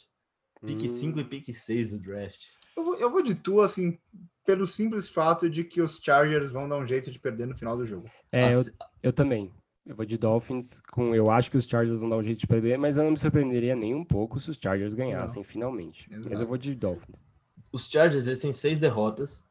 Pique 0.65 0.85
Hum. 0.85 0.87
5 0.87 1.19
e 1.19 1.23
pique 1.23 1.53
6 1.53 1.91
do 1.91 1.99
draft. 1.99 2.41
Eu 2.75 2.83
vou, 2.83 2.95
eu 2.95 3.11
vou 3.11 3.21
de 3.21 3.35
tu, 3.35 3.61
assim, 3.61 3.97
pelo 4.45 4.67
simples 4.67 5.09
fato 5.09 5.49
de 5.49 5.63
que 5.63 5.81
os 5.81 5.99
Chargers 6.01 6.51
vão 6.51 6.67
dar 6.67 6.77
um 6.77 6.85
jeito 6.85 7.11
de 7.11 7.19
perder 7.19 7.47
no 7.47 7.57
final 7.57 7.77
do 7.77 7.85
jogo. 7.85 8.09
É, 8.31 8.53
eu, 8.53 8.63
eu 9.03 9.13
também. 9.13 9.51
Eu 9.85 9.95
vou 9.95 10.05
de 10.05 10.17
Dolphins 10.17 10.81
com. 10.91 11.15
Eu 11.15 11.31
acho 11.31 11.49
que 11.49 11.57
os 11.57 11.65
Chargers 11.65 12.01
vão 12.01 12.09
dar 12.09 12.17
um 12.17 12.23
jeito 12.23 12.39
de 12.39 12.47
perder, 12.47 12.77
mas 12.77 12.97
eu 12.97 13.03
não 13.03 13.11
me 13.11 13.17
surpreenderia 13.17 13.75
nem 13.75 13.95
um 13.95 14.03
pouco 14.03 14.39
se 14.39 14.51
os 14.51 14.57
Chargers 14.57 14.93
ganhassem 14.93 15.43
finalmente. 15.43 16.07
Mas 16.09 16.19
Exato. 16.25 16.41
eu 16.41 16.47
vou 16.47 16.57
de 16.57 16.75
Dolphins. 16.75 17.23
Os 17.71 17.87
Chargers 17.87 18.27
eles 18.27 18.39
têm 18.39 18.51
seis 18.51 18.79
derrotas. 18.79 19.43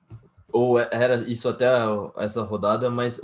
Ou 0.53 0.79
era 0.79 1.17
isso 1.29 1.49
até 1.49 1.67
essa 2.17 2.43
rodada, 2.43 2.89
mas 2.89 3.21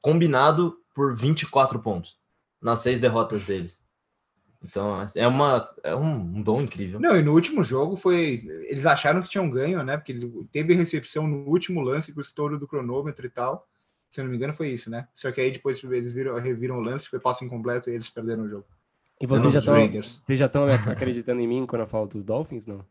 combinado 0.00 0.76
por 0.94 1.14
24 1.14 1.80
pontos 1.80 2.21
nas 2.62 2.78
seis 2.80 3.00
derrotas 3.00 3.44
deles. 3.44 3.82
Então, 4.64 5.04
é, 5.16 5.26
uma, 5.26 5.68
é 5.82 5.94
um, 5.94 6.40
dom 6.40 6.62
incrível. 6.62 7.00
Não, 7.00 7.16
e 7.16 7.22
no 7.22 7.32
último 7.32 7.64
jogo 7.64 7.96
foi. 7.96 8.42
Eles 8.68 8.86
acharam 8.86 9.20
que 9.20 9.28
tinham 9.28 9.50
ganho, 9.50 9.82
né? 9.82 9.96
Porque 9.96 10.12
ele 10.12 10.30
teve 10.52 10.72
recepção 10.72 11.26
no 11.26 11.48
último 11.48 11.80
lance 11.80 12.12
com 12.12 12.20
o 12.20 12.22
estouro 12.22 12.58
do 12.58 12.68
cronômetro 12.68 13.26
e 13.26 13.30
tal. 13.30 13.66
Se 14.10 14.20
eu 14.20 14.24
não 14.24 14.30
me 14.30 14.36
engano, 14.36 14.54
foi 14.54 14.68
isso, 14.68 14.88
né? 14.88 15.08
Só 15.14 15.32
que 15.32 15.40
aí 15.40 15.50
depois 15.50 15.82
eles 15.82 16.12
viram, 16.12 16.38
reviram 16.38 16.76
o 16.76 16.80
lance, 16.80 17.08
foi 17.08 17.18
passo 17.18 17.44
incompleto 17.44 17.90
e 17.90 17.94
eles 17.94 18.08
perderam 18.08 18.44
o 18.44 18.48
jogo. 18.48 18.66
E 19.20 19.26
vocês 19.26 19.46
Os 19.46 19.52
já 19.54 19.58
estão 19.58 19.74
Raiders. 19.74 20.22
vocês 20.24 20.38
já 20.38 20.46
estão 20.46 20.64
acreditando 20.90 21.40
em 21.40 21.48
mim 21.48 21.66
quando 21.66 21.82
eu 21.82 21.88
falo 21.88 22.06
dos 22.06 22.22
Dolphins, 22.22 22.66
não? 22.66 22.84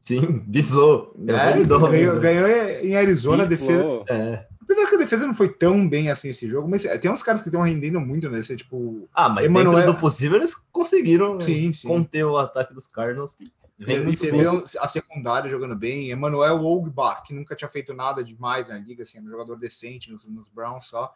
Sim, 0.00 0.38
Biflow. 0.46 1.14
Eu 1.26 1.36
É, 1.36 1.64
ganhou, 1.64 2.14
né? 2.14 2.20
ganhou 2.20 2.48
em 2.48 2.96
Arizona, 2.96 3.46
defesa. 3.46 3.84
É. 4.08 4.46
Apesar 4.72 4.88
que 4.88 4.94
a 4.94 4.98
defesa 4.98 5.26
não 5.26 5.34
foi 5.34 5.48
tão 5.52 5.88
bem 5.88 6.10
assim 6.10 6.30
esse 6.30 6.48
jogo, 6.48 6.68
mas 6.68 6.82
tem 7.00 7.10
uns 7.10 7.22
caras 7.22 7.42
que 7.42 7.48
estão 7.48 7.62
rendendo 7.62 8.00
muito 8.00 8.28
nesse, 8.30 8.56
tipo. 8.56 9.08
Ah, 9.12 9.28
mas 9.28 9.48
Emmanuel- 9.48 9.76
dentro 9.76 9.92
do 9.92 9.98
possível 10.00 10.38
eles 10.38 10.54
conseguiram 10.72 11.40
Sim, 11.40 11.72
sim. 11.72 11.86
conter 11.88 12.24
o 12.24 12.36
ataque 12.38 12.72
dos 12.74 12.86
Cardinals. 12.88 13.34
Que 13.34 13.52
vem 13.78 14.02
muito 14.02 14.20
bem. 14.22 14.42
a 14.80 14.88
secundária 14.88 15.50
jogando 15.50 15.74
bem. 15.76 16.10
Emmanuel 16.10 16.62
Ogbach, 16.64 17.22
que 17.26 17.34
nunca 17.34 17.54
tinha 17.56 17.68
feito 17.68 17.92
nada 17.92 18.22
demais 18.24 18.68
na 18.68 18.78
liga, 18.78 19.02
assim, 19.02 19.18
era 19.18 19.26
um 19.26 19.30
jogador 19.30 19.56
decente 19.56 20.10
nos, 20.10 20.24
nos 20.26 20.48
Browns 20.48 20.86
só. 20.86 21.12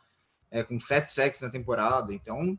É, 0.51 0.63
com 0.63 0.81
sete 0.81 1.11
sacks 1.11 1.41
na 1.41 1.51
temporada. 1.51 2.13
Então, 2.15 2.59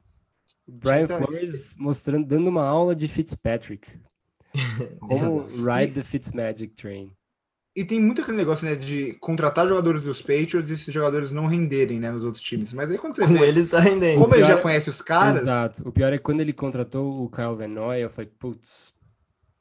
Brian 0.67 1.07
Tá- 1.07 1.17
Flores 1.17 1.75
mostrando, 1.77 2.25
dando 2.27 2.47
uma 2.47 2.65
aula 2.65 2.95
de 2.95 3.07
Fitzpatrick. 3.07 3.87
Como 4.99 5.45
ride 5.47 5.93
the 5.93 6.03
Fitzmagic 6.03 6.73
train. 6.75 7.11
E 7.77 7.85
tem 7.85 8.01
muito 8.01 8.21
aquele 8.21 8.37
negócio, 8.37 8.65
né, 8.67 8.73
de 8.75 9.13
contratar 9.19 9.67
jogadores 9.67 10.03
dos 10.03 10.19
Patriots 10.19 10.69
e 10.69 10.73
esses 10.73 10.91
jogadores 10.91 11.31
não 11.31 11.45
renderem, 11.45 11.99
né, 11.99 12.09
nos 12.11 12.23
outros 12.23 12.41
times. 12.41 12.73
Mas 12.73 12.89
aí 12.89 12.97
quando 12.97 13.13
você 13.15 13.27
Com 13.27 13.33
vê, 13.35 13.47
ele 13.47 13.67
tá 13.67 13.79
rendendo. 13.79 14.19
como 14.19 14.33
ele 14.33 14.43
já 14.45 14.57
é- 14.57 14.61
conhece 14.61 14.89
os 14.89 14.99
caras, 15.01 15.43
Exato. 15.43 15.87
O 15.87 15.91
pior 15.91 16.11
é 16.11 16.17
que 16.17 16.23
quando 16.23 16.41
ele 16.41 16.53
contratou 16.53 17.23
o 17.23 17.29
Kyle 17.29 17.55
Van 17.55 17.67
Noy, 17.67 18.03
eu 18.03 18.09
falei, 18.09 18.31
putz, 18.39 18.95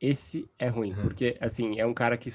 esse 0.01 0.49
é 0.59 0.69
ruim. 0.69 0.93
Uhum. 0.95 1.03
Porque, 1.03 1.37
assim, 1.41 1.79
é 1.79 1.85
um 1.87 1.93
cara 1.95 2.17
que... 2.17 2.31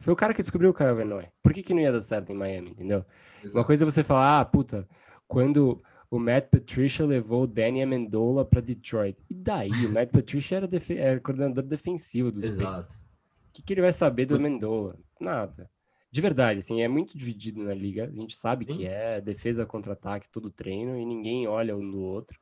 Foi 0.00 0.12
o 0.12 0.16
cara 0.16 0.32
que 0.34 0.40
descobriu 0.40 0.70
o 0.70 0.74
Kyle 0.74 0.92
Van 0.94 1.04
Noy. 1.04 1.24
Por 1.42 1.52
que, 1.52 1.62
que 1.62 1.74
não 1.74 1.80
ia 1.80 1.90
dar 1.92 2.00
certo 2.02 2.30
em 2.30 2.36
Miami, 2.36 2.70
entendeu? 2.70 3.04
Uma 3.52 3.64
coisa 3.64 3.84
é 3.84 3.86
você 3.90 4.02
falar, 4.04 4.40
ah, 4.40 4.44
puta, 4.44 4.86
quando 5.26 5.82
o 6.10 6.18
Matt 6.18 6.46
Patricia 6.50 7.04
levou 7.04 7.42
o 7.42 7.46
Danny 7.48 7.82
Amendola 7.82 8.44
para 8.44 8.60
Detroit. 8.60 9.16
E 9.28 9.34
daí? 9.34 9.70
O 9.86 9.92
Matt 9.92 10.10
Patricia 10.10 10.56
era, 10.58 10.68
defe- 10.68 10.96
era 10.96 11.18
coordenador 11.18 11.64
defensivo 11.64 12.30
dos 12.30 12.40
Patriots. 12.42 12.60
Exato. 12.86 12.94
O 12.94 13.03
que, 13.54 13.62
que 13.62 13.72
ele 13.72 13.80
vai 13.80 13.92
saber 13.92 14.26
do 14.26 14.36
Amendola? 14.36 14.98
Nada. 15.20 15.70
De 16.10 16.20
verdade, 16.20 16.58
assim, 16.60 16.82
é 16.82 16.88
muito 16.88 17.16
dividido 17.16 17.62
na 17.62 17.74
liga. 17.74 18.04
A 18.04 18.10
gente 18.10 18.36
sabe 18.36 18.64
Sim. 18.66 18.76
que 18.76 18.86
é 18.86 19.20
defesa 19.20 19.64
contra-ataque, 19.66 20.28
todo 20.28 20.50
treino, 20.50 20.96
e 20.96 21.04
ninguém 21.04 21.46
olha 21.46 21.76
um 21.76 21.82
no 21.82 21.98
outro. 21.98 22.38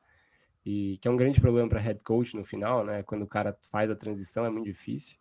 E 0.65 0.97
que 1.01 1.07
é 1.07 1.11
um 1.11 1.15
grande 1.17 1.41
problema 1.41 1.67
para 1.67 1.79
head 1.79 2.01
coach 2.03 2.35
no 2.35 2.45
final, 2.45 2.85
né? 2.85 3.03
Quando 3.03 3.23
o 3.23 3.27
cara 3.27 3.57
faz 3.71 3.89
a 3.89 3.95
transição, 3.95 4.45
é 4.45 4.49
muito 4.49 4.65
difícil. 4.65 5.15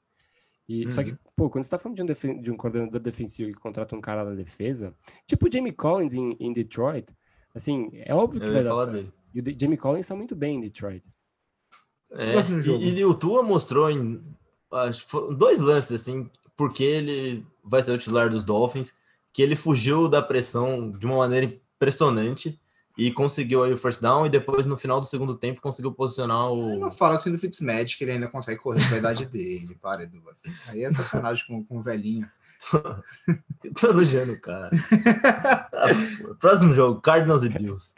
E, 0.68 0.90
Só 0.92 1.02
que, 1.02 1.10
Uhum. 1.12 1.18
pô, 1.36 1.50
quando 1.50 1.64
você 1.64 1.70
tá 1.70 1.78
falando 1.78 1.96
de 1.96 2.02
um, 2.02 2.06
defen- 2.06 2.40
de 2.40 2.50
um 2.50 2.56
coordenador 2.56 3.00
defensivo 3.00 3.50
que 3.52 3.58
contrata 3.58 3.96
um 3.96 4.00
cara 4.00 4.24
da 4.24 4.34
defesa, 4.34 4.94
tipo 5.26 5.48
o 5.48 5.52
Jamie 5.52 5.72
Collins 5.72 6.14
em, 6.14 6.36
em 6.38 6.52
Detroit, 6.52 7.12
assim, 7.54 7.90
é 7.92 8.14
óbvio 8.14 8.40
que 8.40 8.46
Eu 8.48 8.52
vai 8.52 8.62
dar 8.62 8.70
falar 8.70 8.92
certo. 8.92 8.96
dele. 8.96 9.12
E 9.34 9.40
o 9.40 9.60
Jamie 9.60 9.76
Collins 9.76 10.06
tá 10.06 10.14
muito 10.14 10.36
bem 10.36 10.56
em 10.56 10.60
Detroit. 10.60 11.04
É, 12.10 12.34
e, 12.66 12.98
e 12.98 13.04
o 13.04 13.14
Tua 13.14 13.42
mostrou 13.42 13.90
em 13.90 14.22
acho 14.72 15.04
que 15.04 15.10
foram 15.10 15.34
dois 15.34 15.60
lances, 15.60 16.00
assim, 16.00 16.28
porque 16.56 16.84
ele 16.84 17.46
vai 17.64 17.82
ser 17.82 17.92
o 17.92 17.98
titular 17.98 18.28
dos 18.28 18.44
Dolphins, 18.44 18.92
que 19.32 19.42
ele 19.42 19.56
fugiu 19.56 20.08
da 20.08 20.22
pressão 20.22 20.90
de 20.90 21.06
uma 21.06 21.16
maneira 21.16 21.46
impressionante 21.46 22.58
e 22.96 23.10
conseguiu 23.10 23.64
aí 23.64 23.72
o 23.72 23.78
first 23.78 24.02
down 24.02 24.26
e 24.26 24.30
depois 24.30 24.66
no 24.66 24.76
final 24.76 25.00
do 25.00 25.06
segundo 25.06 25.34
tempo 25.34 25.62
conseguiu 25.62 25.92
posicionar 25.92 26.48
Eu 26.48 26.78
não 26.78 26.88
o. 26.88 26.90
fala 26.90 27.14
assim 27.16 27.32
do 27.32 27.38
Fitzmagic, 27.38 28.02
ele 28.02 28.12
ainda 28.12 28.28
consegue 28.28 28.60
correr 28.60 28.86
com 28.86 28.94
a 28.94 28.98
idade 28.98 29.26
dele. 29.26 29.76
Para, 29.80 30.02
Edu. 30.02 30.22
Aí 30.68 30.84
é 30.84 30.92
sacanagem 30.92 31.46
com, 31.46 31.64
com 31.64 31.78
o 31.78 31.82
velhinho. 31.82 32.28
Tô 33.80 33.88
elogiando 33.88 34.32
o 34.32 34.40
cara. 34.40 34.70
Tá, 35.70 35.96
próximo 36.38 36.74
jogo, 36.74 37.00
Cardinals 37.00 37.42
e 37.42 37.48
Bills. 37.48 37.94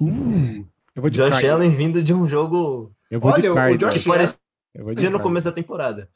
Uh, 0.00 0.66
eu 0.94 1.00
vou 1.00 1.08
de 1.08 1.18
Josh 1.18 1.30
Cardinals. 1.30 1.60
Allen 1.60 1.70
vindo 1.70 2.02
de 2.02 2.12
um 2.12 2.26
jogo 2.26 2.92
Eu 3.10 3.20
vou 3.20 3.32
Olha, 3.32 3.42
de 3.42 3.48
o 3.48 3.54
Cardinals. 3.54 3.94
Josh 3.94 4.02
que 4.02 4.08
parecia 4.08 4.41
Eu 4.74 4.84
vou 4.84 4.94
de 4.94 5.08
no 5.08 5.20
começo 5.20 5.44
da 5.44 5.52
temporada. 5.52 6.08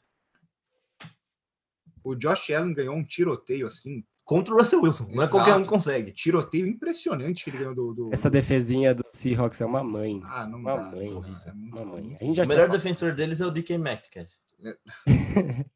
O 2.03 2.15
Josh 2.15 2.51
Allen 2.51 2.73
ganhou 2.75 2.95
um 2.95 3.05
tiroteio 3.05 3.67
assim. 3.67 4.05
Contra 4.25 4.53
o 4.55 4.57
Russell 4.59 4.83
Wilson. 4.83 5.07
Não 5.13 5.23
é 5.23 5.29
qualquer 5.29 5.53
um 5.53 5.59
que 5.59 5.61
Exato. 5.63 5.71
consegue. 5.73 6.13
Tiroteio 6.13 6.67
impressionante 6.67 7.45
que 7.45 7.51
ele 7.51 7.59
ganhou 7.59 7.75
do. 7.75 7.95
do- 7.95 8.11
Essa 8.13 8.29
defesinha 8.29 8.93
do 8.95 9.05
Seahawks 9.07 9.61
é 9.61 9.67
uma 9.67 9.85
mãe. 9.85 10.21
Ah, 10.25 10.47
não 10.47 10.59
Uma 10.59 10.77
dá. 10.81 10.83
mãe. 10.91 11.37
É 11.47 11.53
muito 11.53 11.77
Uma 11.77 11.85
mãe. 11.85 12.17
A 12.21 12.25
gente 12.25 12.37
já 12.37 12.45
O 12.45 12.49
melhor 12.49 12.67
falado. 12.67 12.81
defensor 12.83 13.13
deles 13.15 13.41
é 13.41 13.47
o 13.47 13.51
DK 13.53 13.79
Metcalf. 13.79 14.29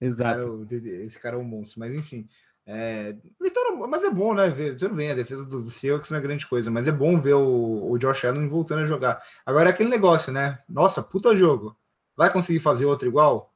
Exato. 0.00 0.40
Cara, 0.40 0.50
o- 0.52 0.66
esse 1.02 1.18
cara 1.20 1.36
é 1.36 1.38
um 1.38 1.44
monstro, 1.44 1.80
mas 1.80 1.94
enfim. 1.94 2.26
É, 2.66 3.14
então, 3.42 3.76
mas 3.86 4.02
é 4.02 4.10
bom, 4.10 4.32
né? 4.34 4.48
Ver, 4.48 4.74
tudo 4.76 4.94
bem, 4.94 5.10
a 5.10 5.14
defesa 5.14 5.44
do, 5.44 5.62
do 5.62 5.70
Seahawks 5.70 6.10
não 6.10 6.16
é 6.18 6.22
grande 6.22 6.46
coisa, 6.46 6.70
mas 6.70 6.88
é 6.88 6.92
bom 6.92 7.20
ver 7.20 7.34
o, 7.34 7.90
o 7.90 7.98
Josh 7.98 8.24
Allen 8.24 8.48
voltando 8.48 8.80
a 8.80 8.86
jogar. 8.86 9.22
Agora 9.44 9.68
é 9.68 9.72
aquele 9.72 9.90
negócio, 9.90 10.32
né? 10.32 10.58
Nossa, 10.66 11.02
puta 11.02 11.36
jogo. 11.36 11.76
Vai 12.16 12.32
conseguir 12.32 12.60
fazer 12.60 12.84
outro 12.84 13.08
igual? 13.08 13.52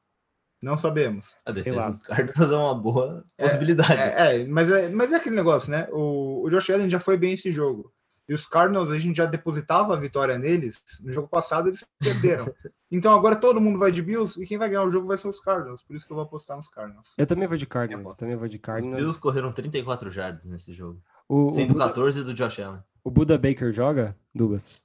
Não 0.61 0.77
sabemos. 0.77 1.37
A 1.45 1.53
Sei 1.53 1.63
defesa 1.63 1.81
lá. 1.81 1.87
dos 1.89 1.99
Cardinals 2.01 2.51
é 2.51 2.55
uma 2.55 2.75
boa 2.75 3.25
É, 3.37 3.43
possibilidade. 3.43 3.93
É, 3.93 4.41
é, 4.41 4.45
mas 4.45 4.69
é, 4.69 4.89
mas 4.89 5.13
é 5.13 5.15
aquele 5.15 5.35
negócio, 5.35 5.71
né? 5.71 5.87
O, 5.91 6.43
o 6.45 6.49
Josh 6.49 6.69
Allen 6.69 6.89
já 6.89 6.99
foi 6.99 7.15
bem 7.17 7.33
esse 7.33 7.51
jogo. 7.51 7.93
E 8.27 8.33
os 8.33 8.45
Cardinals, 8.45 8.91
a 8.91 8.99
gente 8.99 9.15
já 9.17 9.25
depositava 9.25 9.93
a 9.93 9.99
vitória 9.99 10.37
neles. 10.37 10.83
No 11.01 11.11
jogo 11.11 11.27
passado, 11.27 11.69
eles 11.69 11.83
perderam. 11.97 12.45
então 12.91 13.11
agora 13.15 13.35
todo 13.35 13.59
mundo 13.61 13.79
vai 13.79 13.91
de 13.91 14.03
Bills 14.03 14.39
e 14.39 14.45
quem 14.45 14.57
vai 14.57 14.69
ganhar 14.69 14.83
o 14.83 14.89
jogo 14.91 15.07
vai 15.07 15.17
ser 15.17 15.29
os 15.29 15.39
Cardinals. 15.39 15.81
Por 15.81 15.95
isso 15.95 16.05
que 16.05 16.11
eu 16.11 16.15
vou 16.15 16.25
apostar 16.25 16.55
nos 16.57 16.67
Cardinals. 16.67 17.07
Eu 17.17 17.25
também 17.25 17.47
vou 17.47 17.57
de 17.57 17.65
Cardinals. 17.65 18.17
Também 18.17 18.35
vou 18.35 18.47
de 18.47 18.57
Os 18.57 18.61
Cardinals. 18.61 18.97
Bills 19.01 19.19
correram 19.21 19.51
34 19.51 20.11
jardas 20.11 20.45
nesse 20.45 20.73
jogo. 20.73 21.01
O, 21.27 21.49
o, 21.49 21.53
Sendo 21.55 21.73
Buda, 21.73 21.85
14 21.87 22.23
do 22.23 22.33
Josh 22.33 22.59
Allen. 22.59 22.83
o 23.03 23.09
Buda 23.09 23.35
Baker 23.37 23.71
joga, 23.71 24.15
Dubas? 24.35 24.79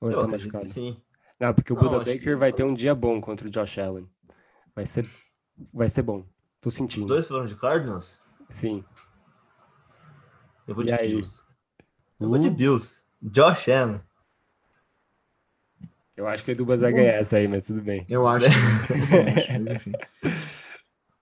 Ou 0.00 0.10
Eu 0.10 0.18
tá 0.20 0.24
acredito 0.24 0.50
que 0.52 0.56
machucado? 0.56 0.72
sim. 0.72 0.96
Não, 1.40 1.52
porque 1.54 1.72
o 1.72 1.76
Buda 1.76 2.04
que 2.04 2.12
Baker 2.14 2.28
ele 2.28 2.36
vai 2.36 2.52
ter 2.52 2.62
um 2.64 2.74
dia 2.74 2.94
bom 2.94 3.20
contra 3.20 3.46
o 3.46 3.50
Josh 3.50 3.78
Allen. 3.78 4.08
Vai 4.74 4.86
ser, 4.86 5.06
vai 5.72 5.88
ser 5.90 6.02
bom. 6.02 6.24
Tô 6.60 6.68
Os 6.68 6.74
sentindo. 6.74 7.06
dois 7.06 7.26
foram 7.26 7.46
de 7.46 7.54
Cardinals? 7.56 8.22
Sim. 8.48 8.84
Eu 10.66 10.74
vou 10.74 10.84
E 10.84 10.86
de 10.88 10.94
aí? 10.94 11.08
Bills. 11.08 11.42
Eu 12.20 12.28
vou 12.28 12.38
de 12.38 12.48
Uh, 12.48 12.52
Bills. 12.54 13.04
Josh 13.22 13.68
Allen. 13.68 14.00
eu 16.16 16.26
acho 16.28 16.44
que 16.44 16.52
o 16.52 16.56
Dubas 16.56 16.80
vai 16.80 16.92
ganhar 16.92 17.14
essa 17.14 17.36
aí, 17.36 17.46
mas 17.48 17.66
tudo 17.66 17.82
bem. 17.82 18.02
Eu 18.08 18.26
acho. 18.28 18.46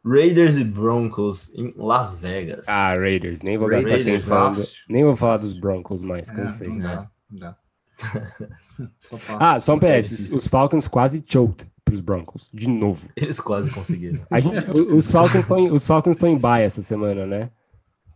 Raiders 0.04 0.56
e 0.56 0.64
Broncos 0.64 1.52
em 1.54 1.72
Las 1.76 2.16
Vegas. 2.16 2.68
Ah, 2.68 2.94
Raiders. 2.96 3.42
Nem 3.42 3.56
vou 3.56 3.68
gastar 3.68 3.90
Raiders, 3.90 4.16
tempo 4.16 4.26
falando. 4.26 4.56
fácil. 4.56 4.84
Nem 4.88 5.04
vou 5.04 5.16
falar 5.16 5.36
dos 5.38 5.52
Broncos 5.52 6.02
mais, 6.02 6.28
É, 6.28 6.34
cansei. 6.34 6.68
não 6.68 6.78
dá, 6.78 7.10
não 7.30 7.38
dá. 7.38 7.56
Só. 8.98 9.18
Ah, 9.38 9.60
só 9.60 9.74
um 9.74 9.78
É 9.82 10.00
PS. 10.00 10.12
Os, 10.12 10.32
os 10.32 10.46
Falcons 10.48 10.88
quase 10.88 11.22
choked 11.24 11.70
pros 11.84 12.00
Broncos. 12.00 12.48
De 12.52 12.68
novo. 12.68 13.08
Eles 13.14 13.38
quase 13.38 13.70
conseguiram. 13.70 14.24
A 14.30 14.40
gente, 14.40 14.58
os 14.70 15.10
Falcons 15.12 15.42
estão 15.42 15.58
em, 15.58 15.70
os 15.70 15.86
Falcons 15.86 16.16
estão 16.16 16.28
em 16.28 16.36
baia 16.36 16.64
essa 16.64 16.82
semana, 16.82 17.26
né? 17.26 17.50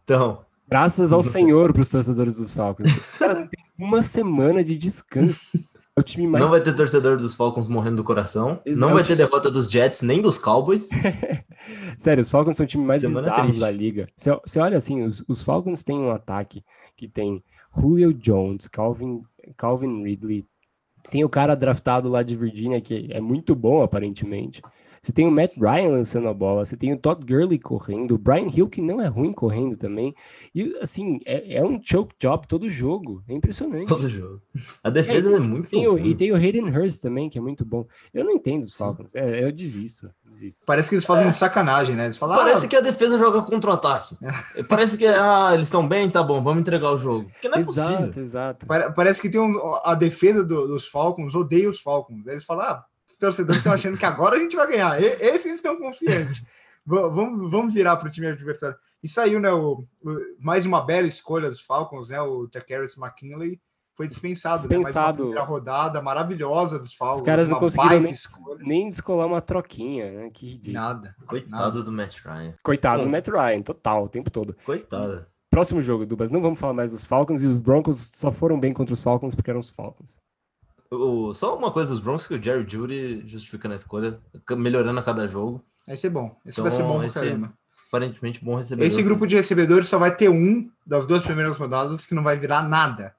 Então, 0.03 0.41
Graças 0.69 1.12
ao 1.12 1.23
Senhor 1.23 1.73
pros 1.73 1.89
torcedores 1.89 2.37
dos 2.37 2.53
Falcons. 2.53 2.89
Os 2.89 3.49
uma 3.79 4.03
semana 4.03 4.65
de 4.65 4.77
descanso. 4.77 5.41
É 5.97 6.01
o 6.01 6.03
time 6.03 6.27
mais 6.27 6.45
não 6.45 6.51
vai 6.51 6.61
ter 6.61 6.75
torcedor 6.75 7.17
dos 7.17 7.35
Falcons 7.35 7.69
morrendo 7.69 7.97
do 7.97 8.05
coração. 8.05 8.61
Exato. 8.67 8.87
Não 8.87 8.95
vai 8.95 9.03
ter 9.03 9.17
derrota 9.17 9.51
dos 9.51 9.71
Jets 9.71 10.03
nem 10.03 10.21
dos 10.21 10.37
Cowboys. 10.37 10.89
Sério, 11.97 12.21
os 12.21 12.31
Falcons 12.31 12.57
são 12.57 12.65
o 12.65 12.69
time 12.69 12.85
mais 12.85 13.01
Semana 13.01 13.31
bizarro 13.31 13.59
da 13.59 13.71
liga. 13.71 14.09
Você, 14.17 14.31
você 14.45 14.59
olha 14.59 14.77
assim, 14.77 15.03
os, 15.03 15.25
os 15.27 15.43
Falcons 15.43 15.83
têm 15.83 15.99
um 15.99 16.11
ataque 16.11 16.62
que 16.97 17.09
tem 17.09 17.43
Julio 17.75 18.12
Jones, 18.12 18.69
Calvin, 18.69 19.23
Calvin 19.57 20.03
Ridley, 20.03 20.45
tem 21.11 21.25
o 21.25 21.29
cara 21.29 21.55
draftado 21.55 22.09
lá 22.09 22.23
de 22.23 22.37
Virgínia 22.37 22.81
que 22.81 23.09
é 23.11 23.21
muito 23.21 23.55
bom 23.55 23.83
aparentemente. 23.83 24.61
Você 25.07 25.12
tem 25.12 25.25
o 25.25 25.31
Matt 25.31 25.57
Ryan 25.57 25.90
lançando 25.90 26.27
a 26.27 26.35
bola, 26.35 26.64
você 26.66 26.77
tem 26.77 26.92
o 26.92 26.97
Todd 26.99 27.25
Gurley 27.25 27.61
correndo, 27.61 28.16
o 28.16 28.19
Brian 28.19 28.49
Hill 28.53 28.69
que 28.69 28.83
não 28.83 29.01
é 29.01 29.07
ruim 29.07 29.33
correndo 29.33 29.77
também. 29.77 30.12
E 30.53 30.77
assim, 30.83 31.21
é, 31.25 31.59
é 31.59 31.64
um 31.64 31.81
choke 31.81 32.12
job 32.21 32.45
todo 32.49 32.69
jogo. 32.69 33.23
É 33.29 33.33
impressionante. 33.33 33.87
Todo 33.87 34.09
jogo. 34.09 34.42
A 34.83 34.90
defesa 34.90 35.37
é, 35.37 35.38
muito 35.38 35.71
Tem 35.71 35.87
o- 35.87 35.97
e 35.97 36.12
tem 36.12 36.33
o 36.33 36.35
Hayden 36.35 36.77
Hurst 36.77 37.01
também, 37.01 37.29
que 37.31 37.38
é 37.38 37.40
muito 37.40 37.64
bom. 37.64 37.87
Eu 38.12 38.25
não 38.25 38.33
entendo 38.33 38.64
os 38.64 38.75
Falcons. 38.75 39.14
É, 39.14 39.45
eu 39.45 39.53
desisto, 39.53 40.11
desisto. 40.25 40.64
Parece 40.66 40.88
que 40.88 40.97
eles 40.97 41.07
fazem 41.07 41.31
de 41.31 41.37
sacanagem, 41.37 41.95
né? 41.95 42.07
Eles 42.07 42.16
falam, 42.19 42.37
Parece 42.37 42.66
ah, 42.66 42.69
que 42.69 42.75
a 42.75 42.81
defesa 42.81 43.16
joga 43.16 43.42
contra 43.42 43.71
o 43.71 43.75
ataque. 43.75 44.16
Parece 44.69 44.99
que, 44.99 45.07
ah, 45.07 45.53
eles 45.55 45.66
estão 45.69 45.87
bem, 45.87 46.11
tá 46.11 46.21
bom, 46.21 46.42
vamos 46.42 46.62
entregar 46.62 46.90
o 46.90 46.99
jogo. 46.99 47.31
Porque 47.31 47.49
não 47.49 47.59
é 47.59 47.61
exato, 47.61 47.97
possível. 48.07 48.23
exato. 48.25 48.66
pare- 48.66 48.92
parece 48.92 49.23
que 49.23 49.31
tem 49.31 49.40
um, 49.40 49.55
a 49.85 49.95
defesa 49.95 50.42
do- 50.45 50.66
dos 50.66 50.88
Falcons 50.88 51.33
odeia 51.37 51.71
os 51.71 51.81
Falcons. 51.81 52.27
Eles 52.27 52.45
falam, 52.45 52.64
ah, 52.64 52.85
os 53.09 53.19
torcedores 53.19 53.59
estão 53.59 53.73
achando 53.73 53.97
que 53.99 54.05
agora 54.07 54.37
a 54.37 54.38
gente 54.38 54.57
vai 54.57 54.66
ganhar. 54.66 55.01
E- 55.01 55.07
esses 55.21 55.55
estão 55.57 55.77
confiantes. 55.79 56.45
Va- 56.85 57.09
vamos, 57.09 57.51
vamos 57.51 57.75
virar 57.75 57.97
para 57.97 58.09
o 58.09 58.11
time 58.11 58.27
adversário. 58.29 58.77
E 59.03 59.09
saiu, 59.09 59.40
né, 59.40 59.53
o, 59.53 59.85
o- 60.03 60.21
mais 60.40 60.64
uma 60.66 60.81
bela 60.85 61.07
escolha 61.07 61.49
dos 61.51 61.61
Falcons, 61.61 62.11
né? 62.11 62.21
O 62.21 62.47
Takaris 62.49 62.97
McKinley 62.97 63.61
foi 63.95 64.07
dispensado, 64.07 64.62
né? 64.62 64.69
Mais 64.75 64.87
Dispensado. 64.87 65.23
uma 65.23 65.29
primeira 65.31 65.45
rodada 65.49 66.03
maravilhosa 66.03 66.79
dos 66.79 66.95
Falcons. 66.95 67.21
Os 67.21 67.25
caras 67.25 67.49
não 67.49 67.59
conseguiram 67.59 68.01
nem, 68.01 68.14
nem 68.61 68.88
descolar 68.88 69.27
uma 69.27 69.40
troquinha, 69.40 70.11
né? 70.12 70.31
Que 70.31 70.47
ridículo. 70.49 70.75
Nada. 70.75 71.16
Coitado 71.27 71.83
do 71.83 71.90
Matt 71.90 72.19
Ryan. 72.25 72.55
Coitado 72.62 73.03
do. 73.05 73.09
Matt 73.09 73.29
Ryan, 73.29 73.62
total, 73.62 74.05
o 74.05 74.09
tempo 74.09 74.31
todo. 74.31 74.55
Coitado. 74.64 75.25
Próximo 75.51 75.81
jogo, 75.81 76.05
Dubas, 76.05 76.31
não 76.31 76.42
vamos 76.42 76.59
falar 76.61 76.75
mais 76.75 76.92
dos 76.92 77.05
Falcons 77.05 77.42
e 77.42 77.47
os 77.47 77.59
Broncos 77.61 77.97
só 78.14 78.31
foram 78.31 78.61
bem 78.61 78.75
contra 78.75 78.92
os 78.92 79.03
Falcons 79.03 79.35
porque 79.35 79.49
eram 79.51 79.61
os 79.61 79.71
Falcons. 79.71 80.19
O- 80.90 81.35
só 81.35 81.57
uma 81.57 81.70
coisa 81.70 81.90
dos 81.90 82.01
Broncos 82.01 82.27
que 82.27 82.35
o 82.35 82.42
Jerry 82.42 82.66
Judy 82.68 83.25
justifica 83.27 83.68
na 83.68 83.75
escolha, 83.77 84.20
melhorando 84.53 84.99
a 85.01 85.03
cada 85.03 85.27
jogo. 85.27 85.64
Vai 85.87 85.96
ser 85.96 86.11
bom. 86.11 86.37
Esse 86.44 86.61
Então, 86.61 86.64
vai 86.64 86.72
ser 86.72 86.83
bom 86.83 86.99
pra 87.01 87.11
caramba. 87.11 87.53
Aparentemente 87.88 88.44
bom 88.44 88.57
recebedor. 88.57 88.87
Esse 88.87 89.03
grupo 89.03 89.27
de 89.27 89.37
recebedores 89.37 89.88
só 89.88 89.99
vai 89.99 90.14
ter 90.14 90.29
um 90.29 90.70
das 90.87 91.07
duas 91.07 91.22
primeiras 91.22 91.57
rodadas 91.57 92.07
que 92.07 92.14
não 92.14 92.22
vai 92.22 92.37
virar 92.37 92.68
nada. 92.68 93.14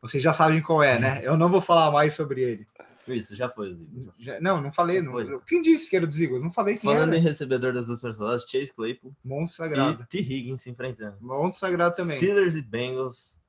Vocês 0.00 0.22
já 0.22 0.32
sabem 0.32 0.62
qual 0.62 0.82
é, 0.82 0.98
né? 0.98 1.20
Eu 1.24 1.36
não 1.36 1.48
vou 1.50 1.60
falar 1.60 1.90
mais 1.90 2.14
sobre 2.14 2.42
ele. 2.42 2.66
Isso, 3.08 3.34
já 3.36 3.48
foi. 3.48 3.76
Já- 4.18 4.40
não, 4.40 4.60
não 4.60 4.72
falei. 4.72 5.00
Não, 5.00 5.12
foi. 5.12 5.40
quem 5.46 5.62
disse 5.62 5.88
que 5.88 5.96
era 5.96 6.06
dos 6.06 6.18
Eagles? 6.20 6.42
Não 6.42 6.50
falei 6.50 6.76
Falando 6.76 7.10
era. 7.10 7.16
em 7.16 7.20
recebedor 7.20 7.72
das 7.72 7.86
duas 7.86 8.00
rodadas, 8.16 8.42
Chase 8.48 8.72
Claypool 8.74 9.14
Monstro 9.24 9.64
e 9.64 9.68
sagrado. 9.68 10.06
T. 10.08 10.18
Higgins 10.18 10.62
se 10.62 10.70
enfrentando. 10.70 11.16
Monstro 11.20 11.60
sagrado 11.60 11.94
também. 11.94 12.18
Steelers 12.18 12.54
e 12.56 12.62
Bengals, 12.62 13.40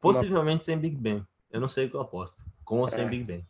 possivelmente 0.00 0.64
sem 0.64 0.76
Big 0.78 0.96
Ben. 0.96 1.24
Eu 1.52 1.60
não 1.60 1.68
sei 1.68 1.86
o 1.86 1.90
que 1.90 1.96
eu 1.96 2.00
aposto. 2.00 2.42
Com 2.70 2.78
ou 2.82 2.88
sem 2.88 3.04
É. 3.04 3.08
Big 3.08 3.24
Ben. 3.24 3.44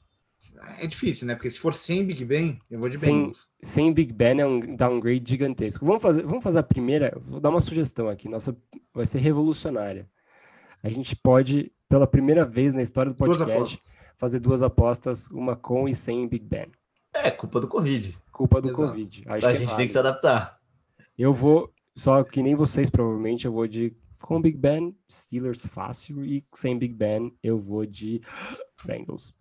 É 0.79 0.87
difícil, 0.87 1.27
né? 1.27 1.35
Porque 1.35 1.51
se 1.51 1.59
for 1.59 1.75
sem 1.75 2.05
Big 2.07 2.25
Ben, 2.25 2.59
eu 2.71 2.81
vou 2.81 2.89
de 2.89 2.97
Sem- 2.99 3.13
Bengals. 3.25 3.47
Sem 3.63 3.93
Big 3.93 4.13
Ben 4.15 4.41
é 4.41 4.47
um 4.47 4.59
downgrade 4.75 5.23
gigantesco. 5.27 5.85
Vamos 5.85 6.03
fazer, 6.03 6.23
vamos 6.23 6.43
fazer 6.43 6.59
a 6.59 6.63
primeira. 6.63 7.17
Vou 7.27 7.39
dar 7.39 7.51
uma 7.51 7.61
sugestão 7.61 8.09
aqui. 8.09 8.29
Nossa, 8.31 8.57
vai 8.95 9.05
ser 9.07 9.19
revolucionária. 9.19 10.09
A 10.83 10.89
gente 10.89 11.15
pode, 11.15 11.71
pela 11.89 12.07
primeira 12.07 12.45
vez 12.47 12.73
na 12.73 12.83
história 12.83 13.13
do 13.13 13.17
Duas 13.17 13.37
podcast, 13.39 13.75
apostas. 13.77 13.93
fazer 14.17 14.41
duas 14.41 14.63
apostas, 14.63 15.31
uma 15.31 15.55
com 15.55 15.87
e 15.87 15.95
sem 15.95 16.27
Big 16.27 16.45
Ben. 16.47 16.69
É, 17.13 17.31
culpa 17.31 17.61
do 17.61 17.69
Covid. 17.69 18.17
Culpa 18.33 18.61
do 18.63 18.69
Exato. 18.69 18.83
Covid. 18.89 19.23
Acho 19.27 19.47
a 19.47 19.51
que 19.51 19.57
é 19.57 19.61
gente 19.61 19.77
tem 19.77 19.87
que 19.87 19.93
se 19.93 19.99
adaptar. 19.99 20.59
Eu 21.19 21.35
vou, 21.35 21.71
só 22.01 22.25
que 22.25 22.43
nem 22.43 22.55
vocês, 22.55 22.89
provavelmente, 22.89 23.45
eu 23.45 23.53
vou 23.53 23.67
de 23.67 23.95
com 24.23 24.41
Big 24.41 24.57
Ben, 24.57 24.97
Steelers 25.11 25.67
fácil, 25.67 26.25
e 26.25 26.43
sem 26.55 26.79
Big 26.79 26.95
Ben, 26.95 27.31
eu 27.43 27.61
vou 27.61 27.85
de 27.85 28.23
Bengals. 28.87 29.35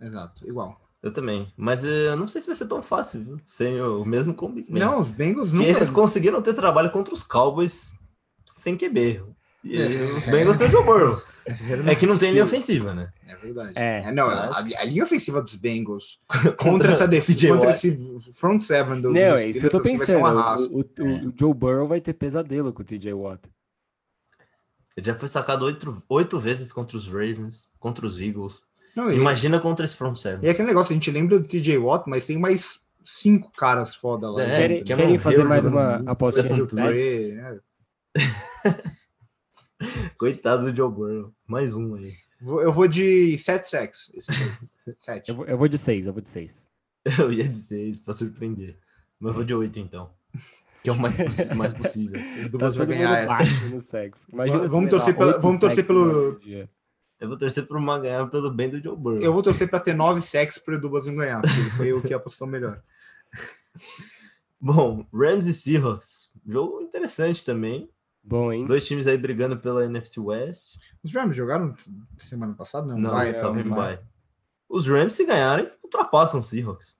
Exato, 0.00 0.48
igual. 0.48 0.80
Eu 1.02 1.12
também. 1.12 1.52
Mas 1.54 1.84
eh, 1.84 2.08
eu 2.08 2.16
não 2.16 2.26
sei 2.26 2.40
se 2.40 2.46
vai 2.46 2.56
ser 2.56 2.66
tão 2.66 2.82
fácil, 2.82 3.22
viu? 3.22 3.36
Sem 3.44 3.78
o 3.82 4.06
mesmo 4.06 4.32
com 4.32 4.46
o 4.46 4.52
Big 4.52 4.72
Ben. 4.72 4.80
Não, 4.80 5.02
os 5.02 5.10
Bengals 5.10 5.50
Porque 5.50 5.66
nunca. 5.66 5.78
eles 5.78 5.90
conseguiram 5.90 6.40
ter 6.40 6.54
trabalho 6.54 6.90
contra 6.90 7.12
os 7.12 7.22
Cowboys 7.22 7.92
sem 8.46 8.74
QB. 8.74 9.22
E 9.64 9.76
É. 9.80 9.86
os 10.16 10.26
Bengals 10.26 10.56
têm 10.56 10.68
o 10.68 10.70
Joe 10.70 10.84
Burrow. 10.84 11.22
É 11.44 11.92
É 11.92 11.94
que 11.96 12.06
não 12.06 12.16
tem 12.16 12.30
linha 12.32 12.44
ofensiva, 12.44 12.94
né? 12.94 13.12
É 13.26 13.34
verdade. 13.36 13.72
É. 13.74 14.12
não, 14.12 14.28
Mas- 14.28 14.74
a, 14.74 14.80
a 14.80 14.84
linha 14.84 15.02
ofensiva 15.02 15.42
dos 15.42 15.54
Bengals 15.56 16.20
contra 16.56 16.92
essa 16.92 17.06
defesa, 17.08 17.48
contra 17.48 17.70
esse 17.70 17.98
front 18.32 18.60
seven 18.60 19.00
do, 19.00 19.12
Não, 19.12 19.18
é 19.20 19.48
isso 19.48 19.60
que 19.60 19.66
eu 19.66 19.70
tô 19.70 19.78
assim, 19.78 19.96
vai 19.96 20.06
ser 20.06 20.14
pensando. 20.20 20.72
um. 20.72 20.78
O, 20.78 20.80
o- 20.80 21.28
o 21.28 21.34
Joe 21.38 21.54
Burrow 21.54 21.88
vai 21.88 22.00
ter 22.00 22.12
pesadelo 22.12 22.72
com 22.72 22.82
o 22.82 22.84
TJ 22.84 23.12
Watt. 23.12 23.40
Ele 24.96 25.06
já 25.06 25.14
foi 25.14 25.26
sacado 25.28 25.64
oito, 25.64 26.02
oito 26.08 26.38
vezes 26.38 26.70
contra 26.70 26.96
os 26.96 27.06
Ravens, 27.08 27.68
contra 27.80 28.06
os 28.06 28.20
Eagles. 28.20 28.60
Não, 28.94 29.10
e, 29.10 29.16
Imagina 29.16 29.58
contra 29.58 29.84
esse 29.84 29.96
front 29.96 30.16
seven. 30.16 30.40
e 30.44 30.48
é 30.48 30.50
aquele 30.50 30.68
negócio, 30.68 30.92
a 30.92 30.94
gente 30.94 31.10
lembra 31.10 31.38
do 31.40 31.48
TJ 31.48 31.78
Watt, 31.78 32.08
mas 32.08 32.26
tem 32.26 32.38
mais 32.38 32.78
cinco 33.04 33.50
caras 33.56 33.94
foda 33.96 34.30
lá. 34.30 34.42
É, 34.42 34.56
querem 34.58 34.84
que 34.84 34.92
é 34.92 34.96
querem 34.96 35.18
fazer 35.18 35.44
mais 35.44 35.64
uma 35.64 36.02
apostinha 36.06 36.62
de 36.64 37.60
Coitado 40.18 40.70
do 40.70 40.76
Joe 40.76 40.90
Burrow. 40.90 41.32
Mais 41.46 41.74
um 41.74 41.94
aí. 41.94 42.12
Eu 42.40 42.72
vou 42.72 42.88
de 42.88 43.38
7 43.38 43.68
sacks. 43.68 44.10
Sete. 44.98 45.28
Eu 45.28 45.36
vou, 45.36 45.46
eu 45.46 45.56
vou 45.56 45.68
de 45.68 45.78
seis, 45.78 46.06
eu 46.06 46.12
vou 46.12 46.20
de 46.20 46.28
seis. 46.28 46.68
Eu 47.18 47.32
ia 47.32 47.48
dizer 47.48 47.80
isso 47.88 48.04
pra 48.04 48.12
surpreender. 48.14 48.76
Mas 49.20 49.28
eu 49.30 49.34
vou 49.34 49.44
de 49.44 49.54
oito 49.54 49.78
então. 49.78 50.10
Que 50.82 50.90
é 50.90 50.92
o 50.92 50.96
mais, 50.98 51.16
mais 51.54 51.72
possível. 51.72 52.18
O 52.40 52.42
Tá 52.42 52.48
Douglas 52.48 52.74
vai 52.76 52.86
todo 52.86 52.96
ganhar 52.96 53.40
essa. 53.40 53.68
no 53.68 53.80
sexo. 53.80 54.24
Imagina 54.32 54.66
Vamos 54.66 54.90
torcer 54.90 55.16
pela- 55.16 55.38
vamos 55.38 55.60
torcer 55.60 55.86
pelo-. 55.86 56.40
Eu 57.20 57.28
vou 57.28 57.36
torcer 57.38 57.64
por 57.68 57.76
uma 57.76 58.00
ganhar 58.00 58.26
pelo 58.28 58.50
bem 58.50 58.68
do 58.68 58.82
Joe 58.82 58.96
Burrow. 58.96 59.20
Eu 59.20 59.32
vou 59.32 59.42
torcer 59.44 59.70
para 59.70 59.78
ter 59.78 59.94
9 59.94 60.20
sacks 60.22 60.58
para 60.58 60.74
o 60.74 60.80
Douglas 60.80 61.06
não 61.06 61.14
ganhar, 61.14 61.40
porque 61.40 61.56
ele 61.60 61.70
foi 61.70 61.92
o 61.92 62.02
que 62.02 62.12
apostou 62.12 62.48
melhor. 62.48 62.82
Bom, 64.60 65.06
Rams 65.14 65.46
e 65.46 65.54
Seahawks. 65.54 66.30
Jogo 66.46 66.80
interessante 66.82 67.44
também. 67.44 67.88
Bom, 68.24 68.52
hein? 68.52 68.66
Dois 68.66 68.86
times 68.86 69.06
aí 69.06 69.18
brigando 69.18 69.56
pela 69.58 69.84
NFC 69.84 70.20
West. 70.20 70.76
Os 71.02 71.12
Rams 71.12 71.36
jogaram 71.36 71.74
semana 72.20 72.54
passada? 72.54 72.86
Não, 72.88 72.98
Não, 72.98 73.10
vai, 73.10 73.32
tava 73.34 73.54
não, 73.54 73.60
em 73.60 73.64
vai. 73.68 73.96
bye. 73.96 74.04
Os 74.68 74.86
Rams, 74.86 75.14
se 75.14 75.24
ganharem, 75.26 75.68
ultrapassam 75.82 76.40
os 76.40 76.48
Seahawks. 76.48 76.94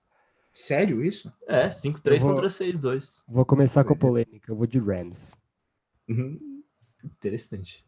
Sério 0.51 1.03
isso? 1.03 1.31
É, 1.47 1.69
5-3 1.69 2.15
Eu 2.21 2.27
vou- 2.27 2.29
contra 2.35 2.47
6-2. 2.49 3.21
Vou 3.27 3.45
começar 3.45 3.83
com 3.83 3.93
a 3.93 3.95
polêmica. 3.95 4.51
Eu 4.51 4.55
vou 4.55 4.67
de 4.67 4.77
Rams. 4.79 5.33
Uhum. 6.07 6.61
Interessante. 7.03 7.83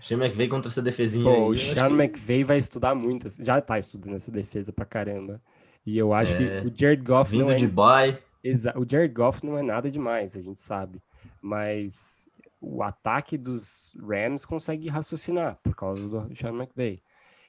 Sean 0.00 0.18
McVay 0.18 0.48
contra 0.48 0.68
essa 0.70 0.82
defesinha 0.82 1.24
Pô, 1.24 1.30
aí. 1.30 1.50
o 1.50 1.56
Sean 1.58 1.88
que- 1.88 1.94
McVay 1.94 2.44
vai 2.44 2.58
estudar 2.58 2.94
muito. 2.94 3.28
Já 3.42 3.60
tá 3.60 3.78
estudando 3.78 4.16
essa 4.16 4.30
defesa 4.30 4.72
pra 4.72 4.84
caramba. 4.84 5.40
E 5.86 5.96
eu 5.96 6.12
acho 6.12 6.34
É, 6.34 6.60
que 6.60 6.66
o 6.66 6.72
Jared 6.76 7.02
Goff 7.02 7.32
não 7.32 7.46
Vindo 7.46 7.52
é... 7.52 7.56
de 7.56 7.66
bye. 7.68 8.18
Exa- 8.42 8.74
O 8.76 8.84
Jared 8.88 9.14
Goff 9.14 9.46
não 9.46 9.56
é 9.56 9.62
nada 9.62 9.90
demais, 9.90 10.36
a 10.36 10.40
gente 10.40 10.60
sabe. 10.60 11.00
Mas 11.40 12.28
o 12.64 12.82
ataque 12.82 13.36
dos 13.36 13.92
Rams 14.00 14.44
consegue 14.44 14.88
raciocinar 14.88 15.58
por 15.62 15.74
causa 15.74 16.08
do 16.08 16.34
Sean 16.36 16.54
McVay. 16.54 17.02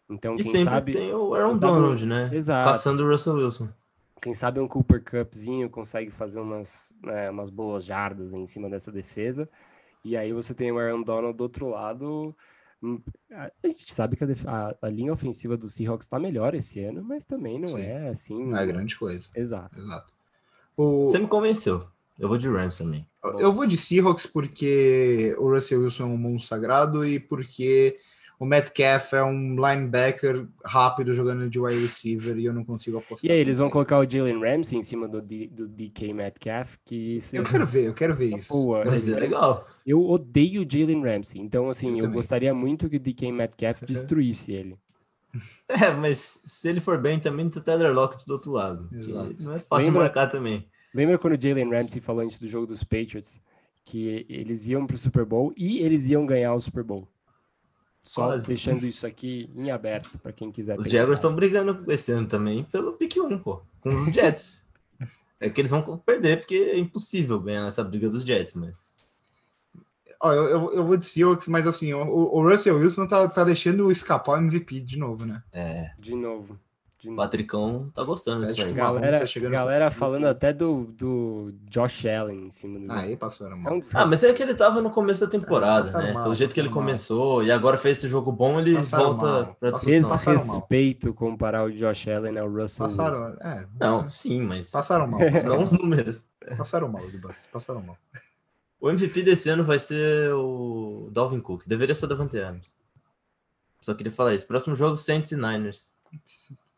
Então, 0.10 0.34
E 0.34 0.38
quem 0.43 0.52
sempre 0.52 0.63
sabe... 0.65 0.91
tem 0.93 1.13
o 1.13 1.34
Aaron 1.36 1.58
Donald, 1.58 2.06
né? 2.06 2.30
Exato. 2.34 2.67
Caçando 2.67 3.04
o 3.04 3.10
Russell 3.10 3.36
Wilson. 3.36 3.69
Quem 4.21 4.34
sabe 4.34 4.60
um 4.60 4.67
Cooper 4.67 5.04
Cupzinho 5.04 5.69
consegue 5.69 6.10
fazer 6.10 6.40
umas, 6.40 6.98
né, 7.04 7.29
umas 7.29 7.50
boas 7.50 7.85
jardas 7.85 8.33
em 8.33 8.48
cima 8.48 8.69
dessa 8.69 8.92
defesa. 8.92 9.48
E 10.04 10.17
aí 10.17 10.33
você 10.33 10.54
tem 10.54 10.71
o 10.71 10.79
Aaron 10.79 11.04
Donald 11.04 11.38
do 11.38 11.42
outro 11.42 11.69
lado. 11.69 12.35
Hum, 12.81 13.00
A 13.31 13.50
gente 13.67 13.94
sabe 13.94 14.15
que 14.17 14.23
a, 14.23 14.27
a- 14.48 14.75
a 14.81 14.90
linha 14.90 15.13
ofensiva 15.13 15.56
do 15.56 15.67
Seahawks 15.69 16.06
está 16.06 16.19
melhor 16.19 16.54
esse 16.56 16.83
ano, 16.83 17.04
mas 17.04 17.23
também 17.23 17.60
não 17.60 17.69
Sim. 17.69 17.81
é 17.81 18.10
assim. 18.10 18.46
Não 18.46 18.58
é 18.58 18.65
grande 18.65 18.98
coisa. 18.98 19.29
Exato. 19.35 19.79
Exato. 19.79 20.12
O- 20.75 21.06
Você 21.06 21.19
me 21.19 21.27
convenceu. 21.27 21.88
Eu 22.19 22.27
vou 22.27 22.38
de 22.38 22.48
Rams 22.50 22.77
também. 22.77 23.08
Eu 23.40 23.54
vou 23.54 23.65
de 23.65 23.78
Seahawks 23.78 24.26
porque 24.26 25.36
o 25.38 25.50
Russell 25.50 25.82
Wilson 25.82 26.04
é 26.04 26.08
um 26.08 26.17
monstro 26.17 26.50
sagrado 26.50 27.06
e 27.06 27.19
porque 27.19 27.98
o 28.40 28.46
Metcalf 28.46 29.13
é 29.13 29.24
um 29.24 29.56
linebacker 29.56 30.46
rápido 30.65 31.13
jogando 31.13 31.50
de 31.50 31.58
wide 31.60 31.80
receiver 31.80 32.38
e 32.38 32.46
eu 32.46 32.54
não 32.54 32.65
consigo 32.65 32.98
apostar. 32.98 33.30
E 33.30 33.34
aí, 33.34 33.40
eles 33.40 33.58
vão 33.58 33.69
colocar 33.69 34.00
o 34.00 34.10
Jalen 34.10 34.40
Ramsey 34.42 34.78
em 34.78 34.84
cima 34.84 35.08
do, 35.08 35.21
D- 35.21 35.48
do 35.48 35.67
DK 35.67 36.12
Metcalf, 36.13 36.76
que 36.84 36.96
isso 37.17 37.36
Eu 37.38 37.44
quero 37.44 37.65
ver, 37.65 37.86
eu 37.88 37.94
quero 37.94 38.13
ver 38.13 38.38
isso. 38.38 38.52
Boa. 38.52 38.84
Mas 38.84 39.08
é 39.08 39.17
legal. 39.17 39.65
Eu 39.86 40.02
odeio 40.04 40.63
o 40.63 40.69
Jalen 40.69 41.02
Ramsey, 41.04 41.40
então 41.40 41.69
assim, 41.69 41.98
Eu 42.00 42.06
eu, 42.06 42.12
gostaria 42.12 42.54
muito 42.54 42.90
que 42.90 42.98
o 42.98 43.00
DK 43.00 43.32
Metcalf 43.32 43.84
destruísse 43.84 44.52
ele. 44.52 44.78
É, 45.67 45.90
mas 45.92 46.40
se 46.46 46.69
ele 46.69 46.80
for 46.80 47.00
bem, 47.02 47.19
também 47.19 47.50
tem 47.50 47.60
o 47.60 47.65
Tyler 47.65 47.92
Lockett 47.92 48.24
do 48.24 48.34
outro 48.34 48.52
lado. 48.52 48.88
Não 49.42 49.56
é 49.56 49.60
fácil 49.60 49.88
Lembra- 49.88 50.04
marcar 50.04 50.28
também. 50.28 50.67
Lembra 50.94 51.17
quando 51.17 51.37
o 51.37 51.41
Jalen 51.41 51.69
Ramsey 51.69 52.02
falou 52.02 52.23
antes 52.23 52.39
do 52.39 52.48
jogo 52.48 52.67
dos 52.67 52.83
Patriots 52.83 53.41
que 53.85 54.25
eles 54.29 54.65
iam 54.67 54.85
pro 54.87 54.98
Super 54.98 55.25
Bowl 55.25 55.54
e 55.58 55.79
eles 55.79 56.08
iam 56.08 56.25
ganhar 56.25 56.54
o 56.54 56.62
Super 56.62 56.83
Bowl? 56.83 57.08
Só 58.00 58.27
Quase. 58.27 58.48
deixando 58.48 58.85
isso 58.85 59.08
aqui 59.08 59.50
em 59.56 59.71
aberto 59.71 60.17
para 60.19 60.33
quem 60.33 60.52
quiser 60.52 60.77
Os. 60.77 60.85
Jaguars 60.85 61.19
estão 61.19 61.33
brigando 61.35 61.89
esse 61.91 62.12
ano 62.12 62.27
também 62.27 62.63
pelo 62.65 62.94
pick 62.94 63.15
1, 63.17 63.39
pô, 63.39 63.62
com 63.81 63.89
os 63.89 64.13
Jets. 64.13 64.65
é 65.39 65.50
que 65.50 65.62
eles 65.62 65.71
vão 65.71 65.98
perder, 65.98 66.39
porque 66.39 66.56
é 66.56 66.77
impossível 66.77 67.39
ganhar 67.39 67.67
essa 67.67 67.83
briga 67.83 68.10
dos 68.10 68.23
Jets, 68.23 68.54
mas. 68.54 69.02
Ó, 70.19 70.31
eu, 70.33 70.44
eu, 70.48 70.73
eu 70.73 70.85
vou 70.85 70.98
de 70.98 71.06
Seahawks, 71.06 71.48
mas 71.48 71.65
assim, 71.65 71.94
o, 71.94 72.00
o 72.02 72.48
Russell 72.48 72.77
Wilson 72.77 73.08
tá, 73.08 73.27
tá 73.27 73.44
deixando 73.44 73.89
escapar 73.91 74.33
o 74.33 74.41
MVP 74.41 74.81
de 74.81 74.98
novo, 74.98 75.25
né? 75.25 75.41
É, 75.52 75.91
De 75.98 76.15
novo. 76.15 76.60
O. 77.06 77.15
Patricão 77.15 77.89
tá 77.93 78.04
gostando 78.04 78.45
disso 78.45 78.62
aí. 78.63 78.73
Galera, 78.73 79.19
tá 79.27 79.39
galera 79.49 79.85
no- 79.85 79.91
falando 79.91 80.25
até 80.25 80.54
do, 80.54 80.85
do 80.97 81.54
Josh 81.69 82.06
Allen 82.06 82.47
em 82.47 82.51
cima 82.51 82.79
do 82.79 82.91
Ah, 82.91 82.99
aí 83.01 83.17
passou 83.17 83.49
na 83.49 83.56
É 83.56 83.60
desrespeito. 83.60 83.97
Ah, 83.97 84.08
mas 84.08 84.23
é 84.23 84.31
que 84.33 84.41
ele 84.43 84.56
tava 84.56 84.81
no 84.81 84.89
começo 84.89 85.21
da 85.21 85.27
temporada, 85.27 85.83
passaram 85.85 86.06
né? 86.08 86.13
mal, 86.13 86.23
Pelo 86.23 86.35
jeito 86.35 86.54
que 86.54 86.60
ele 86.60 86.69
mal. 86.69 86.77
começou 86.79 87.43
e 87.43 87.51
agora 87.51 87.77
fez 87.77 87.97
esse 87.97 88.08
jogo 88.08 88.31
bom, 88.31 88.60
ele 88.60 88.75
Passaram 88.75 89.04
volta 89.17 89.25
mal. 89.25 89.56
pra 89.60 89.71
discussão. 89.71 90.10
mal. 90.10 90.17
Desrespeito 90.17 91.13
comparar 91.13 91.63
o 91.65 91.71
Josh 91.71 92.08
Allen 92.08 92.37
ao 92.37 92.47
Russell 92.49 92.85
Wilson. 92.85 92.97
Passaram, 93.04 93.37
é, 93.41 93.67
Não, 93.79 94.10
sim, 94.10 94.41
mas 94.41 94.71
passaram 94.71 95.08
mal. 95.08 95.19
Passaram 95.19 95.63
os 95.63 95.71
mal, 95.73 95.81
números. 95.81 96.25
passaram 96.58 96.87
mal, 96.89 97.01
passaram 97.51 97.81
mal. 97.81 97.97
O 98.79 98.89
MVP 98.89 99.21
desse 99.23 99.49
ano 99.49 99.63
vai 99.63 99.79
ser 99.79 100.31
o 100.33 101.10
Dalvin 101.12 101.39
Cook. 101.39 101.63
Deveria 101.65 101.95
ser 101.95 102.04
o 102.06 102.08
Davante 102.08 102.37
Adams. 102.37 102.73
Só 103.79 103.93
queria 103.93 104.12
falar 104.12 104.33
isso. 104.33 104.45
Próximo 104.45 104.75
jogo, 104.75 104.95
Saints 104.97 105.31
e 105.31 105.35
Niners. 105.37 105.89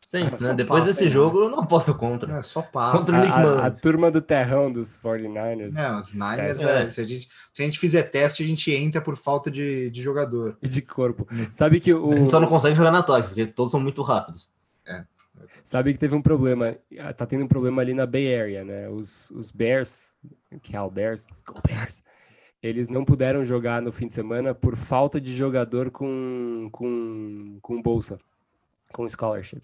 Saints, 0.08 0.38
né? 0.38 0.54
Depois 0.54 0.82
passa, 0.84 0.92
desse 0.92 1.04
né? 1.06 1.10
jogo, 1.10 1.40
eu 1.40 1.48
não 1.50 1.58
aposto 1.60 1.92
contra. 1.94 2.38
É 2.38 2.42
só 2.42 2.62
passa. 2.62 2.96
Contra 2.96 3.16
o 3.16 3.18
A, 3.18 3.22
Nick 3.22 3.32
a- 3.32 3.66
a 3.66 3.70
turma 3.72 4.08
do 4.08 4.22
terrão 4.22 4.70
dos 4.70 5.00
49ers. 5.00 5.72
Não, 5.72 6.00
os 6.00 6.12
Niners, 6.12 6.60
É. 6.60 6.82
é, 6.84 6.90
se, 6.92 7.00
a 7.00 7.04
gente, 7.06 7.28
se 7.52 7.62
a 7.62 7.64
gente 7.64 7.76
fizer 7.78 8.04
teste, 8.04 8.44
a 8.44 8.46
gente 8.46 8.70
entra 8.72 9.00
por 9.00 9.16
falta 9.16 9.50
de, 9.50 9.90
de 9.90 10.00
jogador. 10.02 10.56
E 10.62 10.68
de 10.68 10.80
corpo. 10.80 11.26
Hum. 11.32 11.48
Sabe 11.50 11.80
que 11.80 11.92
o. 11.92 12.12
A 12.12 12.16
gente 12.18 12.30
só 12.30 12.38
não 12.38 12.46
consegue 12.46 12.76
jogar 12.76 12.92
no 12.92 12.98
ataque, 12.98 13.28
porque 13.28 13.46
todos 13.46 13.72
são 13.72 13.80
muito 13.80 14.00
rápidos. 14.02 14.48
Sabe 15.64 15.92
que 15.92 15.98
teve 15.98 16.14
um 16.14 16.22
problema. 16.22 16.76
ah, 17.00 17.12
Tá 17.12 17.26
tendo 17.26 17.44
um 17.44 17.48
problema 17.48 17.82
ali 17.82 17.92
na 17.92 18.06
Bay 18.06 18.32
Area, 18.32 18.64
né? 18.64 18.88
Os, 18.88 19.30
os 19.32 19.50
Bears, 19.50 20.14
Cal 20.70 20.88
Bears, 20.88 21.26
os 21.32 21.42
Go 21.42 21.60
Bears, 21.66 22.04
eles 22.62 22.88
não 22.88 23.04
puderam 23.04 23.44
jogar 23.44 23.82
no 23.82 23.90
fim 23.90 24.06
de 24.06 24.14
semana 24.14 24.54
por 24.54 24.76
falta 24.76 25.20
de 25.20 25.34
jogador 25.34 25.90
com, 25.90 26.68
com, 26.70 27.58
com 27.60 27.82
bolsa, 27.82 28.16
com 28.92 29.08
scholarship. 29.08 29.60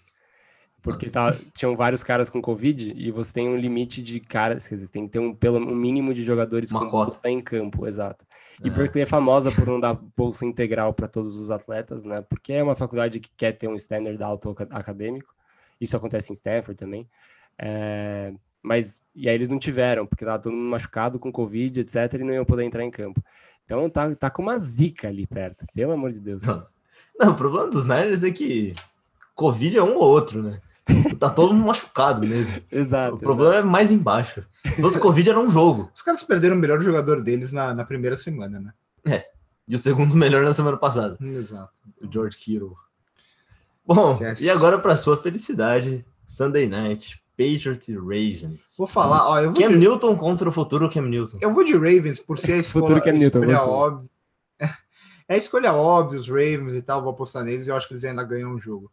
Porque 0.82 1.08
tá, 1.08 1.32
tinham 1.54 1.76
vários 1.76 2.02
caras 2.02 2.28
com 2.28 2.42
Covid 2.42 2.92
e 2.96 3.10
você 3.12 3.32
tem 3.34 3.48
um 3.48 3.56
limite 3.56 4.02
de 4.02 4.18
caras, 4.18 4.66
quer 4.66 4.74
dizer, 4.74 4.88
tem 4.88 5.06
que 5.06 5.12
ter 5.12 5.20
um, 5.20 5.32
pelo, 5.32 5.58
um 5.58 5.76
mínimo 5.76 6.12
de 6.12 6.24
jogadores 6.24 6.72
Uma 6.72 6.80
com 6.80 6.88
cota. 6.88 7.12
bolsa 7.12 7.28
em 7.30 7.40
campo, 7.40 7.86
exato. 7.86 8.26
E 8.64 8.68
É. 8.68 8.72
porque 8.72 8.98
é 8.98 9.06
famosa 9.06 9.52
por 9.52 9.64
não 9.66 9.78
dar 9.78 9.94
bolsa 9.94 10.44
integral 10.44 10.92
para 10.92 11.06
todos 11.06 11.36
os 11.36 11.52
atletas, 11.52 12.04
né? 12.04 12.20
Porque 12.28 12.52
é 12.52 12.62
uma 12.62 12.74
faculdade 12.74 13.20
que 13.20 13.30
quer 13.36 13.52
ter 13.52 13.68
um 13.68 13.76
standard 13.76 14.20
alto 14.22 14.50
aca- 14.50 14.66
acadêmico. 14.70 15.32
Isso 15.80 15.96
acontece 15.96 16.32
em 16.32 16.34
Stanford 16.34 16.76
também. 16.76 17.08
É, 17.58 18.32
mas, 18.60 19.04
e 19.14 19.28
aí 19.28 19.34
eles 19.36 19.48
não 19.48 19.58
tiveram, 19.60 20.04
porque 20.04 20.24
tava 20.24 20.38
todo 20.42 20.52
mundo 20.52 20.68
machucado 20.68 21.18
com 21.18 21.30
Covid, 21.30 21.80
etc, 21.80 22.14
e 22.14 22.18
não 22.24 22.34
iam 22.34 22.44
poder 22.44 22.64
entrar 22.64 22.84
em 22.84 22.90
campo. 22.90 23.22
Então 23.64 23.88
tá, 23.88 24.12
tá 24.16 24.30
com 24.30 24.42
uma 24.42 24.58
zica 24.58 25.06
ali 25.08 25.26
perto, 25.28 25.64
pelo 25.72 25.92
amor 25.92 26.10
de 26.10 26.18
Deus. 26.18 26.42
Nossa. 26.42 26.74
Não, 27.18 27.30
o 27.30 27.34
problema 27.36 27.68
dos 27.68 27.84
Niners 27.84 28.24
é 28.24 28.30
que 28.32 28.74
Covid 29.34 29.76
é 29.78 29.82
um 29.82 29.94
ou 29.96 30.02
outro, 30.02 30.42
né? 30.42 30.60
Tá 31.18 31.30
todo 31.30 31.54
mundo 31.54 31.66
machucado 31.66 32.26
mesmo. 32.26 32.60
Exato. 32.70 33.14
O 33.14 33.18
problema 33.18 33.54
é 33.56 33.62
mais 33.62 33.90
embaixo. 33.92 34.44
Se 34.74 34.82
fosse 34.82 34.98
Covid, 34.98 35.30
era 35.30 35.38
um 35.38 35.50
jogo. 35.50 35.90
Os 35.94 36.02
caras 36.02 36.22
perderam 36.24 36.56
o 36.56 36.58
melhor 36.58 36.80
jogador 36.80 37.22
deles 37.22 37.52
na, 37.52 37.72
na 37.72 37.84
primeira 37.84 38.16
semana, 38.16 38.74
né? 39.04 39.24
E 39.66 39.76
o 39.76 39.78
segundo 39.78 40.16
melhor 40.16 40.42
na 40.42 40.52
semana 40.52 40.76
passada. 40.76 41.16
Exato. 41.20 41.72
o 42.02 42.10
George 42.10 42.36
Kittle. 42.36 42.74
Bom, 43.86 44.12
Esquece. 44.14 44.44
e 44.44 44.50
agora 44.50 44.78
para 44.78 44.96
sua 44.96 45.16
felicidade, 45.16 46.04
Sunday 46.26 46.68
Night, 46.68 47.22
Patriots 47.36 47.88
e 47.88 47.96
Ravens. 47.96 48.74
Vou 48.78 48.86
falar, 48.86 49.28
ó, 49.28 49.40
eu 49.40 49.52
vou, 49.52 49.60
Cam 49.60 49.70
de, 49.70 49.76
Newton 49.76 50.16
contra 50.16 50.48
o 50.48 50.52
futuro 50.52 50.90
Cam 50.90 51.02
Newton. 51.02 51.38
eu 51.40 51.52
vou 51.52 51.64
de 51.64 51.72
Ravens 51.72 52.20
por 52.20 52.38
ser 52.38 52.54
a 52.54 52.56
escolha, 52.58 52.86
Futuro 52.86 53.02
Cam 53.02 53.12
Newton, 53.12 53.40
escolha 53.40 53.62
óbvia. 53.62 54.10
É 55.28 55.34
a 55.34 55.38
escolha 55.38 55.72
óbvia, 55.72 56.18
os 56.18 56.28
Ravens 56.28 56.74
e 56.74 56.82
tal, 56.82 57.00
vou 57.00 57.12
apostar 57.12 57.44
neles, 57.44 57.66
eu 57.66 57.76
acho 57.76 57.86
que 57.88 57.94
eles 57.94 58.04
ainda 58.04 58.22
ganham 58.24 58.52
o 58.52 58.60
jogo. 58.60 58.92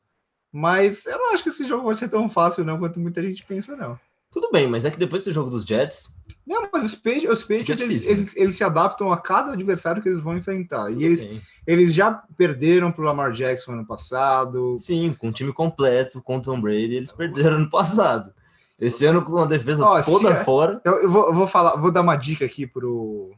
Mas 0.52 1.06
eu 1.06 1.18
não 1.18 1.34
acho 1.34 1.43
que 1.43 1.50
esse 1.50 1.68
jogo 1.68 1.86
vai 1.86 1.95
ser 1.95 2.10
tão 2.10 2.28
fácil, 2.30 2.64
não, 2.66 2.80
quanto 2.80 3.00
muita 3.00 3.22
gente 3.22 3.45
pensa, 3.45 3.76
não. 3.76 4.00
Tudo 4.32 4.50
bem, 4.52 4.68
mas 4.68 4.86
é 4.86 4.91
que 4.91 4.97
depois 5.00 5.24
desse 5.24 5.34
jogo 5.34 5.50
dos 5.50 5.64
Jets, 5.64 6.14
Não, 6.45 6.68
mas 6.72 6.86
os 6.86 6.95
Patriots, 6.95 7.39
os 7.39 7.43
Patriots, 7.43 7.82
eles, 7.82 8.02
difícil, 8.02 8.12
né? 8.12 8.18
eles, 8.20 8.36
eles 8.36 8.56
se 8.58 8.64
adaptam 8.64 9.12
a 9.12 9.18
cada 9.18 9.54
adversário 9.54 10.02
que 10.04 10.10
eles 10.10 10.22
vão 10.22 10.38
enfrentar. 10.38 10.89
E 10.89 10.93
tudo 10.93 11.04
eles, 11.06 11.26
bem. 11.26 11.41
eles 11.66 11.93
já 11.93 12.12
perderam 12.38 12.91
pro 12.91 13.04
Lamar 13.04 13.32
Jackson 13.32 13.72
ano 13.74 13.86
passado. 13.88 14.76
sim, 14.78 15.16
com 15.18 15.30
o 15.30 15.32
time 15.32 15.52
completo, 15.52 16.22
com 16.22 16.38
o 16.38 16.41
Tom 16.41 16.62
Brady, 16.62 16.95
eles 16.95 17.12
perderam 17.12 17.60
no 17.60 17.70
passado. 17.70 18.32
Esse 18.80 19.06
ano 19.06 19.24
com 19.24 19.38
a 19.38 19.45
defesa 19.45 19.84
Ó, 19.84 20.02
toda 20.04 20.36
se- 20.38 20.45
fora. 20.45 20.80
Eu, 20.86 21.02
eu 21.02 21.10
vou, 21.10 21.26
eu 21.28 21.34
vou 21.34 21.47
falar, 21.47 21.76
vou 21.76 21.91
dar 21.91 22.02
uma 22.02 22.16
dica 22.16 22.45
aqui 22.45 22.66
pro, 22.68 23.36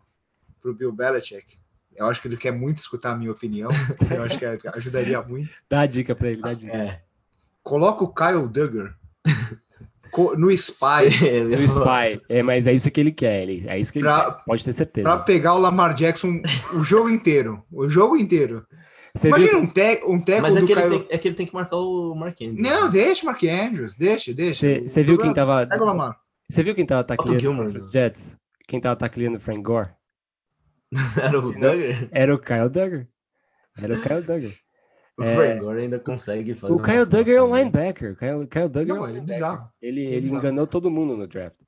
pro 0.62 0.74
Bill 0.74 0.92
Belichick. 0.92 1.58
Eu 1.96 2.08
acho 2.08 2.22
que 2.22 2.28
ele 2.28 2.38
quer 2.38 2.52
muito 2.52 2.78
escutar 2.80 3.12
a 3.12 3.16
minha 3.16 3.32
opinião. 3.32 3.70
Eu 4.10 4.24
acho 4.24 4.38
que 4.40 4.46
ajudaria 4.76 5.22
muito. 5.22 5.50
Dá 5.70 5.82
a 5.82 5.86
dica 5.86 6.16
pra 6.16 6.30
ele, 6.30 6.42
dá 6.42 6.50
a 6.50 6.54
dica. 6.54 6.76
É. 6.76 7.02
Coloca 7.64 8.04
o 8.04 8.14
Kyle 8.14 8.48
Duggar 8.48 8.96
no 10.38 10.52
Spy 10.52 10.76
falar. 11.80 12.08
Spy. 12.08 12.22
É, 12.28 12.44
mas 12.44 12.68
é 12.68 12.74
isso 12.74 12.90
que 12.92 13.00
ele 13.00 13.12
quer. 13.12 13.44
Ele, 13.44 13.64
é 13.68 13.80
isso 13.80 13.94
que 13.94 14.00
ele 14.00 14.06
Pra- 14.08 14.32
quer. 14.32 14.44
Pode 14.46 14.64
ter 14.66 14.74
certeza. 14.74 15.08
para 15.08 15.20
pegar 15.24 15.54
o 15.54 15.60
Lamar 15.60 15.94
Jackson 15.94 16.42
o 16.74 16.84
jogo 16.84 17.10
inteiro. 17.10 17.64
O 17.72 17.88
jogo 17.88 18.18
inteiro. 18.18 18.66
Você 19.16 19.28
Imagina 19.28 19.52
viu, 19.52 19.60
um, 19.62 19.68
te, 19.68 20.02
um 20.06 20.22
teco 20.22 20.42
Mas 20.42 20.56
é 20.56 20.60
do 20.62 20.66
que, 20.66 20.72
ele 20.72 20.82
Kyle... 20.82 21.00
tem, 21.00 21.08
é 21.10 21.18
que 21.18 21.28
ele 21.28 21.36
tem 21.36 21.46
que 21.46 21.54
marcar 21.54 21.76
o 21.78 22.16
Mark 22.16 22.42
Andrews. 22.42 22.60
Não, 22.62 22.90
deixa, 22.90 23.26
Mark 23.26 23.44
Andrews. 23.44 23.98
Deixa, 23.98 24.34
deixa. 24.34 24.82
você, 24.82 25.02
O 25.02 25.06
viu 25.06 25.18
quem 25.18 25.34
tava. 25.34 25.68
Pega 25.68 25.84
o 25.84 25.86
Lamar. 25.86 26.18
Você 26.50 26.64
viu 26.64 26.74
quem 26.74 26.86
tava 26.86 27.02
o 27.02 27.04
tacleando 27.04 27.46
contra 27.58 27.78
os 27.78 27.86
né? 27.86 27.90
Jets? 27.92 28.38
Quem 28.68 28.80
tava 28.80 28.96
tacleando 28.96 29.38
o 29.38 29.40
Frank 29.40 29.62
Gore? 29.62 29.90
Era 31.22 31.40
o 31.40 31.42
Duggar. 31.42 31.76
Era 32.12 32.36
o 32.36 32.40
Kyle 32.40 32.70
Duggar. 32.70 33.08
Era 33.82 33.94
o 33.96 34.02
Kyle 34.02 34.22
Duggar. 34.22 34.52
O 35.18 35.24
É. 35.24 35.36
Frank 35.36 35.60
Gore 35.60 35.82
ainda 35.82 36.00
consegue 36.00 36.56
fazer. 36.56 36.74
O 36.74 36.82
Kyle 36.82 37.06
Duggar 37.06 37.36
é 37.36 37.42
um 37.44 37.52
né? 37.54 37.60
linebacker. 37.60 38.14
O 38.14 38.16
Kyle, 38.16 38.48
Kyle 38.48 38.70
Duggar 38.70 38.88
Não, 38.88 38.96
é 38.96 39.00
um 39.02 39.04
ele 39.10 39.12
é 39.12 39.20
linebacker. 39.20 39.36
bizarro. 39.36 39.70
Ele, 39.82 40.02
Ele 40.06 40.16
é 40.16 40.22
bizarro. 40.22 40.40
enganou 40.40 40.68
todo 40.68 40.90
mundo 40.90 41.18
no 41.18 41.28
draft. 41.28 41.60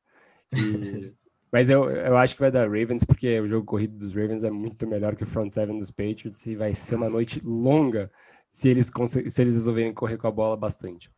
E- 0.56 1.14
Mas 1.52 1.70
eu, 1.70 1.88
eu 1.92 2.18
acho 2.18 2.34
que 2.36 2.42
vai 2.42 2.50
dar 2.50 2.64
Ravens, 2.68 3.04
porque 3.04 3.40
o 3.40 3.48
jogo 3.48 3.64
corrido 3.66 3.96
dos 3.96 4.10
Ravens 4.16 4.44
é 4.44 4.50
muito 4.50 4.88
melhor 4.88 5.16
que 5.16 5.24
o 5.24 5.28
front 5.28 5.52
seven 5.52 5.78
dos 5.78 5.92
Patriots 5.92 6.44
e 6.48 6.56
vai 6.56 6.74
ser 6.74 6.96
uma 6.96 7.10
noite 7.10 7.42
longa 7.46 8.10
se 8.50 8.70
eles, 8.70 8.90
se 9.08 9.42
eles 9.42 9.54
resolverem 9.54 9.94
correr 9.94 10.18
com 10.18 10.26
a 10.26 10.32
bola 10.32 10.58
bastante. 10.58 11.12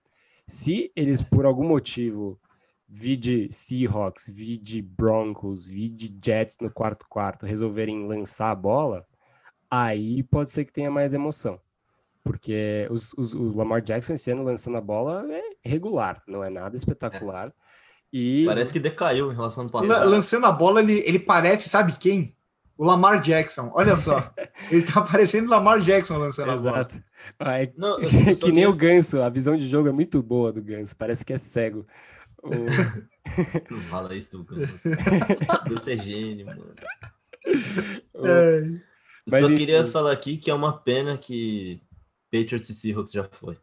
Se 0.45 0.91
eles, 0.93 1.23
por 1.23 1.45
algum 1.45 1.65
motivo, 1.65 2.37
vi 2.97 3.17
de 3.17 3.49
Seahawks, 3.51 4.29
vi 4.31 4.57
de 4.57 4.81
Broncos, 4.81 5.65
vi 5.65 5.89
de 5.89 6.15
Jets 6.23 6.57
no 6.61 6.71
quarto 6.71 7.05
quarto, 7.09 7.45
resolverem 7.45 8.07
lançar 8.07 8.51
a 8.51 8.55
bola, 8.55 9.05
aí 9.69 10.23
pode 10.23 10.49
ser 10.49 10.63
que 10.63 10.71
tenha 10.71 10.89
mais 10.89 11.13
emoção. 11.13 11.59
Porque 12.23 12.87
os, 12.89 13.13
os- 13.17 13.33
o 13.33 13.55
Lamar 13.55 13.81
Jackson 13.81 14.13
esse 14.13 14.31
ano 14.31 14.43
lançando 14.43 14.77
a 14.77 14.81
bola 14.81 15.25
é 15.29 15.41
regular, 15.69 16.23
não 16.27 16.41
é 16.43 16.49
nada 16.49 16.75
espetacular. 16.77 17.53
E 18.13 18.45
Parece 18.45 18.71
que 18.71 18.79
decaiu 18.79 19.29
em 19.31 19.35
relação 19.35 19.65
ao 19.65 19.69
passado. 19.69 20.09
Lançando 20.09 20.45
a 20.45 20.51
bola, 20.51 20.79
ele, 20.81 21.03
ele 21.05 21.19
parece, 21.19 21.67
sabe 21.67 21.97
quem? 21.97 22.33
O 22.77 22.85
Lamar 22.85 23.19
Jackson. 23.21 23.69
Olha 23.73 23.97
só. 23.97 24.33
ele 24.71 24.83
tá 24.83 25.01
parecendo 25.01 25.47
o 25.47 25.51
Lamar 25.51 25.79
Jackson 25.79 26.17
lançando 26.17 26.51
a 26.51 26.55
bola. 26.55 26.69
Exato. 26.69 27.03
É 27.39 27.71
Não, 27.77 27.99
que 27.99 28.15
nem 28.15 28.35
queria- 28.35 28.69
o 28.69 28.73
Ganso, 28.73 29.21
a 29.21 29.29
visão 29.29 29.55
de 29.57 29.67
jogo 29.67 29.89
é 29.89 29.91
muito 29.91 30.23
boa 30.23 30.51
do 30.53 30.61
Ganso, 30.63 30.95
parece 30.95 31.25
que 31.25 31.33
é 31.33 31.37
cego. 31.37 31.85
O- 32.45 32.65
Não 33.73 33.79
fala 33.81 34.15
isso, 34.15 34.43
do 34.43 34.45
Você 35.69 35.93
é 35.93 35.97
gênio, 35.97 36.45
mano. 36.45 36.73
o- 38.13 38.27
É. 38.27 38.61
Mas 39.29 39.41
só 39.41 39.47
enfim. 39.47 39.55
queria 39.55 39.85
falar 39.87 40.11
aqui 40.11 40.37
que 40.37 40.51
é 40.51 40.53
uma 40.53 40.71
pena 40.77 41.17
que 41.17 41.81
Patriots 42.31 42.69
e 42.69 42.73
Seahawks 42.75 43.11
já 43.11 43.23
foi. 43.23 43.57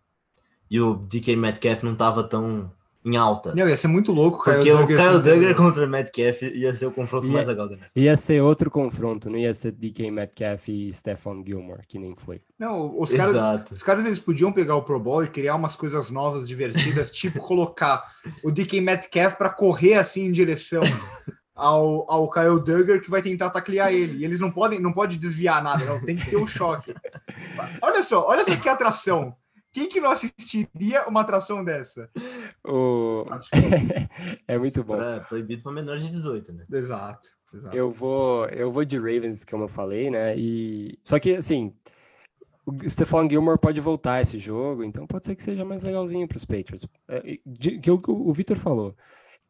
E 0.70 0.80
o 0.80 0.94
DK 0.94 1.36
Metcalf 1.36 1.82
não 1.84 1.94
tava 1.94 2.24
tão 2.24 2.72
em 3.04 3.16
alta. 3.16 3.54
Não, 3.54 3.68
ia 3.68 3.76
ser 3.76 3.88
muito 3.88 4.12
louco 4.12 4.38
o 4.40 4.44
Porque 4.44 4.70
o 4.72 4.86
Kyle 4.86 4.96
contra- 4.96 5.18
Duggar 5.20 5.54
contra 5.56 5.86
Metcalf 5.86 6.42
ia 6.42 6.74
ser 6.74 6.86
o 6.86 6.92
confronto 6.92 7.26
Ia- 7.26 7.32
mais 7.32 7.48
legal 7.48 7.68
da 7.68 7.74
NFL. 7.74 7.90
Ia 7.96 8.16
ser 8.16 8.40
outro 8.42 8.70
confronto, 8.70 9.28
não 9.28 9.38
ia 9.38 9.52
ser 9.52 9.72
DK 9.72 10.10
Metcalf 10.10 10.68
e 10.68 10.92
Stephon 10.94 11.42
Gilmore, 11.44 11.82
que 11.86 11.98
nem 11.98 12.14
foi. 12.16 12.40
Não, 12.58 12.98
os 13.00 13.10
caras, 13.12 13.34
Exato. 13.34 13.74
os 13.74 13.82
caras 13.82 14.06
eles 14.06 14.20
podiam 14.20 14.52
pegar 14.52 14.76
o 14.76 14.82
Pro 14.82 15.00
Bowl 15.00 15.24
e 15.24 15.28
criar 15.28 15.56
umas 15.56 15.74
coisas 15.74 16.10
novas, 16.10 16.46
divertidas, 16.46 17.10
tipo 17.12 17.40
colocar 17.40 18.04
o 18.44 18.50
DK 18.50 18.80
Metcalf 18.80 19.34
para 19.36 19.50
correr 19.50 19.94
assim 19.94 20.26
em 20.26 20.32
direção 20.32 20.80
ao, 21.54 22.10
ao 22.10 22.30
Kyle 22.30 22.60
Duggar 22.62 23.00
que 23.00 23.10
vai 23.10 23.20
tentar 23.22 23.50
taclear 23.50 23.92
ele. 23.92 24.18
E 24.18 24.24
eles 24.24 24.40
não 24.40 24.50
podem, 24.50 24.80
não 24.80 24.92
pode 24.92 25.16
desviar 25.18 25.62
nada, 25.62 25.84
não, 25.84 26.00
tem 26.00 26.16
que 26.16 26.30
ter 26.30 26.36
um 26.36 26.46
choque. 26.46 26.94
Olha 27.82 28.02
só, 28.02 28.26
olha 28.28 28.44
só 28.44 28.54
que 28.56 28.68
atração. 28.68 29.34
Quem 29.72 29.88
que 29.88 30.00
não 30.00 30.10
assistiria 30.10 31.08
uma 31.08 31.22
atração 31.22 31.64
dessa? 31.64 32.10
O... 32.64 33.24
é 34.46 34.58
muito 34.58 34.84
bom. 34.84 34.96
Pra, 34.96 35.20
proibido 35.20 35.62
para 35.62 35.72
menores 35.72 36.04
de 36.04 36.10
18, 36.10 36.52
né? 36.52 36.66
Exato. 36.70 37.28
exato. 37.52 37.74
Eu 37.74 37.90
vou, 37.90 38.46
eu 38.46 38.70
vou 38.70 38.84
de 38.84 38.98
Ravens, 38.98 39.44
como 39.44 39.64
eu 39.64 39.68
falei, 39.68 40.10
né? 40.10 40.36
E 40.36 40.98
só 41.02 41.18
que 41.18 41.36
assim, 41.36 41.74
o 42.66 42.88
Stephon 42.88 43.28
Gilmore 43.28 43.58
pode 43.58 43.80
voltar 43.80 44.20
esse 44.20 44.38
jogo, 44.38 44.84
então 44.84 45.06
pode 45.06 45.26
ser 45.26 45.34
que 45.34 45.42
seja 45.42 45.64
mais 45.64 45.82
legalzinho 45.82 46.28
para 46.28 46.36
os 46.36 46.44
Patriots. 46.44 46.86
É, 47.08 47.38
de, 47.44 47.78
que 47.78 47.90
o, 47.90 48.00
o 48.06 48.32
Vitor 48.32 48.56
falou, 48.56 48.94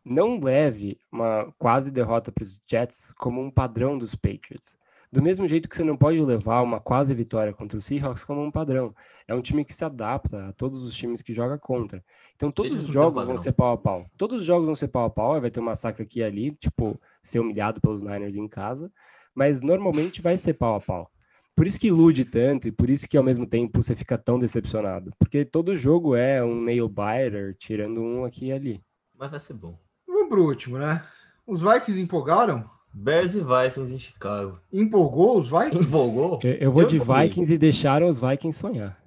não 0.05 0.41
leve 0.41 0.99
uma 1.11 1.53
quase 1.59 1.91
derrota 1.91 2.33
para 2.33 2.43
os 2.43 2.61
Jets 2.67 3.13
como 3.19 3.41
um 3.41 3.51
padrão 3.51 3.99
dos 3.99 4.15
Patriots. 4.15 4.77
Do 5.13 5.21
mesmo 5.21 5.47
jeito 5.47 5.69
que 5.69 5.77
você 5.77 5.85
não 5.85 5.95
pode 5.95 6.19
levar 6.19 6.63
uma 6.63 6.81
quase 6.81 7.13
vitória 7.15 7.53
contra 7.53 7.77
o 7.77 7.83
Seahawks 7.83 8.25
como 8.25 8.43
um 8.43 8.51
padrão. 8.51 8.91
É 9.29 9.35
um 9.35 9.43
time 9.43 9.63
que 9.63 9.75
se 9.75 9.85
adapta 9.85 10.49
a 10.49 10.53
todos 10.55 10.83
os 10.83 10.95
times 10.95 11.21
que 11.21 11.35
joga 11.35 11.59
contra. 11.59 12.03
Então 12.35 12.51
todos 12.51 12.75
os 12.75 12.87
jogos 12.87 13.27
vão 13.27 13.37
ser 13.37 13.53
pau 13.53 13.75
a 13.75 13.77
pau. 13.77 14.07
Todos 14.17 14.41
os 14.41 14.47
jogos 14.47 14.65
vão 14.65 14.75
ser 14.75 14.89
pau 14.89 15.05
a 15.05 15.11
pau, 15.11 15.39
vai 15.39 15.51
ter 15.51 15.61
um 15.61 15.65
massacre 15.65 16.03
aqui 16.03 16.21
e 16.21 16.25
ali, 16.25 16.53
tipo, 16.53 16.99
ser 17.23 17.41
humilhado 17.41 17.79
pelos 17.79 18.01
Niners 18.01 18.37
em 18.37 18.49
casa, 18.49 18.91
mas 19.35 19.61
normalmente 19.61 20.23
vai 20.23 20.39
ser 20.39 20.55
pau 20.55 20.77
a 20.77 20.81
pau. 20.81 21.11
Por 21.55 21.67
isso 21.67 21.79
que 21.79 21.89
ilude 21.89 22.25
tanto 22.25 22.67
e 22.67 22.73
por 22.73 22.89
isso 22.89 23.07
que 23.07 23.19
ao 23.19 23.23
mesmo 23.23 23.47
tempo 23.47 23.83
você 23.83 23.95
fica 23.95 24.17
tão 24.17 24.39
decepcionado. 24.39 25.13
Porque 25.19 25.45
todo 25.45 25.77
jogo 25.77 26.17
é 26.17 26.43
um 26.43 26.59
nail 26.59 26.89
biter, 26.89 27.55
tirando 27.59 28.01
um 28.01 28.25
aqui 28.25 28.47
e 28.47 28.53
ali. 28.53 28.83
Mas 29.19 29.31
vai 29.31 29.41
ser 29.41 29.53
bom. 29.53 29.79
Vamos 30.07 30.31
pro 30.31 30.47
último, 30.47 30.79
né? 30.79 31.05
Os 31.47 31.61
Vikings 31.61 32.01
empolgaram? 32.01 32.65
Bears 32.93 33.35
e 33.35 33.41
Vikings 33.41 33.95
em 33.95 33.99
Chicago. 33.99 34.59
Empolgou 34.73 35.39
os 35.39 35.51
Vikings? 35.51 35.85
Empolgou? 35.85 36.41
Eu, 36.43 36.53
eu 36.53 36.71
vou 36.71 36.83
eu 36.83 36.89
de 36.89 36.99
Vikings 36.99 37.53
e 37.53 37.59
deixaram 37.59 38.09
os 38.09 38.21
Vikings 38.21 38.59
sonhar. 38.59 39.03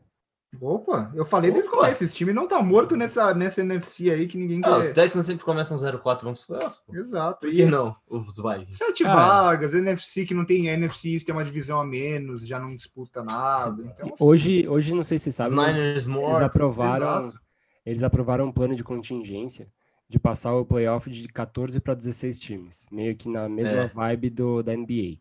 Opa, 0.61 1.11
eu 1.13 1.25
falei 1.25 1.51
desde 1.51 1.69
o 1.69 1.71
começo, 1.71 2.03
esse 2.03 2.13
time 2.13 2.31
não 2.31 2.47
tá 2.47 2.61
morto 2.61 2.95
nessa, 2.95 3.33
nessa 3.33 3.61
NFC 3.61 4.09
aí 4.09 4.27
que 4.27 4.37
ninguém 4.37 4.61
ah, 4.63 4.69
quer. 4.69 4.77
Os 4.77 4.89
Texans 4.89 5.25
sempre 5.25 5.43
começam 5.43 5.77
0-4, 5.77 6.23
vamos 6.23 6.47
Exato. 6.93 7.41
Por 7.41 7.51
que 7.53 7.65
não, 7.65 7.95
os 8.07 8.37
Vikings? 8.37 8.77
Sete 8.77 9.05
ah, 9.05 9.13
vagas, 9.13 9.73
NFC 9.73 10.25
que 10.25 10.33
não 10.33 10.45
tem 10.45 10.67
NFC, 10.67 11.19
tem 11.25 11.35
uma 11.35 11.43
divisão 11.43 11.79
a 11.79 11.85
menos, 11.85 12.47
já 12.47 12.59
não 12.59 12.73
disputa 12.73 13.23
nada. 13.23 13.81
Então, 13.81 14.13
assim, 14.13 14.23
hoje, 14.23 14.67
hoje, 14.67 14.95
não 14.95 15.03
sei 15.03 15.19
se 15.19 15.31
sabe, 15.31 15.49
os 15.49 15.55
Niners 15.55 16.07
eles 16.07 16.41
aprovaram, 16.41 17.33
eles 17.85 18.03
aprovaram 18.03 18.45
um 18.45 18.51
plano 18.51 18.75
de 18.75 18.83
contingência 18.83 19.67
de 20.07 20.19
passar 20.19 20.53
o 20.55 20.65
playoff 20.65 21.09
de 21.09 21.27
14 21.27 21.79
para 21.79 21.93
16 21.93 22.39
times, 22.39 22.85
meio 22.91 23.15
que 23.15 23.27
na 23.27 23.49
mesma 23.49 23.81
é. 23.81 23.87
vibe 23.87 24.29
do, 24.29 24.63
da 24.63 24.75
NBA. 24.75 25.17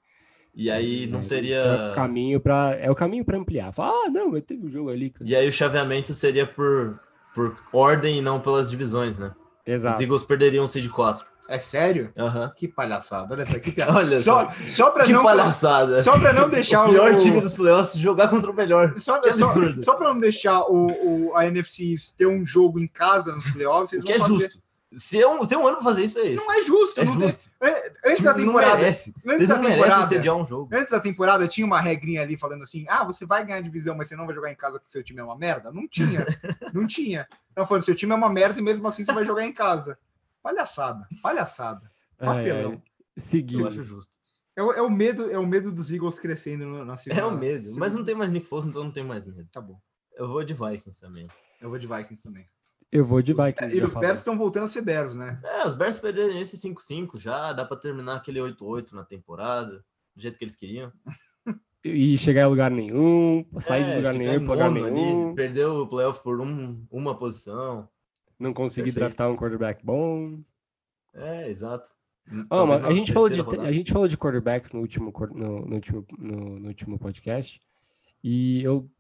E 0.55 0.71
aí 0.71 1.07
não 1.07 1.21
teria. 1.21 1.57
É 1.57 1.91
o 1.91 1.95
caminho 1.95 2.41
para 2.41 2.77
é 2.81 2.91
o 2.91 2.95
caminho 2.95 3.25
para 3.25 3.39
ampliar. 3.39 3.73
Fala, 3.73 3.93
ah, 4.07 4.11
não, 4.11 4.31
mas 4.31 4.45
teve 4.45 4.65
um 4.65 4.71
jogo 4.71 4.91
ali. 4.91 5.11
Cara. 5.11 5.29
E 5.29 5.35
aí 5.35 5.49
o 5.49 5.53
chaveamento 5.53 6.15
seria 6.15 6.47
por, 6.47 7.01
por 7.35 7.57
ordem 7.73 8.19
e 8.19 8.23
não 8.23 8.39
pelas 8.39 8.71
divisões, 8.71 9.19
né? 9.19 9.35
Exato. 9.67 9.97
Os 9.97 10.03
Eagles 10.03 10.23
perderiam 10.23 10.65
o 10.65 10.69
seed 10.69 10.89
4. 10.89 11.27
É 11.49 11.59
sério? 11.59 12.11
Uhum. 12.17 12.51
Que 12.57 12.69
palhaçada. 12.69 13.35
Olha 13.35 13.45
só, 13.45 13.59
que 13.59 13.75
Olha 13.83 14.23
só. 14.23 14.51
Só 14.69 14.91
pra 14.91 15.05
que 15.05 15.13
não, 15.13 15.23
palhaçada. 15.23 16.03
Só 16.03 16.19
para 16.19 16.33
não 16.33 16.49
deixar 16.49 16.85
o 16.87 16.91
pior 16.91 17.17
time 17.17 17.41
dos 17.41 17.53
playoffs 17.53 17.99
jogar 17.99 18.29
contra 18.29 18.51
o 18.51 18.55
melhor. 18.55 18.99
Só, 18.99 19.19
que 19.19 19.29
absurdo. 19.29 19.83
Só, 19.83 19.93
só 19.93 19.99
para 19.99 20.15
não 20.15 20.21
deixar 20.21 20.63
o, 20.63 20.87
o, 20.87 21.37
a 21.37 21.47
NFC 21.47 21.97
ter 22.17 22.27
um 22.27 22.47
jogo 22.47 22.79
em 22.79 22.87
casa 22.87 23.33
nos 23.33 23.51
playoffs. 23.51 24.03
que 24.03 24.13
é 24.13 24.19
fazer... 24.19 24.33
justo. 24.33 24.64
Se 24.97 25.21
é, 25.21 25.29
um, 25.29 25.43
se 25.45 25.55
é 25.55 25.59
um 25.59 25.67
ano 25.67 25.77
pra 25.77 25.85
fazer 25.85 26.05
isso, 26.05 26.19
é 26.19 26.27
esse. 26.27 26.37
Não 26.37 26.53
é 26.53 26.63
justo. 26.63 27.01
É 27.01 27.07
justo. 27.07 27.51
Tem... 27.61 27.75
Antes 28.07 28.25
da 28.25 28.35
temporada. 28.35 28.87
Antes 28.87 29.13
Vocês 29.25 29.49
da 29.49 29.59
temporada. 29.59 30.35
Um 30.35 30.47
jogo. 30.47 30.69
Antes 30.75 30.91
da 30.91 31.01
temporada 31.01 31.49
tinha 31.49 31.67
uma 31.67 31.81
regrinha 31.81 32.23
ali 32.23 32.39
falando 32.39 32.63
assim: 32.63 32.85
ah, 32.89 33.05
você 33.05 33.27
vai 33.27 33.45
ganhar 33.45 33.61
divisão, 33.61 33.97
mas 33.97 34.09
você 34.09 34.17
não 34.17 34.27
vai 34.27 34.35
jogar 34.35 34.51
em 34.51 34.57
casa 34.57 34.79
porque 34.79 34.93
seu 34.93 35.03
time 35.03 35.21
é 35.21 35.25
uma 35.25 35.37
merda. 35.37 35.73
Não 35.73 35.89
tinha. 35.89 36.25
não 36.73 36.87
tinha. 36.87 37.27
Então 37.53 37.67
falando, 37.67 37.85
seu 37.85 37.95
time 37.95 38.13
é 38.13 38.15
uma 38.15 38.29
merda 38.29 38.59
e 38.59 38.63
mesmo 38.63 38.87
assim 38.87 39.05
você 39.05 39.13
vai 39.13 39.25
jogar 39.25 39.45
em 39.45 39.53
casa. 39.53 39.99
Palhaçada. 40.43 41.09
Palhaçada. 41.23 41.91
Papelão. 42.19 42.83
Seguindo. 43.17 43.63
Eu 43.63 43.69
acho 43.69 43.83
justo. 43.83 44.17
É 44.57 44.63
o, 44.63 44.73
é 44.73 44.83
o, 44.83 44.91
medo, 44.91 45.31
é 45.31 45.39
o 45.39 45.47
medo 45.47 45.73
dos 45.73 45.91
Eagles 45.91 46.19
crescendo 46.19 46.65
no, 46.65 46.85
na 46.85 46.97
segunda. 46.97 47.21
É 47.21 47.25
o 47.25 47.37
medo, 47.37 47.75
mas 47.77 47.93
não 47.93 48.05
tem 48.05 48.15
mais 48.15 48.31
Nick 48.31 48.47
Foles, 48.47 48.67
então 48.67 48.85
não 48.85 48.93
tem 48.93 49.03
mais 49.03 49.25
medo. 49.25 49.49
Tá 49.51 49.61
bom. 49.61 49.81
Eu 50.15 50.29
vou 50.29 50.45
de 50.45 50.55
Vikings 50.55 51.01
também. 51.01 51.29
Eu 51.61 51.69
vou 51.69 51.79
de 51.79 51.89
Vikings 51.89 52.23
também. 52.23 52.49
Eu 52.95 53.05
vou 53.05 53.21
de 53.21 53.35
Vikings. 53.35 53.77
E 53.77 53.83
os 53.83 53.93
Bears 53.93 54.21
estão 54.21 54.39
voltando 54.39 54.67
a 54.67 54.69
ser 54.69 54.81
Bears, 54.81 55.17
né? 55.17 55.41
É, 55.43 55.67
os 55.67 55.75
Bears 55.75 55.99
perderam 55.99 56.31
esse 56.41 56.57
5-5 56.57 57.19
já, 57.19 57.53
dá 57.53 57.65
para 57.65 57.77
terminar 57.77 58.15
aquele 58.15 58.39
8-8 58.39 58.93
na 58.93 59.03
temporada, 59.03 59.85
do 60.15 60.23
jeito 60.23 60.39
que 60.39 60.45
eles 60.45 60.55
queriam. 60.55 60.93
E 61.87 62.17
chegar 62.17 62.45
em 62.45 62.49
lugar 62.49 62.71
nenhum, 62.71 63.45
sair 63.61 63.83
é, 63.83 63.91
de 63.91 63.97
lugar 63.97 64.15
nenhum, 64.15 64.47
lugar 64.47 64.71
nenhum. 64.71 65.27
Ali, 65.27 65.35
perdeu 65.35 65.83
o 65.83 65.87
playoff 65.87 66.23
por 66.23 66.41
um, 66.41 66.83
uma 66.91 67.15
posição. 67.15 67.87
Não 68.39 68.55
conseguir 68.55 68.91
draftar 68.91 69.31
um 69.31 69.37
quarterback 69.37 69.85
bom. 69.85 70.41
É, 71.13 71.47
exato. 71.51 71.91
Oh, 72.49 72.65
mas 72.65 72.83
a, 72.87 72.91
gente 72.91 73.13
falou 73.13 73.29
de, 73.29 73.39
a 73.61 73.71
gente 73.71 73.93
falou 73.93 74.09
de 74.09 74.17
quarterbacks 74.17 74.73
no 74.73 74.81
último, 74.81 75.13
no, 75.35 75.67
no 75.67 75.75
último, 75.75 76.07
no, 76.19 76.59
no 76.59 76.69
último 76.69 76.99
podcast. 76.99 77.61
E 78.23 78.63
eu 78.63 78.91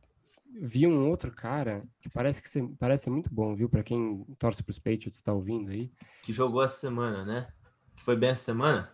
vi 0.61 0.87
um 0.87 1.09
outro 1.09 1.31
cara 1.33 1.83
que 2.01 2.09
parece 2.09 2.41
que 2.41 2.49
você, 2.49 2.63
parece 2.79 3.11
muito 3.11 3.33
bom, 3.33 3.55
viu? 3.55 3.69
Para 3.69 3.83
quem 3.83 4.25
torce 4.39 4.63
para 4.63 4.71
os 4.71 4.79
Patriots, 4.79 5.17
está 5.17 5.33
ouvindo 5.33 5.71
aí. 5.71 5.91
Que 6.23 6.33
jogou 6.33 6.63
essa 6.63 6.79
semana, 6.79 7.25
né? 7.25 7.49
Que 7.97 8.05
foi 8.05 8.17
bem 8.17 8.31
essa 8.31 8.45
semana? 8.45 8.91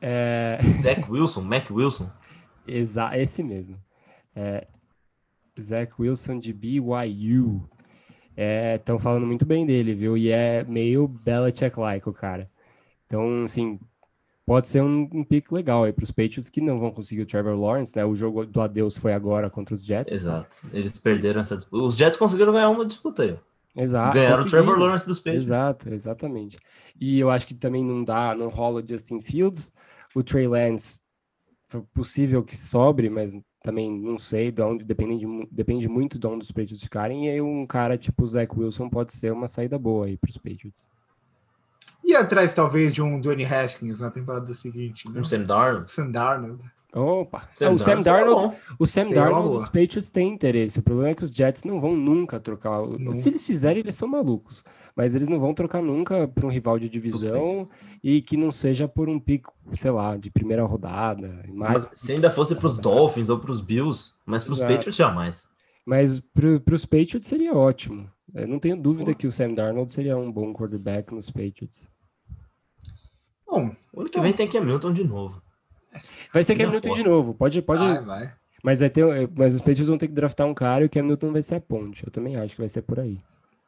É... 0.00 0.58
Zach 0.82 1.10
Wilson, 1.10 1.42
Mac 1.42 1.70
Wilson. 1.70 2.10
Exa 2.66 3.16
esse 3.18 3.42
mesmo. 3.42 3.78
É... 4.34 4.66
Zach 5.60 5.92
Wilson 5.98 6.38
de 6.38 6.52
BYU. 6.52 7.68
Estão 8.76 8.96
é, 8.96 8.98
falando 8.98 9.26
muito 9.26 9.44
bem 9.44 9.66
dele, 9.66 9.94
viu? 9.94 10.16
E 10.16 10.30
é 10.30 10.64
meio 10.64 11.06
Belichick-like 11.06 12.08
o 12.08 12.12
cara. 12.12 12.50
Então, 13.04 13.44
assim, 13.44 13.78
pode 14.50 14.66
ser 14.66 14.82
um, 14.82 15.08
um 15.12 15.22
pique 15.22 15.54
legal 15.54 15.84
aí 15.84 15.92
para 15.92 16.02
os 16.02 16.10
Patriots 16.10 16.50
que 16.50 16.60
não 16.60 16.80
vão 16.80 16.90
conseguir 16.90 17.22
o 17.22 17.26
Trevor 17.26 17.54
Lawrence, 17.54 17.96
né? 17.96 18.04
O 18.04 18.16
jogo 18.16 18.44
do 18.44 18.60
adeus 18.60 18.98
foi 18.98 19.12
agora 19.12 19.48
contra 19.48 19.76
os 19.76 19.84
Jets. 19.84 20.12
Exato. 20.12 20.48
Eles 20.72 20.98
perderam 20.98 21.40
essa 21.40 21.54
disputa. 21.54 21.84
Os 21.84 21.94
Jets 21.94 22.16
conseguiram 22.18 22.52
ganhar 22.52 22.68
uma 22.68 22.84
disputa 22.84 23.22
aí. 23.22 23.38
Exato. 23.76 24.12
Ganharam 24.12 24.42
o 24.42 24.46
Trevor 24.46 24.76
Lawrence 24.76 25.06
dos 25.06 25.20
Patriots. 25.20 25.46
Exato, 25.46 25.94
exatamente. 25.94 26.58
E 27.00 27.20
eu 27.20 27.30
acho 27.30 27.46
que 27.46 27.54
também 27.54 27.84
não 27.84 28.02
dá, 28.02 28.34
não 28.34 28.48
rola 28.48 28.82
Justin 28.84 29.20
Fields. 29.20 29.72
O 30.16 30.24
Trey 30.24 30.48
Lance, 30.48 30.98
possível 31.94 32.42
que 32.42 32.56
sobre, 32.56 33.08
mas 33.08 33.32
também 33.62 33.88
não 33.88 34.18
sei, 34.18 34.50
de 34.50 34.62
onde, 34.62 34.82
depende, 34.82 35.24
de, 35.24 35.48
depende 35.48 35.88
muito 35.88 36.18
de 36.18 36.26
onde 36.26 36.42
os 36.42 36.50
Patriots 36.50 36.82
ficarem. 36.82 37.26
E 37.26 37.30
aí 37.30 37.40
um 37.40 37.64
cara 37.64 37.96
tipo 37.96 38.24
o 38.24 38.26
Zach 38.26 38.52
Wilson 38.58 38.90
pode 38.90 39.14
ser 39.14 39.32
uma 39.32 39.46
saída 39.46 39.78
boa 39.78 40.06
aí 40.06 40.16
para 40.16 40.30
os 40.30 40.38
Patriots. 40.38 40.90
E 42.02 42.14
atrás, 42.14 42.54
talvez, 42.54 42.92
de 42.92 43.02
um 43.02 43.20
Dwayne 43.20 43.44
Haskins 43.44 44.00
na 44.00 44.10
temporada 44.10 44.52
seguinte. 44.54 45.08
Né? 45.08 45.20
Um 45.20 45.24
Sam 45.24 45.42
Darnold. 45.42 45.90
Sam 45.90 46.10
Darnold. 46.10 46.62
Opa, 46.92 47.48
Sam 47.54 47.70
o 47.70 47.78
Sam 47.78 48.00
Darnold, 48.00 48.56
o 48.76 48.86
Sam 48.86 49.10
Darnold, 49.10 49.58
os 49.58 49.66
Patriots 49.66 50.10
têm 50.10 50.28
interesse. 50.28 50.80
O 50.80 50.82
problema 50.82 51.10
é 51.10 51.14
que 51.14 51.22
os 51.22 51.30
Jets 51.30 51.62
não 51.62 51.80
vão 51.80 51.94
nunca 51.94 52.40
trocar. 52.40 52.82
Nunca. 52.82 53.14
Se 53.14 53.28
eles 53.28 53.46
fizerem, 53.46 53.78
eles 53.78 53.94
são 53.94 54.08
malucos. 54.08 54.64
Mas 54.96 55.14
eles 55.14 55.28
não 55.28 55.38
vão 55.38 55.54
trocar 55.54 55.80
nunca 55.80 56.26
para 56.26 56.44
um 56.44 56.50
rival 56.50 56.78
de 56.80 56.88
divisão 56.88 57.62
e 58.02 58.20
que 58.20 58.36
não 58.36 58.50
seja 58.50 58.88
por 58.88 59.08
um 59.08 59.20
pico, 59.20 59.54
sei 59.72 59.90
lá, 59.92 60.16
de 60.16 60.30
primeira 60.30 60.64
rodada. 60.64 61.44
Mais... 61.48 61.86
se 61.92 62.12
ainda 62.12 62.30
fosse 62.30 62.56
para 62.56 62.66
os 62.66 62.76
Dolphins 62.76 63.28
ou 63.28 63.38
para 63.38 63.52
os 63.52 63.60
Bills, 63.60 64.12
mas 64.26 64.42
para 64.42 64.52
os 64.52 64.58
Patriots 64.58 64.96
jamais. 64.96 65.48
Mas 65.86 66.20
para 66.20 66.74
os 66.74 66.84
Patriots 66.84 67.26
seria 67.26 67.54
ótimo. 67.54 68.10
Eu 68.34 68.48
não 68.48 68.58
tenho 68.58 68.76
dúvida 68.76 69.14
que 69.14 69.26
o 69.26 69.32
Sam 69.32 69.54
Darnold 69.54 69.90
seria 69.90 70.16
um 70.16 70.30
bom 70.30 70.52
quarterback 70.52 71.12
nos 71.14 71.30
Patriots. 71.30 71.88
Bom, 73.46 73.74
o 73.92 74.00
ano 74.00 74.10
que 74.10 74.20
vem 74.20 74.32
tem 74.32 74.48
Cam 74.48 74.64
Newton 74.64 74.92
de 74.92 75.04
novo. 75.04 75.42
Vai 76.32 76.44
ser 76.44 76.56
Cam 76.56 76.70
Newton 76.70 76.94
de 76.94 77.04
novo. 77.04 77.34
Pode, 77.34 77.60
pode. 77.62 77.82
Vai, 77.82 78.04
vai. 78.04 78.34
Mas 78.62 78.80
vai 78.80 78.90
ter, 78.90 79.04
mas 79.36 79.54
os 79.54 79.60
Patriots 79.60 79.88
vão 79.88 79.98
ter 79.98 80.06
que 80.06 80.14
draftar 80.14 80.46
um 80.46 80.54
cara 80.54 80.84
e 80.84 80.86
o 80.86 80.90
Cam 80.90 81.02
Newton 81.02 81.32
vai 81.32 81.42
ser 81.42 81.56
a 81.56 81.60
ponte. 81.60 82.04
Eu 82.04 82.12
também 82.12 82.36
acho 82.36 82.54
que 82.54 82.60
vai 82.60 82.68
ser 82.68 82.82
por 82.82 83.00
aí. 83.00 83.18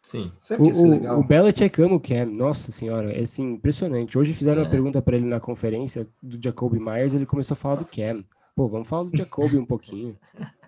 Sim. 0.02 0.32
O, 0.58 0.64
o, 0.64 1.20
o 1.20 1.24
Belichick 1.24 1.80
ama 1.80 1.96
o 1.96 2.00
Cam. 2.00 2.26
Nossa 2.26 2.70
senhora, 2.70 3.12
é 3.12 3.22
assim, 3.22 3.52
impressionante. 3.52 4.18
Hoje 4.18 4.34
fizeram 4.34 4.62
é. 4.62 4.64
uma 4.64 4.70
pergunta 4.70 5.00
para 5.00 5.16
ele 5.16 5.26
na 5.26 5.40
conferência 5.40 6.06
do 6.22 6.38
Jacoby 6.42 6.78
Myers, 6.78 7.14
ele 7.14 7.26
começou 7.26 7.54
a 7.54 7.56
falar 7.56 7.76
do 7.76 7.84
Cam. 7.84 8.24
Pô, 8.54 8.68
vamos 8.68 8.88
falar 8.88 9.04
do 9.04 9.16
Jacoby 9.16 9.56
um 9.56 9.66
pouquinho. 9.66 10.16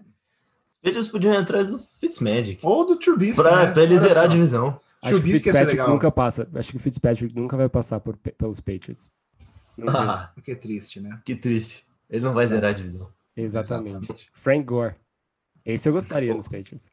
Patriots 0.84 1.08
podiam 1.08 1.32
ir 1.32 1.38
atrás 1.38 1.70
do 1.70 1.80
Fitzmagic. 1.98 2.60
Ou 2.62 2.86
do 2.86 2.96
Trubisky. 2.96 3.40
Pra, 3.40 3.64
né? 3.64 3.72
pra 3.72 3.82
ele 3.82 3.98
zerar 3.98 4.24
a 4.24 4.26
divisão. 4.26 4.78
Acho 5.02 5.20
que 5.20 5.30
o 5.30 5.32
Fitzpatrick 5.32 5.88
nunca 5.88 6.10
passa. 6.10 6.48
Acho 6.54 6.70
que 6.70 6.76
o 6.76 6.80
Fitzpatrick 6.80 7.34
nunca 7.34 7.56
vai 7.56 7.68
passar 7.70 8.00
por, 8.00 8.16
pelos 8.16 8.60
Patriots. 8.60 9.10
Ah, 9.88 10.30
que 10.42 10.54
triste, 10.54 11.00
né? 11.00 11.20
Que 11.24 11.34
triste. 11.34 11.84
Ele 12.08 12.22
não 12.22 12.34
vai 12.34 12.46
zerar 12.46 12.70
a 12.70 12.74
divisão. 12.74 13.08
Exatamente. 13.34 13.96
Exatamente. 13.96 14.30
Frank 14.34 14.64
Gore. 14.64 14.94
Esse 15.64 15.88
eu 15.88 15.92
gostaria 15.94 16.34
nos 16.34 16.46
Patriots. 16.46 16.90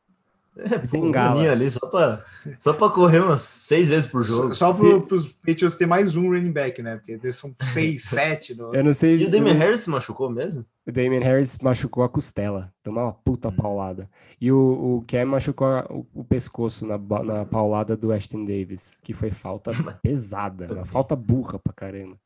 É, 0.58 0.76
um 0.98 1.06
Bengala. 1.06 1.50
ali 1.50 1.72
só 1.72 1.80
pra, 1.88 2.22
só 2.60 2.74
pra 2.74 2.90
correr 2.90 3.20
umas 3.22 3.40
seis 3.42 3.88
vezes 3.88 4.06
por 4.06 4.22
jogo. 4.24 4.54
Só 4.54 4.74
Se- 4.74 4.82
pro, 4.82 5.02
pros 5.04 5.28
Patriots 5.30 5.78
ter 5.78 5.86
mais 5.86 6.16
um 6.18 6.24
running 6.30 6.52
back, 6.52 6.82
né? 6.82 6.98
Porque 6.98 7.14
eles 7.14 7.38
são 7.38 7.56
seis, 7.72 8.04
sete. 8.10 8.54
No... 8.54 8.76
Eu 8.76 8.84
não 8.84 8.94
sei. 8.94 9.16
E 9.18 9.26
o 9.26 9.30
Damian 9.30 9.54
Harris 9.54 9.80
se 9.82 9.90
machucou 9.90 10.30
mesmo? 10.30 10.66
O 10.86 10.92
Damian 10.92 11.22
Harris 11.22 11.58
machucou 11.60 12.04
a 12.04 12.10
costela, 12.10 12.74
tomou 12.84 13.04
uma 13.04 13.14
puta 13.14 13.50
paulada. 13.50 14.10
E 14.42 14.52
o, 14.52 14.58
o 14.58 15.06
Cam 15.08 15.26
machucou 15.26 15.68
a- 15.68 15.86
o, 15.90 16.06
o 16.14 16.24
pescoço 16.26 16.86
na, 16.86 16.98
na 16.98 17.46
paulada 17.46 17.96
do 17.96 18.12
Ashton 18.12 18.44
Davis, 18.44 18.98
que 19.02 19.14
foi 19.14 19.32
falta 19.32 19.72
pesada, 20.04 20.68
uma 20.74 20.84
falta 20.86 21.16
burra 21.16 21.58
pra 21.60 21.72
caramba. 21.72 22.18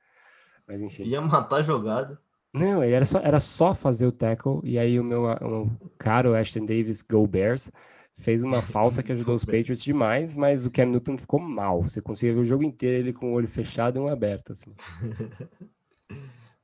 Mas 0.67 0.81
enfim. 0.81 1.03
Ia 1.03 1.21
matar 1.21 1.57
a 1.57 1.61
jogada. 1.61 2.17
Não, 2.51 2.83
ele 2.83 2.93
era 2.95 3.05
só, 3.05 3.19
era 3.19 3.39
só 3.39 3.73
fazer 3.75 4.07
o 4.07 4.11
tackle, 4.11 4.61
e 4.63 4.79
aí 4.79 4.97
o 4.99 5.03
meu 5.03 5.25
o 5.25 5.69
caro 5.97 6.33
Ashton 6.33 6.65
Davis, 6.65 7.01
Go 7.03 7.27
Bears, 7.27 7.69
fez 8.17 8.41
uma 8.43 8.61
falta 8.61 9.03
que 9.03 9.11
ajudou 9.11 9.35
os 9.35 9.45
Patriots 9.45 9.83
demais, 9.83 10.33
mas 10.35 10.65
o 10.65 10.71
Cam 10.71 10.85
Newton 10.85 11.17
ficou 11.17 11.39
mal. 11.39 11.83
Você 11.83 12.01
conseguia 12.01 12.33
ver 12.35 12.41
o 12.41 12.45
jogo 12.45 12.63
inteiro 12.63 12.97
ele 12.97 13.13
com 13.13 13.31
o 13.31 13.33
olho 13.35 13.47
fechado 13.47 13.97
e 13.97 14.01
um 14.01 14.07
aberto, 14.07 14.51
assim. 14.51 14.73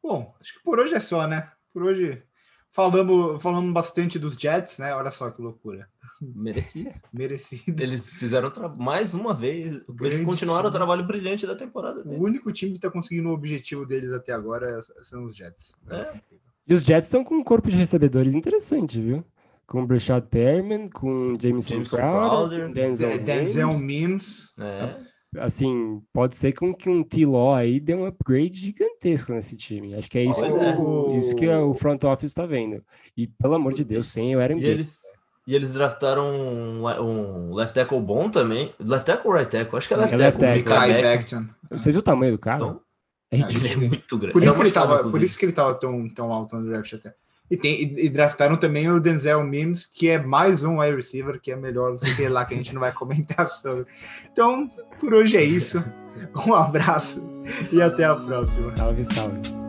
Bom, 0.02 0.34
acho 0.42 0.54
que 0.58 0.64
por 0.64 0.80
hoje 0.80 0.94
é 0.96 1.00
só, 1.00 1.28
né? 1.28 1.50
Por 1.74 1.84
hoje 1.84 2.22
falamos, 2.72 3.42
falamos 3.42 3.72
bastante 3.74 4.18
dos 4.18 4.36
Jets, 4.36 4.78
né? 4.78 4.94
Olha 4.96 5.12
só 5.12 5.30
que 5.30 5.42
loucura. 5.42 5.88
Merecia. 6.22 7.00
Merecido. 7.14 7.82
Eles 7.82 8.10
fizeram 8.14 8.52
mais 8.78 9.14
uma 9.14 9.34
vez. 9.34 9.68
Eles 9.68 9.86
Grande 9.90 10.26
continuaram 10.26 10.68
o 10.68 10.72
time. 10.72 10.78
trabalho 10.80 11.06
brilhante 11.06 11.46
da 11.46 11.56
temporada 11.56 12.02
O 12.02 12.04
deles. 12.04 12.20
único 12.20 12.52
time 12.52 12.74
que 12.74 12.80
tá 12.80 12.90
conseguindo 12.90 13.30
o 13.30 13.34
objetivo 13.34 13.86
deles 13.86 14.12
até 14.12 14.32
agora 14.34 14.80
são 15.04 15.26
os 15.26 15.36
Jets. 15.36 15.76
É. 15.90 16.20
E 16.68 16.74
os 16.74 16.82
Jets 16.82 17.08
estão 17.08 17.24
com 17.24 17.36
um 17.36 17.44
corpo 17.44 17.70
de 17.70 17.78
recebedores 17.78 18.34
interessante, 18.34 19.00
viu? 19.02 19.24
Com 19.72 19.84
o 19.84 19.88
Brashad 19.88 20.26
Perriman, 20.28 20.90
com 20.90 21.38
Jameson 21.42 21.76
Jameson 21.76 21.96
Crowder, 21.96 22.30
Crowder, 22.30 22.68
com 22.68 22.74
Denzel, 22.74 23.20
Denzel 23.20 23.68
Mims. 23.70 23.80
Mims. 23.82 24.54
É. 24.60 24.98
Assim, 25.40 26.02
pode 26.12 26.36
ser 26.36 26.52
com 26.52 26.74
que 26.74 26.90
um 26.90 27.02
T-Law 27.02 27.56
aí 27.56 27.80
dê 27.80 27.96
um 27.96 28.06
upgrade 28.06 28.60
gigantesco 28.60 29.32
nesse 29.32 29.56
time. 29.56 29.96
Acho 29.96 30.10
que 30.10 30.18
é 30.18 30.26
isso, 30.26 30.42
Pois 30.42 30.52
que, 30.52 30.60
é. 30.60 30.78
o, 30.78 31.18
isso 31.18 31.36
que 31.38 31.48
o 31.48 31.74
front 31.74 32.04
office 32.04 32.32
está 32.32 32.46
vendo. 32.46 32.84
E, 33.16 33.28
pelo 33.28 33.54
amor 33.54 33.74
de 33.74 33.86
Deus, 33.86 34.08
sem 34.08 34.36
o 34.36 34.42
Aaron 34.42 34.58
E 34.58 34.66
eles, 34.66 35.04
e 35.48 35.56
eles 35.56 35.72
draftaram 35.72 36.30
um, 36.30 36.84
um 36.86 37.54
left 37.54 37.74
tackle 37.74 38.02
bom 38.02 38.30
também. 38.30 38.74
Left 38.78 39.06
tackle 39.06 39.32
ou 39.32 39.38
right 39.38 39.50
tackle? 39.50 39.78
Acho 39.78 39.88
que 39.88 39.94
é 39.94 39.98
left 39.98 40.14
É 40.16 40.32
tackle. 40.32 40.44
left 40.44 40.66
tackle. 40.66 41.02
Beckton. 41.02 41.46
Você 41.70 41.92
viu 41.94 42.02
o 42.02 42.04
tamanho 42.04 42.34
do 42.34 42.40
cara? 42.40 42.58
Então, 42.58 42.82
é 43.32 43.38
é 43.72 43.78
muito 43.78 44.18
grande. 44.18 44.34
Por 44.34 44.44
isso, 44.44 44.54
que 44.54 44.62
ele 44.64 44.72
tava, 44.72 45.10
por 45.10 45.24
isso 45.24 45.40
que 45.40 45.46
ele 45.46 45.54
tava 45.54 45.76
tão, 45.76 46.10
tão 46.10 46.34
alto 46.34 46.58
no 46.58 46.70
draft 46.70 46.92
até. 46.94 47.16
E, 47.52 47.58
tem, 47.58 47.84
e, 47.84 48.06
e 48.06 48.10
draftaram 48.10 48.56
também 48.56 48.90
o 48.90 49.00
Denzel 49.00 49.44
Mims, 49.44 49.86
que 49.86 50.08
é 50.08 50.18
mais 50.18 50.64
um 50.64 50.80
wide 50.80 50.96
receiver, 50.96 51.40
que 51.40 51.52
é 51.52 51.56
melhor 51.58 51.98
do 51.98 52.16
que 52.16 52.28
lá 52.30 52.46
que 52.46 52.54
a 52.54 52.58
gente 52.58 52.74
não 52.74 52.80
vai 52.80 52.94
comentar 52.94 53.50
sobre. 53.50 53.86
Então, 54.32 54.72
por 55.00 55.14
hoje 55.14 55.36
é 55.36 55.44
isso. 55.44 55.84
Um 56.48 56.54
abraço 56.54 57.26
e 57.72 57.82
até 57.82 58.06
a 58.06 58.16
próxima. 58.16 58.66
Salve, 58.72 59.04
salve. 59.04 59.61